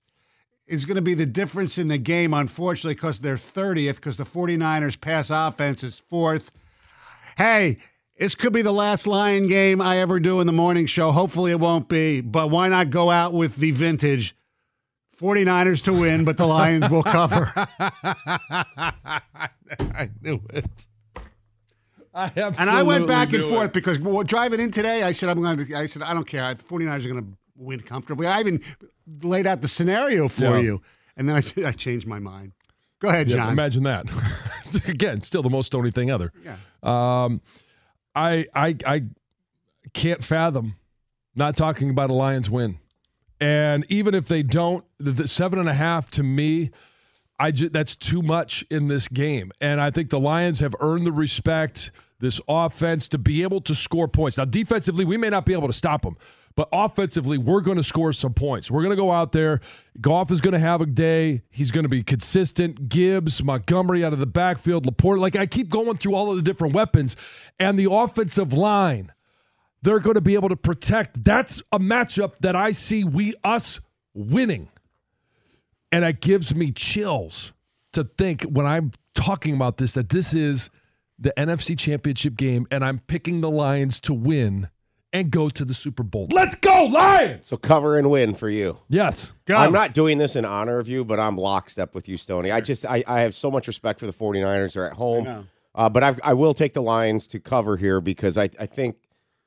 is 0.66 0.84
going 0.84 0.96
to 0.96 1.02
be 1.02 1.14
the 1.14 1.26
difference 1.26 1.78
in 1.78 1.88
the 1.88 1.98
game, 1.98 2.32
unfortunately, 2.32 2.94
because 2.94 3.20
they're 3.20 3.36
30th, 3.36 3.96
because 3.96 4.16
the 4.16 4.24
49ers 4.24 5.00
pass 5.00 5.30
offense 5.30 5.82
is 5.82 5.98
fourth. 5.98 6.50
Hey, 7.36 7.78
this 8.18 8.34
could 8.34 8.52
be 8.52 8.62
the 8.62 8.72
last 8.72 9.06
Lion 9.06 9.48
game 9.48 9.80
I 9.80 9.98
ever 9.98 10.20
do 10.20 10.40
in 10.40 10.46
the 10.46 10.52
morning 10.52 10.86
show. 10.86 11.12
Hopefully 11.12 11.50
it 11.50 11.60
won't 11.60 11.88
be, 11.88 12.20
but 12.20 12.50
why 12.50 12.68
not 12.68 12.90
go 12.90 13.10
out 13.10 13.32
with 13.32 13.56
the 13.56 13.70
vintage 13.72 14.36
49ers 15.18 15.82
to 15.84 15.92
win, 15.92 16.24
but 16.24 16.36
the 16.36 16.46
Lions 16.46 16.88
will 16.90 17.02
cover. 17.02 17.52
I 17.56 18.80
knew 20.20 20.40
it. 20.50 20.66
I 22.14 22.26
absolutely 22.26 22.56
And 22.58 22.70
I 22.70 22.82
went 22.82 23.06
back 23.06 23.32
and 23.32 23.44
forth 23.44 23.68
it. 23.68 23.72
because 23.72 23.98
well, 23.98 24.22
driving 24.22 24.60
in 24.60 24.70
today, 24.70 25.02
I 25.02 25.12
said 25.12 25.28
I'm 25.28 25.40
going 25.40 25.64
to. 25.64 25.74
I 25.74 25.86
said 25.86 26.02
I 26.02 26.12
don't 26.12 26.26
care. 26.26 26.52
The 26.54 26.62
49ers 26.62 27.04
are 27.04 27.08
going 27.08 27.24
to 27.24 27.36
win 27.56 27.80
comfortably. 27.80 28.26
I 28.26 28.40
even 28.40 28.60
laid 29.22 29.46
out 29.46 29.62
the 29.62 29.68
scenario 29.68 30.28
for 30.28 30.42
Yeah. 30.44 30.58
you, 30.58 30.82
and 31.16 31.28
then 31.28 31.36
I, 31.36 31.42
I 31.68 31.72
changed 31.72 32.06
my 32.06 32.18
mind. 32.18 32.52
Go 33.00 33.08
ahead, 33.08 33.28
Yeah, 33.28 33.36
John. 33.38 33.52
imagine 33.52 33.82
that. 33.82 34.04
Again, 34.88 35.20
still 35.22 35.42
the 35.42 35.50
most 35.50 35.66
Stoney 35.66 35.90
thing 35.90 36.10
ever. 36.10 36.32
Yeah. 36.44 36.56
Um, 36.82 37.40
I 38.14 38.46
I 38.54 38.76
I 38.86 39.02
can't 39.92 40.22
fathom 40.22 40.76
not 41.34 41.56
talking 41.56 41.90
about 41.90 42.10
a 42.10 42.12
Lions 42.14 42.48
win, 42.48 42.78
and 43.40 43.84
even 43.88 44.14
if 44.14 44.28
they 44.28 44.42
don't, 44.42 44.84
the, 44.98 45.12
the 45.12 45.28
seven 45.28 45.58
and 45.58 45.68
a 45.68 45.74
half 45.74 46.10
to 46.12 46.22
me, 46.22 46.70
I 47.38 47.50
ju- 47.50 47.68
that's 47.70 47.96
too 47.96 48.22
much 48.22 48.64
in 48.70 48.88
this 48.88 49.08
game, 49.08 49.50
and 49.60 49.80
I 49.80 49.90
think 49.90 50.10
the 50.10 50.20
Lions 50.20 50.60
have 50.60 50.74
earned 50.80 51.06
the 51.06 51.12
respect. 51.12 51.90
This 52.20 52.40
offense 52.46 53.08
to 53.08 53.18
be 53.18 53.42
able 53.42 53.60
to 53.62 53.74
score 53.74 54.06
points. 54.06 54.38
Now, 54.38 54.44
defensively, 54.44 55.04
we 55.04 55.16
may 55.16 55.28
not 55.28 55.44
be 55.44 55.54
able 55.54 55.66
to 55.66 55.72
stop 55.72 56.02
them, 56.02 56.16
but 56.54 56.68
offensively, 56.72 57.38
we're 57.38 57.60
going 57.60 57.76
to 57.76 57.82
score 57.82 58.12
some 58.12 58.34
points. 58.34 58.70
We're 58.70 58.82
going 58.82 58.90
to 58.90 59.00
go 59.00 59.10
out 59.10 59.32
there. 59.32 59.60
Goff 60.00 60.30
is 60.30 60.40
going 60.40 60.52
to 60.52 60.60
have 60.60 60.80
a 60.80 60.86
day. 60.86 61.42
He's 61.50 61.70
going 61.70 61.84
to 61.84 61.88
be 61.88 62.02
consistent. 62.02 62.88
Gibbs, 62.88 63.42
Montgomery 63.42 64.04
out 64.04 64.12
of 64.12 64.18
the 64.18 64.26
backfield, 64.26 64.86
LaPorta. 64.86 65.20
Like 65.20 65.36
I 65.36 65.46
keep 65.46 65.68
going 65.68 65.96
through 65.96 66.14
all 66.14 66.30
of 66.30 66.36
the 66.36 66.42
different 66.42 66.74
weapons, 66.74 67.16
and 67.58 67.78
the 67.78 67.90
offensive 67.90 68.52
line 68.52 69.12
they're 69.82 69.98
going 69.98 70.14
to 70.14 70.20
be 70.20 70.34
able 70.34 70.48
to 70.48 70.56
protect. 70.56 71.24
That's 71.24 71.60
a 71.72 71.78
matchup 71.78 72.38
that 72.40 72.56
I 72.56 72.72
see 72.72 73.04
we 73.04 73.34
us 73.44 73.80
winning. 74.14 74.68
And 75.90 76.04
it 76.04 76.20
gives 76.20 76.54
me 76.54 76.70
chills 76.70 77.52
to 77.92 78.04
think 78.04 78.42
when 78.44 78.64
I'm 78.64 78.92
talking 79.14 79.54
about 79.54 79.76
this 79.76 79.92
that 79.92 80.08
this 80.08 80.34
is 80.34 80.70
the 81.18 81.34
NFC 81.36 81.78
Championship 81.78 82.36
game 82.36 82.66
and 82.70 82.84
I'm 82.84 83.00
picking 83.00 83.42
the 83.42 83.50
Lions 83.50 84.00
to 84.00 84.14
win 84.14 84.68
and 85.12 85.30
go 85.30 85.48
to 85.48 85.64
the 85.64 85.74
Super 85.74 86.02
Bowl. 86.02 86.28
Let's 86.30 86.54
go 86.56 86.84
Lions. 86.86 87.46
So 87.46 87.56
cover 87.56 87.98
and 87.98 88.10
win 88.10 88.34
for 88.34 88.48
you. 88.48 88.78
Yes. 88.88 89.32
I'm 89.48 89.72
not 89.72 89.92
doing 89.94 90.18
this 90.18 90.36
in 90.36 90.44
honor 90.44 90.78
of 90.78 90.88
you, 90.88 91.04
but 91.04 91.20
I'm 91.20 91.36
lockstep 91.36 91.94
with 91.94 92.08
you, 92.08 92.16
Stoney. 92.16 92.50
I 92.50 92.60
just 92.60 92.86
I, 92.86 93.04
I 93.06 93.20
have 93.20 93.34
so 93.34 93.50
much 93.50 93.66
respect 93.66 94.00
for 94.00 94.06
the 94.06 94.12
49ers. 94.12 94.72
They're 94.74 94.86
at 94.86 94.94
home. 94.94 95.48
Uh, 95.74 95.88
but 95.88 96.02
I've, 96.02 96.20
I 96.22 96.34
will 96.34 96.52
take 96.54 96.74
the 96.74 96.82
Lions 96.82 97.26
to 97.28 97.40
cover 97.40 97.76
here 97.76 98.00
because 98.00 98.36
I, 98.36 98.50
I 98.60 98.66
think 98.66 98.96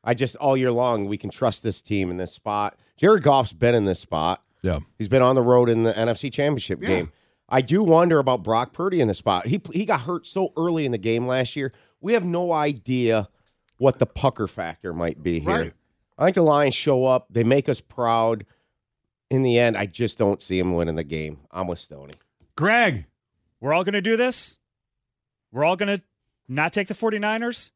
I 0.03 0.13
just 0.13 0.35
all 0.37 0.57
year 0.57 0.71
long 0.71 1.05
we 1.07 1.17
can 1.17 1.29
trust 1.29 1.61
this 1.63 1.81
team 1.81 2.09
in 2.09 2.17
this 2.17 2.31
spot. 2.33 2.77
Jared 2.97 3.23
Goff's 3.23 3.53
been 3.53 3.75
in 3.75 3.85
this 3.85 3.99
spot. 3.99 4.41
Yeah. 4.61 4.79
He's 4.97 5.07
been 5.09 5.21
on 5.21 5.35
the 5.35 5.41
road 5.43 5.69
in 5.69 5.83
the 5.83 5.93
NFC 5.93 6.31
Championship 6.33 6.81
Yeah. 6.81 6.87
game. 6.87 7.11
I 7.47 7.61
do 7.61 7.83
wonder 7.83 8.17
about 8.17 8.41
Brock 8.41 8.73
Purdy 8.73 9.01
in 9.01 9.07
the 9.07 9.13
spot. 9.13 9.45
He 9.45 9.61
he 9.71 9.85
got 9.85 10.01
hurt 10.01 10.25
so 10.25 10.51
early 10.57 10.85
in 10.87 10.91
the 10.91 10.97
game 10.97 11.27
last 11.27 11.55
year. 11.55 11.71
We 12.01 12.13
have 12.13 12.25
no 12.25 12.51
idea 12.51 13.29
what 13.77 13.99
the 13.99 14.05
pucker 14.05 14.47
factor 14.47 14.93
might 14.93 15.21
be 15.21 15.39
here. 15.39 15.49
Right. 15.49 15.73
I 16.17 16.25
think 16.25 16.35
the 16.35 16.43
Lions 16.43 16.75
show 16.75 17.05
up. 17.05 17.27
They 17.29 17.43
make 17.43 17.67
us 17.67 17.81
proud. 17.81 18.45
In 19.29 19.43
the 19.43 19.59
end, 19.59 19.75
I 19.75 19.85
just 19.85 20.17
don't 20.17 20.41
see 20.41 20.59
him 20.59 20.75
winning 20.75 20.95
the 20.95 21.03
game. 21.03 21.39
I'm 21.51 21.67
with 21.67 21.79
Stoney. 21.79 22.13
Greg. 22.55 23.05
We're 23.59 23.73
all 23.73 23.83
going 23.83 23.93
to 23.93 24.01
do 24.01 24.15
this? 24.15 24.57
We're 25.51 25.65
all 25.65 25.75
going 25.75 25.97
to 25.97 26.03
not 26.47 26.73
take 26.73 26.87
the 26.87 26.93
49ers? 26.93 27.71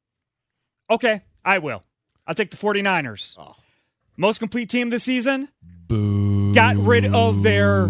Okay, 0.89 1.23
I 1.43 1.57
will. 1.57 1.83
I'll 2.27 2.35
take 2.35 2.51
the 2.51 2.57
49ers. 2.57 3.35
Most 4.15 4.39
complete 4.39 4.69
team 4.69 4.89
this 4.89 5.03
season? 5.03 5.49
Boo. 5.87 6.53
Got 6.53 6.77
rid 6.77 7.05
of 7.05 7.41
their 7.41 7.87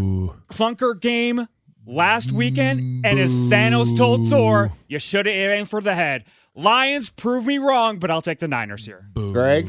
clunker 0.47 0.99
game 0.99 1.47
last 1.85 2.31
weekend, 2.31 3.05
and 3.05 3.19
as 3.19 3.31
Thanos 3.31 3.97
told 3.97 4.29
Thor, 4.29 4.71
you 4.87 4.99
should 4.99 5.25
have 5.25 5.35
aimed 5.35 5.69
for 5.69 5.81
the 5.81 5.95
head. 5.95 6.25
Lions 6.59 7.09
prove 7.09 7.45
me 7.45 7.57
wrong, 7.57 7.99
but 7.99 8.11
I'll 8.11 8.21
take 8.21 8.39
the 8.39 8.47
Niners 8.47 8.85
here. 8.85 9.05
Greg, 9.15 9.65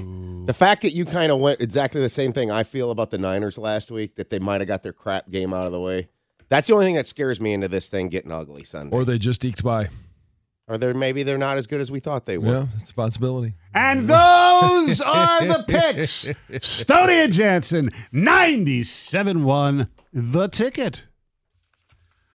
the 0.47 0.53
fact 0.53 0.82
that 0.82 0.91
you 0.91 1.05
kind 1.05 1.30
of 1.30 1.38
went 1.38 1.61
exactly 1.61 2.01
the 2.01 2.09
same 2.09 2.32
thing 2.32 2.51
I 2.51 2.64
feel 2.64 2.91
about 2.91 3.11
the 3.11 3.18
Niners 3.18 3.57
last 3.57 3.93
week, 3.93 4.16
that 4.16 4.30
they 4.30 4.41
might 4.41 4.61
have 4.61 4.66
got 4.66 4.82
their 4.82 4.93
crap 4.93 5.30
game 5.30 5.55
out 5.55 5.66
of 5.66 5.72
the 5.72 5.78
way. 5.78 6.09
That's 6.49 6.66
the 6.66 6.74
only 6.74 6.86
thing 6.86 6.97
that 6.97 7.07
scares 7.07 7.41
me 7.41 7.53
into 7.53 7.68
this 7.68 7.88
thing 7.88 8.09
getting 8.09 8.32
ugly 8.32 8.64
Sunday. 8.64 8.97
Or 8.97 9.05
they 9.05 9.18
just 9.18 9.45
eked 9.45 9.62
by. 9.62 9.91
Or 10.66 10.78
they're 10.78 10.93
maybe 10.93 11.22
they're 11.22 11.38
not 11.38 11.59
as 11.59 11.68
good 11.68 11.80
as 11.80 11.93
we 11.93 12.01
thought 12.01 12.26
they 12.26 12.38
were. 12.38 12.55
Yeah, 12.55 12.66
it's 12.80 12.91
a 12.91 12.95
possibility. 12.95 13.55
And 13.72 14.09
those 14.09 15.01
are 15.01 15.45
the 15.47 15.64
picks. 15.68 16.26
Stoney 16.61 17.14
and 17.14 17.32
Jansen, 17.32 17.91
97-1, 18.12 19.88
the 20.12 20.49
ticket. 20.49 21.05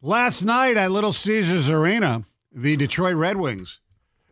Last 0.00 0.44
night 0.44 0.76
at 0.76 0.92
Little 0.92 1.12
Caesars 1.12 1.68
Arena, 1.68 2.24
the 2.52 2.76
Detroit 2.76 3.16
Red 3.16 3.36
Wings 3.36 3.80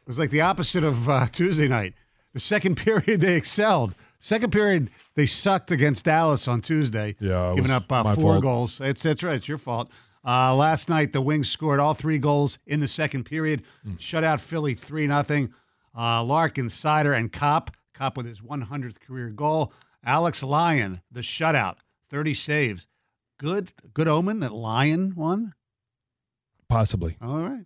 it 0.06 0.08
was 0.08 0.18
like 0.18 0.30
the 0.30 0.40
opposite 0.40 0.84
of 0.84 1.08
uh, 1.08 1.26
Tuesday 1.32 1.66
night. 1.66 1.94
The 2.32 2.40
second 2.40 2.76
period 2.76 3.20
they 3.20 3.34
excelled. 3.34 3.96
Second 4.20 4.52
period 4.52 4.90
they 5.16 5.26
sucked 5.26 5.72
against 5.72 6.04
Dallas 6.04 6.46
on 6.46 6.62
Tuesday. 6.62 7.16
Yeah, 7.18 7.52
giving 7.56 7.72
up 7.72 7.90
uh, 7.90 8.14
four 8.14 8.34
fault. 8.34 8.42
goals. 8.42 8.80
It's 8.80 9.02
that's 9.02 9.24
right. 9.24 9.36
It's 9.36 9.48
your 9.48 9.58
fault. 9.58 9.90
Uh, 10.24 10.54
last 10.54 10.88
night 10.88 11.12
the 11.12 11.20
Wings 11.20 11.48
scored 11.48 11.80
all 11.80 11.94
three 11.94 12.18
goals 12.18 12.60
in 12.66 12.78
the 12.78 12.88
second 12.88 13.24
period. 13.24 13.64
Hmm. 13.82 13.96
Shut 13.98 14.22
out 14.22 14.40
Philly 14.40 14.74
three 14.74 15.08
nothing. 15.08 15.52
Uh, 15.96 16.22
Larkin, 16.22 16.66
Seider, 16.68 17.16
and 17.16 17.32
Copp. 17.32 17.72
Copp 17.92 18.16
with 18.16 18.26
his 18.26 18.40
100th 18.40 19.00
career 19.00 19.30
goal. 19.30 19.72
Alex 20.04 20.42
Lyon, 20.42 21.00
the 21.10 21.22
shutout, 21.22 21.76
30 22.10 22.34
saves. 22.34 22.86
Good, 23.38 23.72
good 23.94 24.08
omen 24.08 24.40
that 24.40 24.52
lion 24.52 25.14
won. 25.14 25.54
Possibly. 26.68 27.16
All 27.22 27.42
right. 27.44 27.64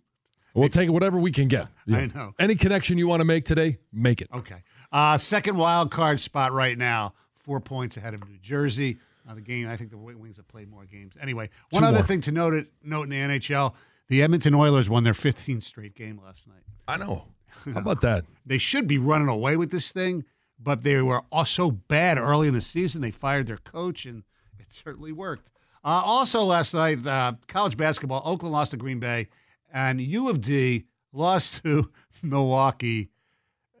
We'll 0.53 0.69
take 0.69 0.89
whatever 0.89 1.17
we 1.19 1.31
can 1.31 1.47
get. 1.47 1.67
I 1.91 2.07
know. 2.13 2.33
Any 2.37 2.55
connection 2.55 2.97
you 2.97 3.07
want 3.07 3.21
to 3.21 3.25
make 3.25 3.45
today, 3.45 3.77
make 3.93 4.21
it. 4.21 4.27
Okay. 4.33 4.63
Uh, 4.91 5.17
second 5.17 5.55
wild 5.57 5.91
card 5.91 6.19
spot 6.19 6.51
right 6.51 6.77
now, 6.77 7.13
four 7.39 7.61
points 7.61 7.95
ahead 7.95 8.13
of 8.13 8.27
New 8.27 8.37
Jersey. 8.37 8.97
Uh, 9.27 9.35
the 9.35 9.41
game, 9.41 9.67
I 9.69 9.77
think 9.77 9.91
the 9.91 9.97
Wings 9.97 10.35
have 10.37 10.47
played 10.49 10.69
more 10.69 10.83
games. 10.85 11.13
Anyway, 11.21 11.49
one 11.69 11.83
Two 11.83 11.87
other 11.87 11.99
more. 11.99 12.07
thing 12.07 12.21
to 12.21 12.31
note, 12.31 12.67
note 12.83 13.03
in 13.03 13.09
the 13.09 13.15
NHL, 13.39 13.73
the 14.09 14.21
Edmonton 14.21 14.53
Oilers 14.53 14.89
won 14.89 15.03
their 15.05 15.13
15th 15.13 15.63
straight 15.63 15.95
game 15.95 16.19
last 16.21 16.45
night. 16.47 16.63
I 16.87 16.97
know. 16.97 17.27
How 17.73 17.79
about 17.79 18.01
that? 18.01 18.25
They 18.45 18.57
should 18.57 18.87
be 18.87 18.97
running 18.97 19.29
away 19.29 19.55
with 19.55 19.71
this 19.71 19.91
thing, 19.91 20.25
but 20.59 20.83
they 20.83 21.01
were 21.01 21.21
so 21.45 21.71
bad 21.71 22.17
early 22.17 22.49
in 22.49 22.53
the 22.53 22.61
season. 22.61 22.99
They 23.01 23.11
fired 23.11 23.47
their 23.47 23.57
coach, 23.57 24.05
and 24.05 24.23
it 24.59 24.67
certainly 24.71 25.13
worked. 25.13 25.47
Uh, 25.83 26.01
also, 26.05 26.43
last 26.43 26.73
night, 26.73 27.05
uh, 27.07 27.33
college 27.47 27.75
basketball, 27.75 28.21
Oakland 28.23 28.53
lost 28.53 28.71
to 28.71 28.77
Green 28.77 28.99
Bay, 28.99 29.27
and 29.73 29.99
U 29.99 30.29
of 30.29 30.41
D 30.41 30.85
lost 31.11 31.61
to 31.63 31.89
Milwaukee. 32.21 33.09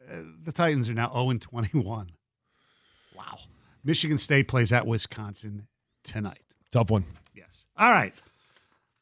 Uh, 0.09 0.17
the 0.43 0.51
Titans 0.51 0.89
are 0.89 0.93
now 0.93 1.11
0 1.13 1.37
21. 1.37 2.11
Wow. 3.15 3.39
Michigan 3.83 4.17
State 4.17 4.47
plays 4.47 4.71
at 4.71 4.87
Wisconsin 4.87 5.67
tonight. 6.03 6.41
Tough 6.71 6.89
one. 6.89 7.05
Yes. 7.35 7.65
All 7.77 7.91
right. 7.91 8.13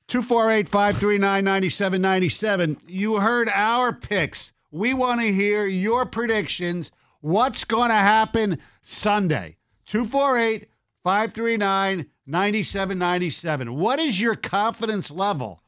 248 0.07 0.67
539 0.67 1.43
9797. 1.43 2.77
You 2.87 3.19
heard 3.19 3.49
our 3.49 3.93
picks. 3.93 4.51
We 4.71 4.93
want 4.93 5.21
to 5.21 5.31
hear 5.31 5.67
your 5.67 6.05
predictions. 6.05 6.91
What's 7.21 7.63
going 7.63 7.89
to 7.89 7.95
happen 7.95 8.59
Sunday? 8.81 9.57
248 9.85 10.67
539 11.03 12.05
9797. 12.29 13.75
What 13.75 13.99
is 13.99 14.21
your 14.21 14.35
confidence 14.35 15.09
level 15.09 15.61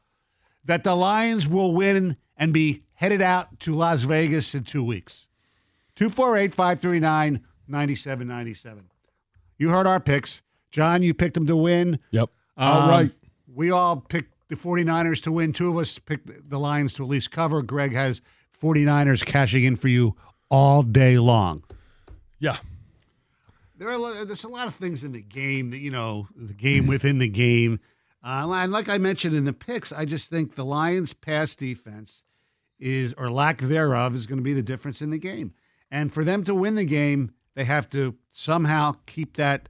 that 0.64 0.84
the 0.84 0.94
Lions 0.94 1.48
will 1.48 1.72
win 1.72 2.16
and 2.36 2.52
be 2.52 2.84
headed 2.94 3.20
out 3.20 3.58
to 3.60 3.74
Las 3.74 4.02
Vegas 4.02 4.54
in 4.54 4.64
two 4.64 4.84
weeks? 4.84 5.26
248 5.96 6.54
539 6.54 7.40
9797. 7.66 8.84
You 9.58 9.70
heard 9.70 9.86
our 9.86 10.00
picks. 10.00 10.40
John, 10.70 11.02
you 11.02 11.12
picked 11.14 11.34
them 11.34 11.46
to 11.46 11.56
win. 11.56 11.98
Yep. 12.12 12.30
Um, 12.56 12.68
All 12.68 12.88
right. 12.88 13.10
We 13.52 13.70
all 13.70 13.96
picked 14.00 14.32
the 14.48 14.56
49ers 14.56 15.20
to 15.22 15.32
win. 15.32 15.52
Two 15.52 15.70
of 15.70 15.78
us 15.78 15.98
picked 15.98 16.48
the 16.48 16.58
Lions 16.58 16.94
to 16.94 17.02
at 17.02 17.08
least 17.08 17.30
cover. 17.30 17.60
Greg 17.62 17.92
has 17.92 18.20
49ers 18.60 19.24
cashing 19.24 19.64
in 19.64 19.76
for 19.76 19.88
you 19.88 20.14
all 20.50 20.82
day 20.82 21.18
long. 21.18 21.64
Yeah. 22.38 22.58
There 23.82 23.90
are 23.90 24.24
there's 24.24 24.44
a 24.44 24.48
lot 24.48 24.68
of 24.68 24.76
things 24.76 25.02
in 25.02 25.10
the 25.10 25.20
game 25.20 25.70
that 25.70 25.78
you 25.78 25.90
know 25.90 26.28
the 26.36 26.54
game 26.54 26.86
within 26.86 27.18
the 27.18 27.28
game. 27.28 27.80
Uh, 28.24 28.48
and 28.52 28.70
like 28.70 28.88
I 28.88 28.98
mentioned 28.98 29.34
in 29.34 29.44
the 29.44 29.52
picks, 29.52 29.90
I 29.90 30.04
just 30.04 30.30
think 30.30 30.54
the 30.54 30.64
Lions' 30.64 31.12
pass 31.12 31.56
defense 31.56 32.22
is 32.78 33.12
or 33.18 33.28
lack 33.28 33.58
thereof 33.58 34.14
is 34.14 34.26
going 34.26 34.38
to 34.38 34.44
be 34.44 34.52
the 34.52 34.62
difference 34.62 35.02
in 35.02 35.10
the 35.10 35.18
game. 35.18 35.52
And 35.90 36.12
for 36.12 36.22
them 36.22 36.44
to 36.44 36.54
win 36.54 36.76
the 36.76 36.84
game, 36.84 37.32
they 37.54 37.64
have 37.64 37.90
to 37.90 38.14
somehow 38.30 38.94
keep 39.06 39.36
that 39.36 39.68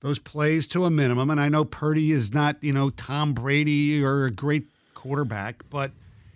those 0.00 0.18
plays 0.18 0.66
to 0.68 0.86
a 0.86 0.90
minimum. 0.90 1.28
And 1.28 1.38
I 1.38 1.50
know 1.50 1.66
Purdy 1.66 2.12
is 2.12 2.32
not 2.32 2.56
you 2.62 2.72
know 2.72 2.88
Tom 2.88 3.34
Brady 3.34 4.02
or 4.02 4.24
a 4.24 4.30
great 4.30 4.68
quarterback, 4.94 5.64
but 5.68 5.92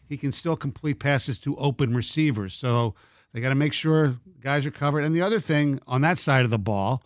he 0.06 0.18
can 0.18 0.32
still 0.32 0.56
complete 0.56 0.98
passes 0.98 1.38
to 1.38 1.56
open 1.56 1.94
receivers. 1.94 2.52
So 2.52 2.94
they 3.38 3.42
got 3.42 3.50
to 3.50 3.54
make 3.54 3.72
sure 3.72 4.16
guys 4.40 4.66
are 4.66 4.72
covered. 4.72 5.04
And 5.04 5.14
the 5.14 5.22
other 5.22 5.38
thing 5.38 5.78
on 5.86 6.00
that 6.00 6.18
side 6.18 6.44
of 6.44 6.50
the 6.50 6.58
ball, 6.58 7.04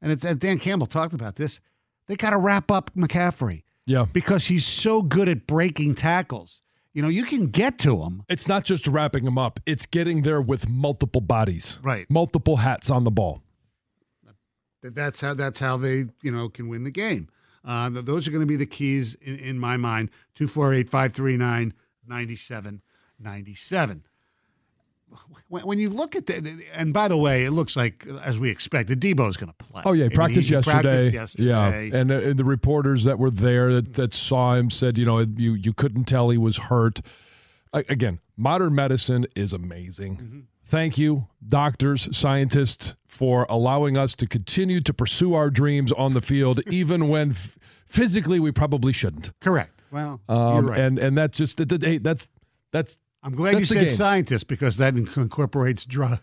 and 0.00 0.12
it's 0.12 0.24
and 0.24 0.38
Dan 0.38 0.60
Campbell 0.60 0.86
talked 0.86 1.12
about 1.12 1.34
this, 1.34 1.58
they 2.06 2.14
got 2.14 2.30
to 2.30 2.38
wrap 2.38 2.70
up 2.70 2.92
McCaffrey. 2.94 3.64
Yeah. 3.84 4.06
Because 4.12 4.46
he's 4.46 4.64
so 4.64 5.02
good 5.02 5.28
at 5.28 5.44
breaking 5.48 5.96
tackles. 5.96 6.62
You 6.92 7.02
know, 7.02 7.08
you 7.08 7.24
can 7.24 7.48
get 7.48 7.80
to 7.80 8.00
him. 8.00 8.22
It's 8.28 8.46
not 8.46 8.64
just 8.64 8.86
wrapping 8.86 9.26
him 9.26 9.38
up, 9.38 9.58
it's 9.66 9.84
getting 9.84 10.22
there 10.22 10.40
with 10.40 10.68
multiple 10.68 11.20
bodies. 11.20 11.80
Right. 11.82 12.08
Multiple 12.08 12.58
hats 12.58 12.88
on 12.88 13.02
the 13.02 13.10
ball. 13.10 13.42
That's 14.84 15.20
how 15.20 15.34
that's 15.34 15.58
how 15.58 15.78
they, 15.78 16.04
you 16.22 16.30
know, 16.30 16.48
can 16.48 16.68
win 16.68 16.84
the 16.84 16.92
game. 16.92 17.28
Uh, 17.64 17.90
those 17.90 18.28
are 18.28 18.30
going 18.30 18.40
to 18.42 18.46
be 18.46 18.56
the 18.56 18.66
keys 18.66 19.16
in, 19.16 19.36
in 19.36 19.58
my 19.58 19.76
mind. 19.76 20.10
248 20.36 20.88
539 20.88 21.74
9797. 22.06 24.02
When, 25.48 25.78
you 25.78 25.90
look 25.90 26.16
at 26.16 26.26
the, 26.26 26.64
and 26.74 26.94
by 26.94 27.08
the 27.08 27.16
way, 27.16 27.44
it 27.44 27.50
looks 27.50 27.76
like, 27.76 28.06
as 28.22 28.38
we 28.38 28.48
expected, 28.48 29.00
Deebo's 29.00 29.36
going 29.36 29.52
to 29.52 29.64
play. 29.64 29.82
Oh 29.84 29.92
yeah, 29.92 30.04
he 30.04 30.10
practiced 30.10 30.48
he 30.48 30.54
yesterday. 30.54 31.10
practiced 31.10 31.38
Yeah, 31.38 31.68
yesterday. 31.68 32.00
and, 32.00 32.10
uh, 32.10 32.14
and 32.30 32.38
the 32.38 32.44
reporters 32.44 33.04
that 33.04 33.18
were 33.18 33.30
there 33.30 33.74
that, 33.74 33.94
that 33.94 34.14
saw 34.14 34.54
him 34.54 34.70
said, 34.70 34.96
you 34.96 35.04
know, 35.04 35.18
you 35.20 35.52
you 35.54 35.72
couldn't 35.74 36.04
tell 36.04 36.30
he 36.30 36.38
was 36.38 36.56
hurt. 36.56 37.00
Again, 37.74 38.18
modern 38.36 38.74
medicine 38.74 39.26
is 39.36 39.52
amazing. 39.52 40.16
Mm-hmm. 40.16 40.40
Thank 40.66 40.96
you, 40.96 41.26
doctors, 41.46 42.08
scientists, 42.16 42.96
for 43.06 43.46
allowing 43.50 43.96
us 43.98 44.14
to 44.16 44.26
continue 44.26 44.80
to 44.80 44.94
pursue 44.94 45.34
our 45.34 45.50
dreams 45.50 45.92
on 45.92 46.14
the 46.14 46.22
field, 46.22 46.60
even 46.70 47.08
when 47.08 47.32
f- 47.32 47.58
physically 47.86 48.40
we 48.40 48.52
probably 48.52 48.92
shouldn't. 48.94 49.32
Correct. 49.40 49.80
Well, 49.90 50.20
Um, 50.28 50.38
you're 50.54 50.62
right. 50.72 50.80
And 50.80 50.98
and 50.98 51.16
that's 51.18 51.36
just 51.36 51.58
that- 51.58 51.68
that- 51.68 51.82
hey, 51.82 51.98
that's 51.98 52.26
that's. 52.72 52.98
I'm 53.22 53.34
glad 53.34 53.52
you 53.52 53.58
that's 53.60 53.68
the 53.68 53.74
said 53.74 53.86
game. 53.88 53.96
scientists 53.96 54.44
because 54.44 54.76
that 54.78 54.96
incorporates 54.96 55.84
drug 55.84 56.18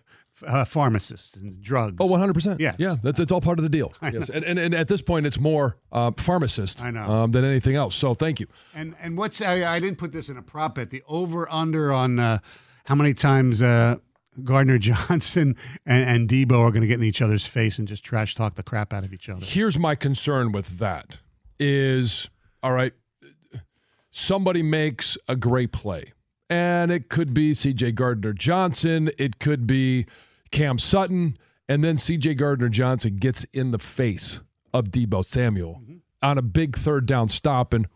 uh, 0.45 0.65
pharmacists 0.65 1.35
and 1.37 1.61
drugs. 1.61 1.97
Oh, 1.99 2.07
100%. 2.07 2.59
Yes. 2.59 2.75
Yeah, 2.77 2.95
that's, 3.03 3.17
that's 3.17 3.31
all 3.31 3.41
part 3.41 3.59
of 3.59 3.63
the 3.63 3.69
deal. 3.69 3.93
Yes. 4.01 4.29
And, 4.29 4.43
and, 4.43 4.59
and 4.59 4.73
at 4.73 4.87
this 4.87 5.01
point, 5.01 5.25
it's 5.25 5.39
more 5.39 5.77
uh, 5.91 6.11
pharmacist 6.17 6.81
I 6.83 6.91
know. 6.91 7.01
Um, 7.01 7.31
than 7.31 7.43
anything 7.45 7.75
else. 7.75 7.95
So 7.95 8.13
thank 8.13 8.39
you. 8.39 8.47
And 8.73 8.95
and 9.01 9.17
what's 9.17 9.41
I, 9.41 9.75
I 9.75 9.79
didn't 9.79 9.97
put 9.97 10.11
this 10.11 10.29
in 10.29 10.37
a 10.37 10.41
prop 10.41 10.75
bet. 10.75 10.89
The 10.89 11.03
over 11.07 11.49
under 11.51 11.91
on 11.91 12.19
uh, 12.19 12.39
how 12.85 12.95
many 12.95 13.13
times 13.13 13.61
uh, 13.61 13.97
Gardner 14.43 14.77
Johnson 14.79 15.55
and, 15.85 16.09
and 16.09 16.29
Deebo 16.29 16.59
are 16.59 16.71
going 16.71 16.81
to 16.81 16.87
get 16.87 16.99
in 16.99 17.03
each 17.03 17.21
other's 17.21 17.45
face 17.45 17.77
and 17.77 17.87
just 17.87 18.03
trash 18.03 18.35
talk 18.35 18.55
the 18.55 18.63
crap 18.63 18.93
out 18.93 19.03
of 19.03 19.13
each 19.13 19.29
other. 19.29 19.45
Here's 19.45 19.77
my 19.77 19.95
concern 19.95 20.51
with 20.51 20.79
that 20.79 21.17
is, 21.59 22.29
all 22.63 22.71
right, 22.71 22.93
somebody 24.11 24.63
makes 24.63 25.17
a 25.27 25.35
great 25.35 25.71
play. 25.71 26.13
And 26.49 26.91
it 26.91 27.09
could 27.09 27.33
be 27.33 27.53
CJ 27.53 27.93
Gardner 27.95 28.33
Johnson, 28.33 29.11
it 29.17 29.39
could 29.39 29.67
be 29.67 30.07
Cam 30.51 30.79
Sutton, 30.79 31.37
and 31.67 31.83
then 31.83 31.97
CJ 31.97 32.37
Gardner 32.37 32.69
Johnson 32.69 33.17
gets 33.17 33.45
in 33.53 33.71
the 33.71 33.77
face 33.77 34.41
of 34.73 34.85
Deebo 34.85 35.25
Samuel 35.25 35.81
mm-hmm. 35.83 35.97
on 36.23 36.37
a 36.37 36.41
big 36.41 36.75
third 36.75 37.05
down 37.05 37.29
stop 37.29 37.73
and 37.73 37.87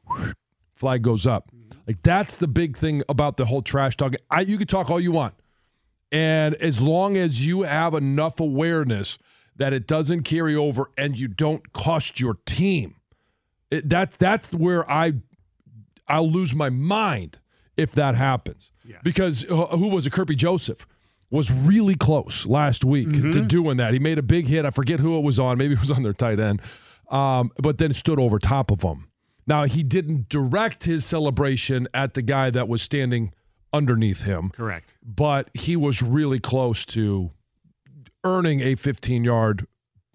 flag 0.75 1.01
goes 1.01 1.25
up. 1.25 1.49
Mm-hmm. 1.51 1.79
Like 1.87 2.01
that's 2.03 2.37
the 2.37 2.47
big 2.47 2.77
thing 2.77 3.03
about 3.09 3.37
the 3.37 3.45
whole 3.45 3.61
trash 3.61 3.97
talk. 3.97 4.13
I 4.29 4.41
you 4.41 4.57
can 4.57 4.67
talk 4.67 4.89
all 4.89 4.99
you 4.99 5.11
want. 5.11 5.33
And 6.11 6.53
as 6.55 6.79
long 6.79 7.17
as 7.17 7.45
you 7.45 7.63
have 7.63 7.95
enough 7.95 8.39
awareness 8.39 9.17
that 9.55 9.73
it 9.73 9.87
doesn't 9.87 10.23
carry 10.23 10.55
over 10.55 10.91
and 10.95 11.17
you 11.17 11.27
don't 11.27 11.73
cost 11.73 12.19
your 12.19 12.35
team, 12.45 12.95
it, 13.71 13.89
that 13.89 14.11
that's 14.19 14.53
where 14.53 14.89
I 14.89 15.13
I'll 16.07 16.29
lose 16.29 16.53
my 16.53 16.69
mind 16.69 17.39
if 17.77 17.93
that 17.93 18.15
happens. 18.15 18.71
Because 19.03 19.45
uh, 19.49 19.67
who 19.67 19.87
was 19.87 20.05
it? 20.05 20.13
Kerby 20.13 20.35
Joseph 20.35 20.85
was 21.29 21.49
really 21.51 21.95
close 21.95 22.45
last 22.45 22.83
week 22.85 23.11
to 23.11 23.41
doing 23.41 23.77
that. 23.77 23.93
He 23.93 23.99
made 23.99 24.19
a 24.19 24.23
big 24.23 24.45
hit. 24.47 24.65
I 24.65 24.69
forget 24.69 24.99
who 24.99 25.17
it 25.17 25.21
was 25.21 25.39
on. 25.39 25.57
Maybe 25.57 25.73
it 25.73 25.79
was 25.79 25.91
on 25.97 26.03
their 26.03 26.13
tight 26.13 26.39
end, 26.39 26.61
um, 27.09 27.51
but 27.57 27.79
then 27.79 27.93
stood 27.93 28.19
over 28.19 28.37
top 28.37 28.71
of 28.71 28.83
him. 28.83 29.07
Now 29.47 29.65
he 29.65 29.83
didn't 29.83 30.29
direct 30.29 30.83
his 30.85 31.05
celebration 31.05 31.87
at 31.93 32.13
the 32.13 32.21
guy 32.21 32.49
that 32.51 32.67
was 32.67 32.81
standing 32.81 33.33
underneath 33.73 34.21
him. 34.21 34.51
Correct. 34.51 34.95
But 35.03 35.49
he 35.53 35.75
was 35.75 36.01
really 36.01 36.39
close 36.39 36.85
to 36.87 37.31
earning 38.23 38.61
a 38.61 38.75
15 38.75 39.23
yard 39.23 39.67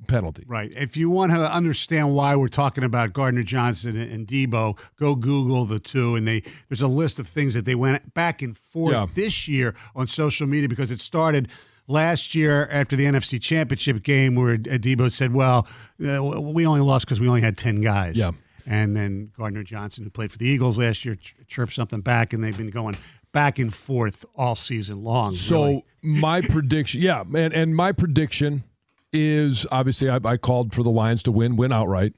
penalty. 0.06 0.44
Right. 0.46 0.72
If 0.76 0.96
you 0.96 1.10
want 1.10 1.32
to 1.32 1.52
understand 1.52 2.14
why 2.14 2.36
we're 2.36 2.48
talking 2.48 2.84
about 2.84 3.12
Gardner 3.12 3.42
Johnson 3.42 3.96
and 3.96 4.26
Deebo, 4.26 4.78
go 4.98 5.14
Google 5.14 5.64
the 5.66 5.78
two, 5.80 6.14
and 6.14 6.26
they 6.26 6.42
there's 6.68 6.80
a 6.82 6.86
list 6.88 7.18
of 7.18 7.28
things 7.28 7.54
that 7.54 7.64
they 7.64 7.74
went 7.74 8.14
back 8.14 8.40
and 8.42 8.56
forth 8.56 8.92
Yeah. 8.92 9.06
this 9.14 9.48
year 9.48 9.74
on 9.94 10.06
social 10.06 10.46
media 10.46 10.68
because 10.68 10.90
it 10.90 11.00
started 11.00 11.48
last 11.86 12.34
year 12.34 12.68
after 12.70 12.96
the 12.96 13.04
NFC 13.06 13.40
Championship 13.40 14.02
game 14.02 14.34
where 14.34 14.54
uh, 14.54 14.56
Deebo 14.78 15.10
said, 15.10 15.34
"Well, 15.34 15.66
uh, 16.06 16.22
we 16.22 16.66
only 16.66 16.80
lost 16.80 17.06
because 17.06 17.20
we 17.20 17.28
only 17.28 17.40
had 17.40 17.58
ten 17.58 17.80
guys." 17.80 18.16
Yeah. 18.16 18.30
And 18.66 18.94
then 18.94 19.32
Gardner 19.36 19.62
Johnson, 19.62 20.04
who 20.04 20.10
played 20.10 20.30
for 20.30 20.36
the 20.36 20.46
Eagles 20.46 20.78
last 20.78 21.02
year, 21.04 21.16
ch- 21.16 21.34
chirped 21.46 21.72
something 21.72 22.02
back, 22.02 22.34
and 22.34 22.44
they've 22.44 22.56
been 22.56 22.68
going 22.70 22.96
back 23.32 23.58
and 23.58 23.74
forth 23.74 24.26
all 24.36 24.54
season 24.54 25.02
long. 25.02 25.34
So 25.34 25.62
really. 25.64 25.84
my 26.02 26.40
prediction, 26.42 27.00
yeah, 27.00 27.22
and 27.34 27.52
and 27.54 27.74
my 27.74 27.92
prediction 27.92 28.64
is 29.12 29.66
obviously 29.70 30.08
I, 30.10 30.18
I 30.24 30.36
called 30.36 30.74
for 30.74 30.82
the 30.82 30.90
Lions 30.90 31.22
to 31.24 31.32
win, 31.32 31.56
win 31.56 31.72
outright, 31.72 32.14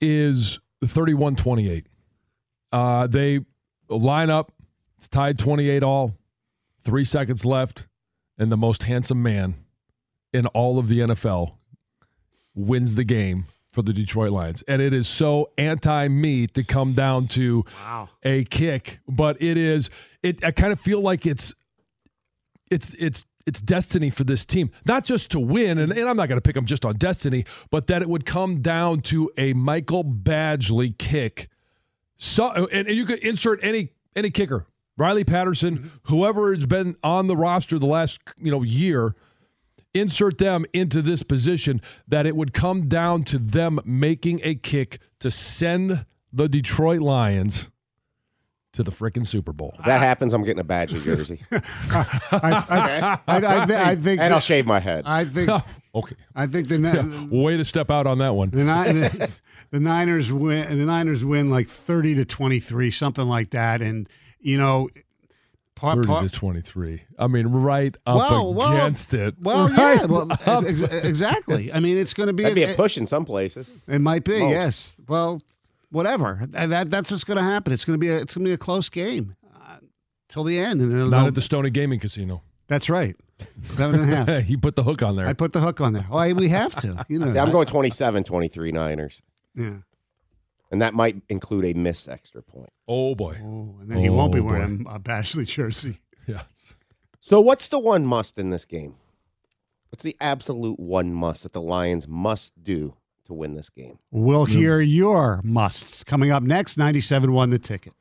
is 0.00 0.58
31-28. 0.84 1.84
Uh, 2.72 3.06
they 3.06 3.40
line 3.88 4.30
up, 4.30 4.52
it's 4.96 5.08
tied 5.08 5.38
28 5.38 5.82
all, 5.82 6.14
three 6.82 7.04
seconds 7.04 7.44
left, 7.44 7.86
and 8.38 8.50
the 8.50 8.56
most 8.56 8.84
handsome 8.84 9.22
man 9.22 9.54
in 10.32 10.46
all 10.48 10.78
of 10.78 10.88
the 10.88 11.00
NFL 11.00 11.54
wins 12.54 12.94
the 12.94 13.04
game 13.04 13.46
for 13.72 13.82
the 13.82 13.92
Detroit 13.92 14.30
Lions. 14.30 14.62
And 14.66 14.82
it 14.82 14.92
is 14.92 15.08
so 15.08 15.50
anti 15.56 16.08
me 16.08 16.46
to 16.48 16.64
come 16.64 16.92
down 16.92 17.28
to 17.28 17.64
a 18.22 18.44
kick, 18.44 19.00
but 19.08 19.40
it 19.40 19.56
is 19.56 19.90
it 20.22 20.44
I 20.44 20.50
kind 20.50 20.72
of 20.72 20.80
feel 20.80 21.00
like 21.00 21.26
it's 21.26 21.54
it's 22.70 22.94
it's 22.94 23.24
it's 23.46 23.60
destiny 23.60 24.10
for 24.10 24.24
this 24.24 24.44
team. 24.44 24.70
Not 24.84 25.04
just 25.04 25.30
to 25.30 25.40
win, 25.40 25.78
and, 25.78 25.92
and 25.92 26.08
I'm 26.08 26.16
not 26.16 26.28
gonna 26.28 26.40
pick 26.40 26.54
them 26.54 26.66
just 26.66 26.84
on 26.84 26.96
destiny, 26.96 27.44
but 27.70 27.86
that 27.86 28.02
it 28.02 28.08
would 28.08 28.26
come 28.26 28.60
down 28.60 29.00
to 29.02 29.30
a 29.36 29.52
Michael 29.52 30.04
Badgley 30.04 30.96
kick. 30.96 31.48
So 32.16 32.46
uh, 32.46 32.66
and, 32.72 32.88
and 32.88 32.96
you 32.96 33.04
could 33.06 33.20
insert 33.20 33.62
any 33.62 33.92
any 34.14 34.30
kicker. 34.30 34.66
Riley 34.96 35.24
Patterson, 35.24 35.78
mm-hmm. 35.78 35.88
whoever 36.04 36.52
has 36.54 36.66
been 36.66 36.96
on 37.02 37.26
the 37.26 37.36
roster 37.36 37.78
the 37.78 37.86
last 37.86 38.18
you 38.38 38.50
know 38.50 38.62
year, 38.62 39.14
insert 39.94 40.38
them 40.38 40.66
into 40.74 41.00
this 41.00 41.22
position 41.22 41.80
that 42.06 42.26
it 42.26 42.36
would 42.36 42.52
come 42.52 42.88
down 42.88 43.24
to 43.24 43.38
them 43.38 43.80
making 43.84 44.40
a 44.42 44.54
kick 44.54 45.00
to 45.20 45.30
send 45.30 46.04
the 46.32 46.48
Detroit 46.48 47.00
Lions 47.00 47.69
to 48.72 48.82
the 48.82 48.90
freaking 48.90 49.26
Super 49.26 49.52
Bowl. 49.52 49.74
If 49.78 49.84
that 49.86 50.00
happens, 50.00 50.32
I'm 50.32 50.42
getting 50.44 50.60
a 50.60 50.64
badge 50.64 50.92
Badger 50.92 51.16
jersey. 51.16 51.42
I, 51.50 51.60
I, 52.30 53.18
I, 53.26 53.62
I, 53.62 53.66
thi- 53.66 53.74
I 53.74 53.96
think 53.96 54.20
and 54.20 54.32
I'll 54.32 54.40
shave 54.40 54.66
my 54.66 54.78
head. 54.80 55.04
I 55.06 55.24
think 55.24 55.50
okay. 55.94 56.16
I 56.34 56.46
think 56.46 56.68
the 56.68 56.78
Ni- 56.78 57.28
Way 57.42 57.56
to 57.56 57.64
step 57.64 57.90
out 57.90 58.06
on 58.06 58.18
that 58.18 58.34
one. 58.34 58.50
the, 58.50 58.64
Ni- 58.64 58.92
the, 58.92 59.30
the 59.70 59.80
Niners 59.80 60.32
win. 60.32 60.78
The 60.78 60.84
Niners 60.84 61.24
win 61.24 61.50
like 61.50 61.68
thirty 61.68 62.14
to 62.14 62.24
twenty 62.24 62.60
three, 62.60 62.90
something 62.90 63.26
like 63.28 63.50
that. 63.50 63.82
And 63.82 64.08
you 64.38 64.56
know, 64.56 64.88
part, 65.74 65.96
30 65.96 66.06
part, 66.06 66.24
to 66.24 66.30
23. 66.30 67.02
I 67.18 67.26
mean, 67.26 67.48
right 67.48 67.94
up 68.06 68.16
well, 68.16 68.54
well, 68.54 68.72
against 68.72 69.12
it. 69.14 69.34
Well, 69.40 69.68
Right 69.68 70.00
yeah, 70.00 70.04
well, 70.06 70.32
up- 70.32 70.64
ex- 70.64 70.80
exactly. 71.04 71.72
I 71.72 71.80
mean, 71.80 71.98
it's 71.98 72.14
going 72.14 72.28
to 72.28 72.32
be 72.32 72.44
That'd 72.44 72.54
be 72.56 72.62
a 72.62 72.74
push 72.74 72.96
in 72.96 73.06
some 73.06 73.24
places. 73.24 73.68
It 73.88 73.98
might 74.00 74.24
be, 74.24 74.38
Most. 74.40 74.50
yes. 74.50 74.96
Well, 75.08 75.42
whatever. 75.90 76.46
And 76.54 76.72
that 76.72 76.90
that's 76.90 77.10
what's 77.10 77.24
going 77.24 77.36
to 77.38 77.42
happen. 77.42 77.72
It's 77.72 77.84
going 77.84 77.94
to 77.94 77.98
be 77.98 78.08
a 78.08 78.16
it's 78.20 78.34
going 78.34 78.44
to 78.44 78.48
be 78.48 78.54
a 78.54 78.58
close 78.58 78.88
game 78.88 79.36
uh, 79.54 79.78
till 80.28 80.44
the 80.44 80.58
end. 80.58 80.80
And 80.80 80.92
it'll- 80.92 81.08
Not 81.08 81.26
at 81.26 81.34
the 81.34 81.42
Stoney 81.42 81.70
Gaming 81.70 82.00
Casino. 82.00 82.42
That's 82.68 82.88
right. 82.88 83.16
Seven 83.62 84.02
and 84.02 84.12
a 84.12 84.16
half. 84.16 84.48
you 84.50 84.58
put 84.58 84.76
the 84.76 84.82
hook 84.82 85.02
on 85.02 85.16
there. 85.16 85.26
I 85.26 85.32
put 85.32 85.52
the 85.52 85.60
hook 85.60 85.80
on 85.80 85.92
there. 85.94 86.06
Oh, 86.10 86.32
we 86.34 86.48
have 86.50 86.74
to. 86.82 87.04
You 87.08 87.18
know, 87.18 87.32
Yeah, 87.32 87.42
I'm 87.42 87.50
going 87.50 87.66
27 87.66 88.22
23 88.24 88.72
Niners. 88.72 89.22
Yeah. 89.54 89.78
And 90.70 90.82
that 90.82 90.94
might 90.94 91.20
include 91.28 91.64
a 91.64 91.72
missed 91.72 92.08
extra 92.08 92.42
point. 92.42 92.68
Oh, 92.86 93.14
boy. 93.16 93.36
Oh, 93.42 93.76
And 93.80 93.90
then 93.90 93.98
he 93.98 94.08
won't 94.08 94.32
be 94.32 94.38
Oh, 94.40 94.44
wearing 94.44 94.86
a 94.88 95.00
Badgley 95.00 95.46
jersey. 95.46 95.98
Yes. 96.26 96.74
So, 97.18 97.40
what's 97.40 97.66
the 97.68 97.78
one 97.80 98.06
must 98.06 98.38
in 98.38 98.50
this 98.50 98.64
game? 98.64 98.94
What's 99.88 100.04
the 100.04 100.16
absolute 100.20 100.78
one 100.78 101.12
must 101.12 101.42
that 101.42 101.52
the 101.54 101.60
Lions 101.62 102.06
must 102.06 102.62
do 102.62 102.94
to 103.30 103.34
win 103.34 103.54
this 103.54 103.70
game? 103.70 103.98
We'll 104.10 104.44
hear 104.44 104.80
your 104.80 105.40
musts 105.42 106.04
coming 106.04 106.30
up 106.30 106.42
next. 106.42 106.76
97 106.76 107.32
won 107.32 107.50
the 107.50 107.58
ticket. 107.58 107.94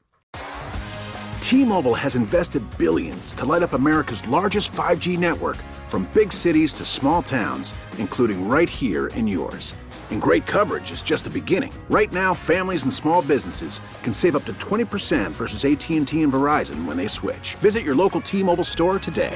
T-Mobile 1.39 1.95
has 1.95 2.15
invested 2.15 2.63
billions 2.77 3.33
to 3.33 3.45
light 3.45 3.63
up 3.63 3.73
America's 3.73 4.27
largest 4.27 4.71
5G 4.73 5.17
network 5.17 5.57
from 5.87 6.07
big 6.13 6.31
cities 6.31 6.73
to 6.75 6.85
small 6.85 7.23
towns, 7.23 7.73
including 7.97 8.47
right 8.47 8.69
here 8.69 9.07
in 9.07 9.25
yours. 9.25 9.73
And 10.11 10.21
great 10.21 10.45
coverage 10.45 10.91
is 10.91 11.01
just 11.01 11.23
the 11.23 11.29
beginning. 11.29 11.73
Right 11.89 12.11
now, 12.11 12.35
families 12.35 12.83
and 12.83 12.93
small 12.93 13.23
businesses 13.23 13.81
can 14.03 14.13
save 14.13 14.35
up 14.35 14.45
to 14.45 14.53
20% 14.53 15.31
versus 15.31 15.65
AT&T 15.65 16.21
and 16.21 16.33
Verizon 16.33 16.85
when 16.85 16.97
they 16.97 17.07
switch. 17.07 17.55
Visit 17.55 17.83
your 17.83 17.95
local 17.95 18.21
T-Mobile 18.21 18.63
store 18.63 18.99
today. 18.99 19.35